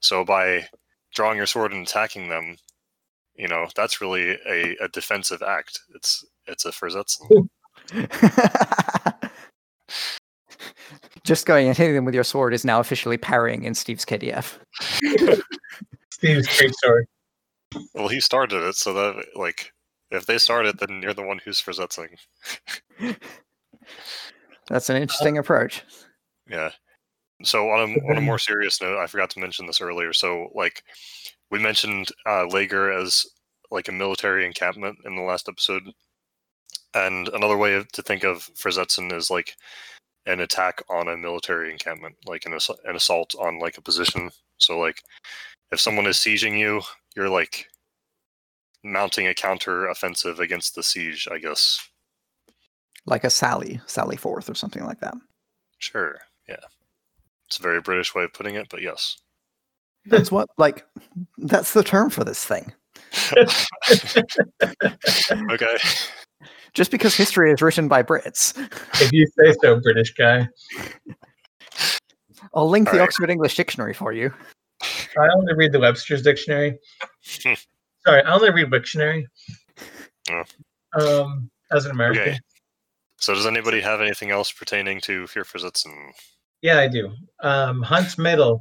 So 0.00 0.24
by 0.24 0.68
drawing 1.14 1.36
your 1.36 1.44
sword 1.44 1.74
and 1.74 1.86
attacking 1.86 2.30
them, 2.30 2.56
you 3.34 3.48
know, 3.48 3.68
that's 3.76 4.00
really 4.00 4.38
a, 4.48 4.74
a 4.82 4.88
defensive 4.88 5.42
act. 5.42 5.80
It's 5.94 6.24
it's 6.46 6.64
a 6.64 6.70
Versetzen. 6.70 7.50
Just 11.22 11.44
going 11.44 11.68
and 11.68 11.76
hitting 11.76 11.94
them 11.94 12.06
with 12.06 12.14
your 12.14 12.24
sword 12.24 12.54
is 12.54 12.64
now 12.64 12.80
officially 12.80 13.18
parrying 13.18 13.64
in 13.64 13.74
Steve's 13.74 14.06
KDF. 14.06 14.56
Steve's 16.10 16.56
great 16.56 16.74
sword. 16.82 17.06
Well, 17.92 18.08
he 18.08 18.20
started 18.20 18.66
it, 18.66 18.76
so 18.76 18.94
that 18.94 19.26
like 19.36 19.74
if 20.12 20.26
they 20.26 20.38
start 20.38 20.66
it, 20.66 20.78
then 20.78 21.00
you're 21.02 21.14
the 21.14 21.22
one 21.22 21.40
who's 21.44 21.60
Versetzing. 21.60 22.16
That's 24.68 24.90
an 24.90 24.96
interesting 24.96 25.38
approach. 25.38 25.82
Yeah. 26.48 26.70
So 27.42 27.70
on 27.70 27.90
a 27.90 28.10
on 28.10 28.18
a 28.18 28.20
more 28.20 28.38
serious 28.38 28.80
note, 28.80 28.98
I 28.98 29.06
forgot 29.06 29.30
to 29.30 29.40
mention 29.40 29.66
this 29.66 29.80
earlier. 29.80 30.12
So 30.12 30.50
like 30.54 30.84
we 31.50 31.58
mentioned 31.58 32.08
uh, 32.26 32.46
Lager 32.46 32.92
as 32.92 33.26
like 33.70 33.88
a 33.88 33.92
military 33.92 34.46
encampment 34.46 34.98
in 35.04 35.16
the 35.16 35.22
last 35.22 35.48
episode, 35.48 35.82
and 36.94 37.28
another 37.28 37.56
way 37.56 37.74
of- 37.74 37.90
to 37.92 38.02
think 38.02 38.22
of 38.22 38.48
Versetzen 38.54 39.12
is 39.12 39.30
like 39.30 39.56
an 40.26 40.40
attack 40.40 40.82
on 40.88 41.08
a 41.08 41.16
military 41.16 41.72
encampment, 41.72 42.14
like 42.26 42.46
an, 42.46 42.54
ass- 42.54 42.70
an 42.84 42.94
assault 42.94 43.34
on 43.40 43.58
like 43.58 43.76
a 43.76 43.82
position. 43.82 44.30
So 44.58 44.78
like 44.78 45.02
if 45.72 45.80
someone 45.80 46.06
is 46.06 46.16
sieging 46.18 46.56
you, 46.58 46.82
you're 47.16 47.30
like 47.30 47.66
mounting 48.84 49.26
a 49.26 49.34
counter 49.34 49.86
offensive 49.88 50.40
against 50.40 50.74
the 50.74 50.82
siege, 50.82 51.28
I 51.30 51.38
guess. 51.38 51.80
Like 53.06 53.24
a 53.24 53.30
Sally, 53.30 53.80
Sally 53.86 54.16
Forth 54.16 54.48
or 54.48 54.54
something 54.54 54.84
like 54.84 55.00
that. 55.00 55.14
Sure. 55.78 56.18
Yeah. 56.48 56.56
It's 57.48 57.58
a 57.58 57.62
very 57.62 57.80
British 57.80 58.14
way 58.14 58.24
of 58.24 58.32
putting 58.32 58.54
it, 58.54 58.68
but 58.70 58.82
yes. 58.82 59.18
That's 60.06 60.32
what 60.32 60.48
like 60.58 60.84
that's 61.38 61.72
the 61.74 61.84
term 61.84 62.10
for 62.10 62.24
this 62.24 62.44
thing. 62.44 62.72
okay. 65.50 65.76
Just 66.74 66.90
because 66.90 67.14
history 67.14 67.52
is 67.52 67.62
written 67.62 67.86
by 67.88 68.02
Brits. 68.02 68.56
If 69.00 69.12
you 69.12 69.26
say 69.38 69.54
so, 69.62 69.78
British 69.80 70.14
guy. 70.14 70.48
I'll 72.54 72.68
link 72.68 72.86
the 72.86 72.92
Alright. 72.92 73.08
Oxford 73.08 73.30
English 73.30 73.54
Dictionary 73.56 73.94
for 73.94 74.12
you. 74.12 74.32
I 74.82 75.28
only 75.36 75.54
read 75.54 75.72
the 75.72 75.80
Webster's 75.80 76.22
Dictionary. 76.22 76.78
Sorry, 78.06 78.22
I 78.22 78.34
only 78.34 78.50
read 78.50 78.70
Wiktionary. 78.70 79.26
Oh. 80.30 80.44
Um, 80.98 81.50
as 81.70 81.84
an 81.86 81.92
American. 81.92 82.22
Okay. 82.22 82.38
So 83.18 83.34
does 83.34 83.46
anybody 83.46 83.80
have 83.80 84.00
anything 84.00 84.30
else 84.30 84.50
pertaining 84.50 85.00
to 85.02 85.26
Vier 85.26 85.44
Versetzen? 85.44 86.10
Yeah, 86.60 86.80
I 86.80 86.88
do. 86.88 87.12
Um, 87.42 87.82
Hans 87.82 88.16
Medel 88.16 88.60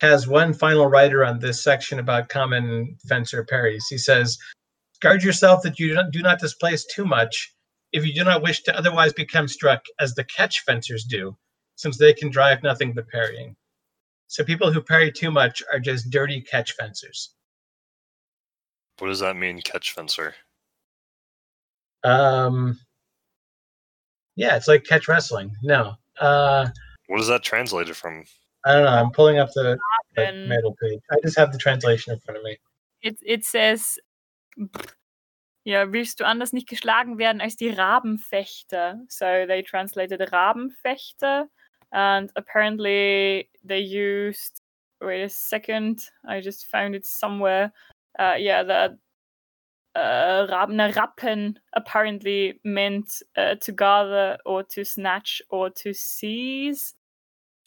has 0.00 0.28
one 0.28 0.52
final 0.52 0.86
writer 0.86 1.24
on 1.24 1.38
this 1.38 1.62
section 1.62 1.98
about 1.98 2.28
common 2.28 2.96
fencer 3.08 3.44
parries. 3.44 3.86
He 3.88 3.98
says, 3.98 4.36
Guard 5.00 5.22
yourself 5.22 5.62
that 5.62 5.78
you 5.78 5.88
do 5.88 5.94
not, 5.94 6.10
do 6.10 6.22
not 6.22 6.38
displace 6.38 6.84
too 6.84 7.04
much 7.04 7.54
if 7.92 8.06
you 8.06 8.14
do 8.14 8.24
not 8.24 8.42
wish 8.42 8.62
to 8.62 8.76
otherwise 8.76 9.12
become 9.12 9.48
struck 9.48 9.84
as 9.98 10.14
the 10.14 10.24
catch 10.24 10.60
fencers 10.60 11.04
do, 11.04 11.36
since 11.76 11.98
they 11.98 12.12
can 12.12 12.30
drive 12.30 12.62
nothing 12.62 12.92
but 12.94 13.08
parrying. 13.08 13.56
So 14.28 14.44
people 14.44 14.72
who 14.72 14.82
parry 14.82 15.12
too 15.12 15.30
much 15.30 15.62
are 15.72 15.80
just 15.80 16.10
dirty 16.10 16.40
catch 16.40 16.72
fencers. 16.72 17.34
What 19.02 19.08
does 19.08 19.18
that 19.18 19.36
mean, 19.36 19.60
catch 19.60 19.94
fencer? 19.94 20.32
Um, 22.04 22.78
yeah, 24.36 24.54
it's 24.54 24.68
like 24.68 24.84
catch 24.84 25.08
wrestling. 25.08 25.56
No, 25.60 25.94
uh, 26.20 26.68
What 27.08 27.20
is 27.20 27.26
that 27.26 27.42
translated 27.42 27.96
from? 27.96 28.22
I 28.64 28.74
don't 28.74 28.84
know. 28.84 28.90
I'm 28.90 29.10
pulling 29.10 29.40
up 29.40 29.48
the 29.56 29.76
like, 30.16 30.26
Hans 30.28 30.48
Medel 30.48 30.76
page. 30.80 31.00
I 31.10 31.16
just 31.20 31.36
have 31.36 31.50
the 31.50 31.58
translation 31.58 32.12
in 32.12 32.20
front 32.20 32.38
of 32.38 32.44
me. 32.44 32.56
it, 33.00 33.18
it 33.26 33.44
says, 33.44 33.98
ja, 35.64 35.84
willst 35.90 36.20
du 36.20 36.24
anders 36.24 36.52
nicht 36.52 36.68
geschlagen 36.68 37.18
werden 37.18 37.40
als 37.40 37.56
die 37.56 37.70
Rabenfechter? 37.70 39.00
So 39.08 39.46
they 39.48 39.62
translated 39.62 40.20
Rabenfechter, 40.30 41.46
and 41.90 42.30
apparently 42.36 43.48
they 43.64 43.80
used. 43.80 44.62
Wait 45.00 45.24
a 45.24 45.28
second, 45.28 46.08
I 46.24 46.40
just 46.40 46.66
found 46.66 46.94
it 46.94 47.04
somewhere. 47.04 47.72
Uh, 48.18 48.34
yeah, 48.38 48.62
that 48.62 48.92
uh, 49.94 50.46
Rabener 50.48 50.92
Rappen 50.92 51.56
apparently 51.74 52.60
meant 52.64 53.22
uh, 53.36 53.56
to 53.56 53.72
gather 53.72 54.38
or 54.46 54.62
to 54.64 54.84
snatch 54.84 55.42
or 55.50 55.70
to 55.70 55.92
seize. 55.92 56.94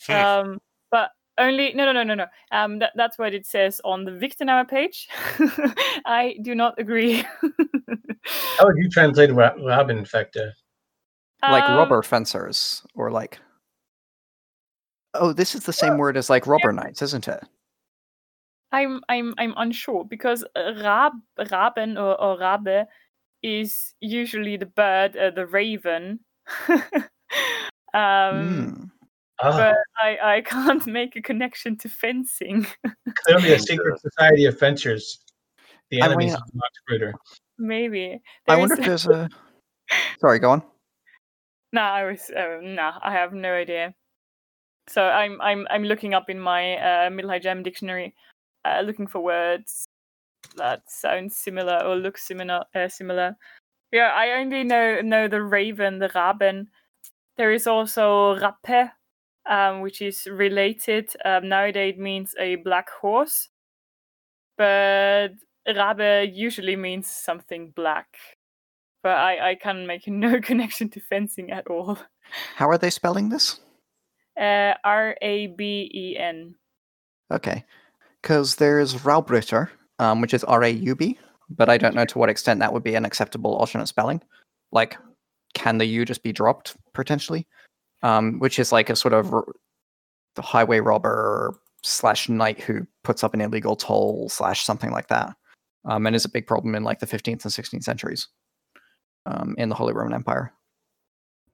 Um, 0.09 0.59
but 0.91 1.11
only 1.37 1.73
no 1.73 1.85
no 1.85 1.91
no 1.91 2.03
no 2.03 2.15
no. 2.15 2.25
Um, 2.51 2.79
that, 2.79 2.91
that's 2.95 3.17
what 3.17 3.33
it 3.33 3.45
says 3.45 3.81
on 3.83 4.05
the 4.05 4.11
Wiktenauer 4.11 4.67
page. 4.67 5.07
I 6.05 6.37
do 6.41 6.55
not 6.55 6.79
agree. 6.79 7.23
How 8.57 8.65
would 8.65 8.77
you 8.77 8.89
translate 8.89 9.33
Ra- 9.33 9.55
Rabenfechter? 9.55 10.51
Like 11.43 11.65
Um, 11.65 11.77
rubber 11.77 12.01
fencers 12.01 12.83
or 12.95 13.11
like 13.11 13.39
Oh, 15.13 15.31
this 15.31 15.55
is 15.55 15.63
the 15.63 15.73
same 15.73 15.97
word 15.97 16.17
as 16.17 16.29
like 16.29 16.45
rubber 16.45 16.73
knights, 16.73 17.01
isn't 17.01 17.27
it? 17.27 17.41
I'm 18.75 19.01
I'm 19.07 19.33
I'm 19.37 19.53
unsure 19.55 20.03
because 20.03 20.43
uh, 20.55 20.73
Rab 20.83 21.13
Raben 21.39 21.97
or, 21.97 22.19
or 22.19 22.37
Rabe 22.37 22.85
is 23.41 23.93
usually 24.01 24.57
the 24.57 24.65
bird, 24.65 25.15
uh, 25.15 25.31
the 25.31 25.45
raven. 25.47 26.19
um, 27.93 28.35
Hmm. 28.35 28.83
Ah, 29.39 29.51
but 29.57 29.75
I 30.01 30.35
I 30.37 30.41
can't 30.41 30.85
make 30.99 31.15
a 31.15 31.21
connection 31.21 31.77
to 31.77 31.89
fencing. 31.89 32.67
clearly 33.25 33.53
a 33.53 33.59
secret 33.59 33.99
society 34.01 34.45
of 34.45 34.57
fencers. 34.59 35.19
The 35.91 36.01
enemies 36.01 36.33
mean- 36.33 36.35
of 36.35 36.53
Max 36.53 36.73
Gruder. 36.87 37.13
Maybe. 37.57 38.19
I 38.47 38.57
wonder 38.57 38.73
is- 38.73 38.79
if 38.79 38.85
there's 38.85 39.07
a 39.07 39.29
Sorry, 40.19 40.39
go 40.39 40.51
on. 40.51 40.63
No, 41.71 41.81
I 41.81 42.03
was 42.03 42.29
uh, 42.29 42.59
no, 42.61 42.91
I 43.01 43.11
have 43.11 43.33
no 43.33 43.53
idea. 43.53 43.93
So 44.87 45.03
I'm 45.03 45.39
I'm 45.41 45.67
I'm 45.69 45.83
looking 45.83 46.13
up 46.13 46.29
in 46.29 46.39
my 46.39 46.75
uh, 46.77 47.09
Middle 47.09 47.31
High 47.31 47.39
German 47.39 47.63
dictionary, 47.63 48.15
uh, 48.65 48.81
looking 48.81 49.07
for 49.07 49.21
words 49.21 49.85
that 50.57 50.89
sound 50.89 51.31
similar 51.31 51.81
or 51.85 51.95
look 51.95 52.17
similar. 52.17 52.63
Uh, 52.73 52.87
similar. 52.87 53.35
Yeah, 53.91 54.11
I 54.15 54.31
only 54.39 54.63
know 54.63 55.01
know 55.01 55.27
the 55.27 55.41
raven, 55.41 55.99
the 55.99 56.09
raben. 56.09 56.67
There 57.37 57.51
is 57.51 57.67
also 57.67 58.39
rappe, 58.39 58.91
um, 59.45 59.81
which 59.81 60.01
is 60.01 60.25
related. 60.25 61.09
Um, 61.23 61.49
nowadays 61.49 61.95
it 61.95 61.99
means 61.99 62.35
a 62.39 62.55
black 62.55 62.89
horse, 62.89 63.49
but 64.57 65.29
rabe 65.67 66.33
usually 66.33 66.75
means 66.75 67.07
something 67.07 67.71
black. 67.75 68.07
But 69.03 69.17
I, 69.17 69.51
I 69.51 69.55
can 69.55 69.85
make 69.85 70.07
no 70.07 70.39
connection 70.41 70.89
to 70.89 70.99
fencing 70.99 71.51
at 71.51 71.67
all. 71.67 71.97
How 72.55 72.69
are 72.69 72.77
they 72.77 72.89
spelling 72.89 73.29
this? 73.29 73.59
Uh, 74.39 74.73
R 74.83 75.15
A 75.21 75.47
B 75.47 75.89
E 75.93 76.17
N. 76.17 76.55
Okay. 77.31 77.63
Because 78.25 78.55
there's 78.55 78.95
Raubritter, 78.95 79.69
um, 79.99 80.19
which 80.19 80.33
is 80.33 80.43
R 80.45 80.63
A 80.63 80.69
U 80.69 80.95
B, 80.95 81.19
but 81.47 81.69
I 81.69 81.77
don't 81.77 81.93
know 81.93 82.05
to 82.05 82.17
what 82.17 82.27
extent 82.27 82.59
that 82.59 82.73
would 82.73 82.81
be 82.81 82.95
an 82.95 83.05
acceptable 83.05 83.53
alternate 83.55 83.85
spelling. 83.85 84.19
Like, 84.71 84.97
can 85.53 85.77
the 85.77 85.85
U 85.85 86.05
just 86.05 86.23
be 86.23 86.33
dropped 86.33 86.75
potentially? 86.93 87.45
Um, 88.01 88.39
which 88.39 88.57
is 88.57 88.71
like 88.71 88.89
a 88.89 88.95
sort 88.95 89.13
of 89.13 89.31
r- 89.31 89.45
the 90.33 90.41
highway 90.41 90.79
robber 90.79 91.55
slash 91.83 92.27
knight 92.27 92.59
who 92.59 92.87
puts 93.03 93.23
up 93.23 93.35
an 93.35 93.41
illegal 93.41 93.75
toll 93.75 94.27
slash 94.27 94.63
something 94.63 94.89
like 94.89 95.07
that, 95.09 95.35
um, 95.85 96.07
and 96.07 96.15
is 96.15 96.25
a 96.25 96.29
big 96.29 96.47
problem 96.47 96.73
in 96.73 96.83
like 96.83 96.99
the 96.99 97.05
15th 97.05 97.45
and 97.45 97.53
16th 97.53 97.83
centuries 97.83 98.27
um, 99.27 99.53
in 99.59 99.69
the 99.69 99.75
Holy 99.75 99.93
Roman 99.93 100.15
Empire. 100.15 100.51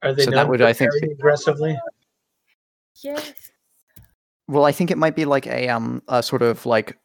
Are 0.04 0.14
they 0.14 0.24
So 0.24 0.32
that 0.32 0.48
would, 0.48 0.62
for 0.62 0.68
I 0.68 0.72
think, 0.72 0.94
aggressively? 1.04 1.78
Yes. 3.04 3.34
Well, 4.52 4.66
I 4.66 4.74
think 4.74 4.92
it 4.92 4.98
might 4.98 5.16
be 5.16 5.24
like 5.24 5.48
a 5.48 5.70
um 5.70 6.04
a 6.10 6.22
sort 6.22 6.42
of 6.42 6.66
like 6.66 7.00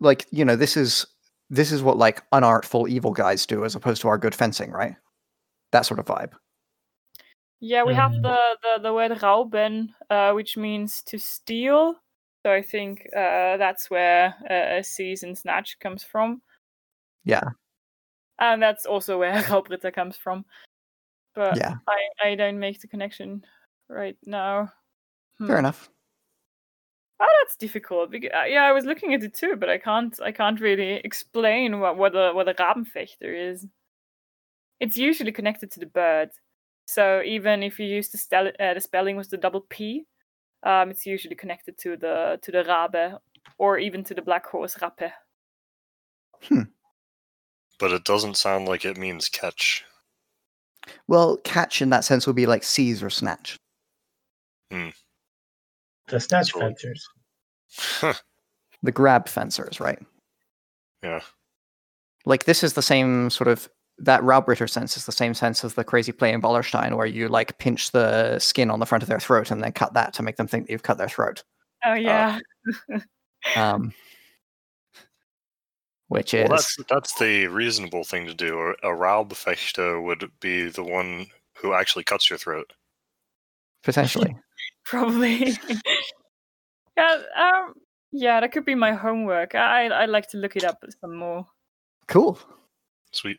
like 0.00 0.26
you 0.30 0.44
know 0.44 0.54
this 0.54 0.76
is 0.76 1.06
this 1.48 1.72
is 1.72 1.82
what 1.82 1.96
like 1.96 2.22
unartful 2.30 2.88
evil 2.90 3.12
guys 3.12 3.46
do 3.46 3.64
as 3.64 3.74
opposed 3.74 4.02
to 4.02 4.08
our 4.08 4.18
good 4.18 4.34
fencing, 4.34 4.70
right? 4.70 4.94
That 5.72 5.86
sort 5.86 5.98
of 5.98 6.04
vibe. 6.06 6.32
Yeah, 7.60 7.84
we 7.84 7.94
have 7.94 8.12
Mhm. 8.12 8.22
the, 8.22 8.38
the, 8.62 8.82
the 8.82 8.92
word 8.92 9.12
rauben, 9.12 9.88
uh, 10.10 10.32
which 10.32 10.58
means 10.58 11.02
to 11.04 11.18
steal. 11.18 11.94
So 12.44 12.52
I 12.52 12.60
think 12.60 13.08
uh, 13.16 13.56
that's 13.56 13.88
where 13.88 14.34
uh, 14.50 14.82
seize 14.82 15.22
and 15.22 15.36
snatch 15.38 15.78
comes 15.80 16.04
from. 16.04 16.42
Yeah. 17.24 17.48
And 18.38 18.62
that's 18.62 18.84
also 18.84 19.18
where 19.18 19.32
Raubritter 19.48 19.90
comes 19.90 20.18
from. 20.18 20.44
But 21.34 21.56
Yeah. 21.56 21.76
I, 21.88 22.28
I 22.28 22.34
don't 22.34 22.58
make 22.58 22.80
the 22.82 22.88
connection 22.88 23.42
right 23.88 24.18
now. 24.26 24.70
Fair 25.38 25.56
Hmm. 25.56 25.60
enough. 25.60 25.88
Oh, 27.18 27.26
that's 27.42 27.56
difficult. 27.56 28.10
Because, 28.10 28.30
yeah, 28.48 28.64
I 28.64 28.72
was 28.72 28.84
looking 28.84 29.14
at 29.14 29.22
it 29.22 29.34
too, 29.34 29.56
but 29.56 29.70
I 29.70 29.78
can't. 29.78 30.18
I 30.22 30.32
can't 30.32 30.60
really 30.60 31.00
explain 31.04 31.80
what 31.80 31.96
what 31.96 32.14
a 32.14 32.32
what 32.34 32.48
a 32.48 32.54
Rabenfechter 32.54 33.50
is. 33.50 33.66
It's 34.80 34.96
usually 34.98 35.32
connected 35.32 35.70
to 35.72 35.80
the 35.80 35.86
bird. 35.86 36.30
So 36.86 37.22
even 37.24 37.62
if 37.62 37.80
you 37.80 37.86
use 37.86 38.10
the, 38.10 38.18
stel- 38.18 38.52
uh, 38.60 38.74
the 38.74 38.80
spelling 38.80 39.16
with 39.16 39.30
the 39.30 39.38
double 39.38 39.62
P, 39.62 40.06
um, 40.62 40.90
it's 40.90 41.06
usually 41.06 41.34
connected 41.34 41.78
to 41.78 41.96
the 41.96 42.38
to 42.42 42.52
the 42.52 42.62
Rabe 42.64 43.18
or 43.58 43.78
even 43.78 44.04
to 44.04 44.14
the 44.14 44.22
black 44.22 44.46
horse 44.46 44.76
Rappe. 44.76 45.10
But 47.78 47.92
it 47.92 48.04
doesn't 48.04 48.36
sound 48.36 48.68
like 48.68 48.84
it 48.84 48.96
means 48.98 49.28
catch. 49.28 49.84
Well, 51.08 51.38
catch 51.38 51.82
in 51.82 51.90
that 51.90 52.04
sense 52.04 52.26
would 52.26 52.36
be 52.36 52.46
like 52.46 52.62
seize 52.62 53.02
or 53.02 53.10
snatch. 53.10 53.56
The 56.08 56.20
snatch 56.20 56.52
So- 56.52 56.60
fencers. 56.60 57.08
The 58.82 58.92
grab 58.92 59.28
fencers, 59.28 59.80
right? 59.80 59.98
yeah. 61.02 61.20
Like 62.24 62.44
this 62.44 62.62
is 62.64 62.72
the 62.74 62.82
same 62.82 63.30
sort 63.30 63.48
of 63.48 63.68
that 63.98 64.20
Raubritter 64.22 64.68
sense 64.68 64.96
is 64.96 65.06
the 65.06 65.12
same 65.12 65.32
sense 65.32 65.64
as 65.64 65.74
the 65.74 65.84
crazy 65.84 66.12
play 66.12 66.32
in 66.32 66.42
Wallerstein 66.42 66.96
where 66.96 67.06
you 67.06 67.28
like 67.28 67.56
pinch 67.58 67.92
the 67.92 68.38
skin 68.38 68.70
on 68.70 68.78
the 68.80 68.86
front 68.86 69.02
of 69.02 69.08
their 69.08 69.20
throat 69.20 69.50
and 69.50 69.62
then 69.62 69.72
cut 69.72 69.94
that 69.94 70.12
to 70.14 70.22
make 70.22 70.36
them 70.36 70.46
think 70.46 70.66
that 70.66 70.72
you've 70.72 70.82
cut 70.82 70.98
their 70.98 71.08
throat. 71.08 71.44
Oh 71.84 71.94
yeah, 71.94 72.38
Um, 73.56 73.92
which 76.08 76.34
is 76.34 76.48
Well, 76.48 76.56
that's 76.58 76.76
that's 76.88 77.14
the 77.18 77.46
reasonable 77.46 78.04
thing 78.04 78.26
to 78.26 78.34
do. 78.34 78.58
A, 78.58 78.70
a 78.90 78.96
Raubfechter 78.96 80.02
would 80.02 80.30
be 80.40 80.68
the 80.68 80.84
one 80.84 81.26
who 81.58 81.72
actually 81.72 82.04
cuts 82.04 82.28
your 82.28 82.38
throat. 82.38 82.72
potentially. 83.82 84.36
Probably. 84.86 85.58
yeah, 86.96 87.22
um, 87.36 87.74
yeah, 88.12 88.40
that 88.40 88.52
could 88.52 88.64
be 88.64 88.74
my 88.74 88.92
homework. 88.92 89.54
I 89.54 89.88
I'd 89.88 90.08
like 90.08 90.28
to 90.30 90.38
look 90.38 90.56
it 90.56 90.64
up 90.64 90.82
some 91.00 91.16
more. 91.16 91.46
cool. 92.06 92.38
Sweet. 93.12 93.38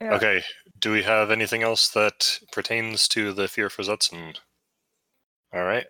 Yeah. 0.00 0.14
Okay. 0.14 0.42
Do 0.78 0.92
we 0.92 1.02
have 1.02 1.30
anything 1.30 1.62
else 1.62 1.88
that 1.90 2.38
pertains 2.52 3.08
to 3.08 3.32
the 3.32 3.44
Vier 3.48 3.68
Versetzen? 3.68 4.36
All 5.52 5.64
right. 5.64 5.86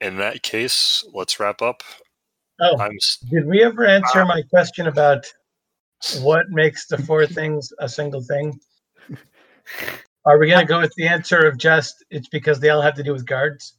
In 0.00 0.16
that 0.16 0.42
case, 0.42 1.04
let's 1.14 1.40
wrap 1.40 1.62
up. 1.62 1.82
Oh, 2.60 2.78
I'm 2.78 2.96
s- 3.00 3.18
did 3.30 3.46
we 3.46 3.62
ever 3.62 3.86
answer 3.86 4.24
my 4.24 4.42
question 4.42 4.86
about 4.88 5.26
what 6.20 6.50
makes 6.50 6.86
the 6.86 6.98
four 6.98 7.26
things 7.26 7.72
a 7.78 7.88
single 7.88 8.22
thing? 8.22 8.58
Are 10.26 10.38
we 10.38 10.48
going 10.48 10.60
to 10.60 10.66
go 10.66 10.80
with 10.80 10.92
the 10.96 11.06
answer 11.06 11.46
of 11.46 11.56
just 11.56 12.04
it's 12.10 12.28
because 12.28 12.60
they 12.60 12.70
all 12.70 12.82
have 12.82 12.94
to 12.94 13.02
do 13.02 13.12
with 13.12 13.26
guards? 13.26 13.74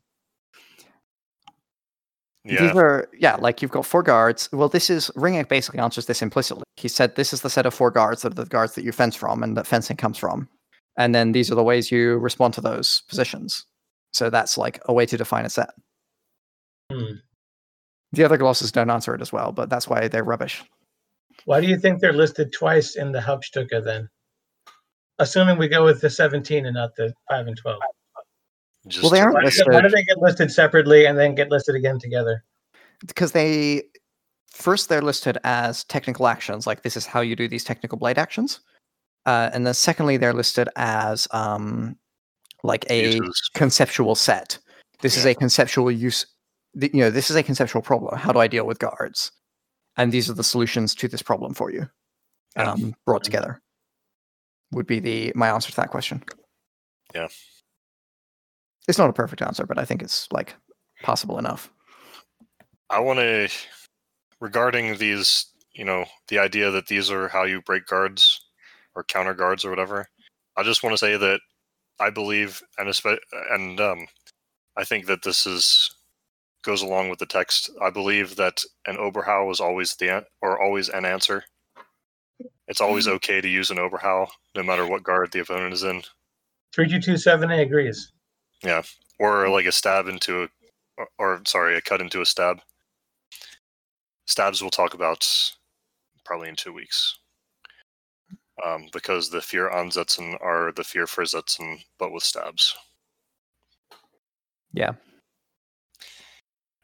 yeah. 2.47 2.61
These 2.61 2.75
are 2.75 3.09
yeah, 3.17 3.35
like 3.35 3.61
you've 3.61 3.71
got 3.71 3.85
four 3.85 4.01
guards. 4.01 4.49
Well, 4.53 4.69
this 4.69 4.89
is 4.89 5.11
Ringeck 5.15 5.49
basically 5.49 5.79
answers 5.79 6.05
this 6.05 6.21
implicitly. 6.21 6.63
He 6.77 6.87
said 6.87 7.15
this 7.15 7.33
is 7.33 7.41
the 7.41 7.49
set 7.49 7.65
of 7.65 7.73
four 7.73 7.91
guards 7.91 8.21
that 8.21 8.31
are 8.31 8.43
the 8.43 8.45
guards 8.45 8.75
that 8.75 8.85
you 8.85 8.91
fence 8.91 9.15
from 9.15 9.43
and 9.43 9.57
that 9.57 9.67
fencing 9.67 9.97
comes 9.97 10.17
from. 10.17 10.47
And 10.97 11.13
then 11.13 11.33
these 11.33 11.51
are 11.51 11.55
the 11.55 11.63
ways 11.63 11.91
you 11.91 12.17
respond 12.17 12.53
to 12.55 12.61
those 12.61 13.03
positions. 13.09 13.65
So 14.13 14.29
that's 14.29 14.57
like 14.57 14.79
a 14.85 14.93
way 14.93 15.05
to 15.05 15.17
define 15.17 15.45
a 15.45 15.49
set. 15.49 15.69
Hmm. 16.91 17.17
The 18.13 18.23
other 18.23 18.37
glosses 18.37 18.71
don't 18.71 18.89
answer 18.89 19.13
it 19.13 19.21
as 19.21 19.33
well, 19.33 19.51
but 19.51 19.69
that's 19.69 19.87
why 19.87 20.07
they're 20.07 20.23
rubbish. 20.23 20.63
Why 21.45 21.59
do 21.59 21.67
you 21.67 21.77
think 21.77 21.99
they're 21.99 22.13
listed 22.13 22.53
twice 22.53 22.95
in 22.95 23.11
the 23.11 23.19
Hauptstücke 23.19 23.83
then? 23.83 24.09
Assuming 25.19 25.57
we 25.57 25.67
go 25.67 25.83
with 25.83 26.01
the 26.01 26.09
17 26.09 26.65
and 26.65 26.75
not 26.75 26.95
the 26.95 27.13
5 27.29 27.47
and 27.47 27.57
12. 27.57 27.79
Just 28.87 29.03
Well, 29.03 29.11
they 29.11 29.19
aren't 29.19 29.33
Why, 29.35 29.41
re- 29.41 29.49
do 29.49 29.57
they- 29.57 29.63
why 29.71 29.81
do 29.81 29.83
listed. 29.87 29.97
they 29.97 30.03
get 30.03 30.17
listed 30.19 30.51
separately 30.51 31.05
and 31.05 31.17
then 31.17 31.35
get 31.35 31.49
listed 31.49 31.75
again 31.75 31.99
together? 31.99 32.43
Because 33.05 33.31
they 33.31 33.83
first 34.51 34.89
they're 34.89 35.01
listed 35.01 35.37
as 35.43 35.83
technical 35.85 36.27
actions, 36.27 36.65
like 36.65 36.81
this 36.83 36.95
is 36.97 37.05
how 37.05 37.21
you 37.21 37.35
do 37.35 37.47
these 37.47 37.63
technical 37.63 37.97
blade 37.97 38.17
actions. 38.17 38.59
Uh, 39.25 39.49
and 39.53 39.67
then 39.67 39.73
secondly, 39.73 40.17
they're 40.17 40.33
listed 40.33 40.69
as 40.77 41.27
um, 41.31 41.97
like 42.63 42.85
a 42.89 43.11
uses. 43.17 43.49
conceptual 43.55 44.15
set. 44.15 44.57
This 45.01 45.17
is 45.17 45.25
a 45.25 45.35
conceptual 45.35 45.91
use. 45.91 46.25
You 46.73 46.89
know, 47.01 47.09
this 47.11 47.29
is 47.29 47.35
a 47.35 47.43
conceptual 47.43 47.81
problem. 47.81 48.17
How 48.17 48.31
do 48.31 48.39
I 48.39 48.47
deal 48.47 48.65
with 48.65 48.79
guards? 48.79 49.31
And 49.97 50.11
these 50.11 50.29
are 50.29 50.33
the 50.33 50.43
solutions 50.43 50.95
to 50.95 51.07
this 51.07 51.21
problem 51.21 51.53
for 51.53 51.71
you, 51.71 51.89
um, 52.55 52.95
brought 53.05 53.23
together. 53.23 53.61
Would 54.71 54.87
be 54.87 54.99
the 54.99 55.31
my 55.35 55.49
answer 55.49 55.69
to 55.69 55.75
that 55.77 55.89
question. 55.89 56.23
Yeah. 57.15 57.27
It's 58.87 58.97
not 58.97 59.09
a 59.09 59.13
perfect 59.13 59.41
answer, 59.41 59.65
but 59.65 59.77
I 59.77 59.85
think 59.85 60.01
it's 60.01 60.27
like 60.31 60.55
possible 61.03 61.39
enough. 61.39 61.71
I 62.89 62.99
want 62.99 63.19
to, 63.19 63.49
regarding 64.39 64.97
these, 64.97 65.45
you 65.73 65.83
know, 65.83 66.05
the 66.29 66.39
idea 66.39 66.71
that 66.71 66.87
these 66.87 67.11
are 67.11 67.27
how 67.27 67.43
you 67.43 67.61
break 67.61 67.85
guards 67.85 68.39
or 68.95 69.03
counter 69.03 69.33
guards 69.33 69.65
or 69.65 69.69
whatever. 69.69 70.07
I 70.55 70.63
just 70.63 70.83
want 70.83 70.93
to 70.93 70.97
say 70.97 71.17
that 71.17 71.39
I 71.99 72.09
believe, 72.09 72.61
and 72.77 72.91
and 73.51 73.79
um, 73.79 74.07
I 74.75 74.83
think 74.83 75.05
that 75.07 75.23
this 75.23 75.45
is 75.45 75.93
goes 76.63 76.81
along 76.81 77.09
with 77.09 77.19
the 77.19 77.25
text. 77.25 77.69
I 77.81 77.89
believe 77.89 78.35
that 78.37 78.63
an 78.85 78.97
Oberhau 78.97 79.51
is 79.51 79.59
always 79.59 79.95
the 79.95 80.25
or 80.41 80.61
always 80.61 80.89
an 80.89 81.05
answer. 81.05 81.43
It's 82.67 82.81
always 82.81 83.07
okay 83.07 83.39
to 83.39 83.47
use 83.47 83.69
an 83.69 83.77
Oberhau, 83.77 84.27
no 84.55 84.63
matter 84.63 84.85
what 84.85 85.03
guard 85.03 85.31
the 85.31 85.39
opponent 85.39 85.73
is 85.73 85.83
in, 85.83 86.03
3227A 86.75 87.61
agrees. 87.61 88.11
Yeah, 88.63 88.83
or 89.19 89.49
like 89.49 89.65
a 89.65 89.71
stab 89.71 90.07
into 90.07 90.43
a, 90.43 90.47
or, 90.97 91.07
or 91.17 91.41
sorry, 91.45 91.77
a 91.77 91.81
cut 91.81 92.01
into 92.01 92.21
a 92.21 92.25
stab. 92.25 92.59
Stabs 94.25 94.61
we'll 94.61 94.69
talk 94.69 94.93
about 94.93 95.27
probably 96.25 96.49
in 96.49 96.55
two 96.55 96.73
weeks. 96.73 97.17
Um, 98.65 98.87
because 98.91 99.29
the 99.29 99.37
Vier 99.39 99.69
Ansetzen 99.69 100.35
are 100.41 100.71
the 100.71 100.81
Vier 100.81 101.05
Versetzen, 101.05 101.77
but 101.99 102.11
with 102.11 102.23
stabs. 102.23 102.75
Yeah. 104.73 104.93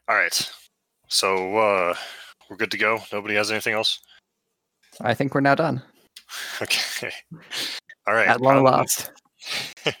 All 0.08 0.16
right. 0.16 0.50
So 1.08 1.56
uh, 1.56 1.94
we're 2.48 2.56
good 2.56 2.70
to 2.70 2.78
go. 2.78 3.00
Nobody 3.12 3.34
has 3.34 3.50
anything 3.50 3.74
else. 3.74 4.00
I 5.00 5.14
think 5.14 5.34
we're 5.34 5.40
now 5.40 5.54
done. 5.54 5.82
Okay. 6.62 7.12
All 8.08 8.14
right. 8.14 8.26
At 8.26 8.40
long 8.40 8.58
um, 8.58 8.64
last. 8.64 9.12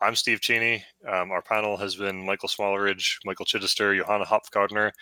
I'm 0.00 0.14
Steve 0.14 0.40
Cheney. 0.40 0.84
Um, 1.06 1.30
our 1.30 1.42
panel 1.42 1.76
has 1.76 1.96
been 1.96 2.24
Michael 2.24 2.48
Smallridge, 2.48 3.16
Michael 3.24 3.44
Chittister, 3.44 3.96
Johanna 3.96 4.24
Hopfgardner, 4.24 4.92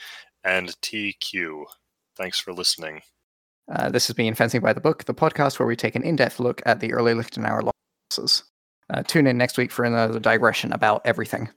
and 0.44 0.68
TQ. 0.80 1.64
Thanks 2.16 2.38
for 2.38 2.52
listening. 2.52 3.00
Uh, 3.70 3.90
this 3.90 4.06
has 4.06 4.14
been 4.14 4.34
Fencing 4.34 4.60
by 4.60 4.72
the 4.72 4.80
Book, 4.80 5.04
the 5.04 5.14
podcast 5.14 5.58
where 5.58 5.66
we 5.68 5.76
take 5.76 5.94
an 5.94 6.02
in 6.02 6.16
depth 6.16 6.40
look 6.40 6.62
at 6.66 6.80
the 6.80 6.92
early 6.92 7.14
Lichtenauer 7.14 7.70
glosses. 8.10 8.44
Uh, 8.90 9.02
tune 9.02 9.26
in 9.26 9.38
next 9.38 9.56
week 9.56 9.70
for 9.70 9.84
another 9.84 10.18
digression 10.18 10.72
about 10.72 11.02
everything. 11.04 11.48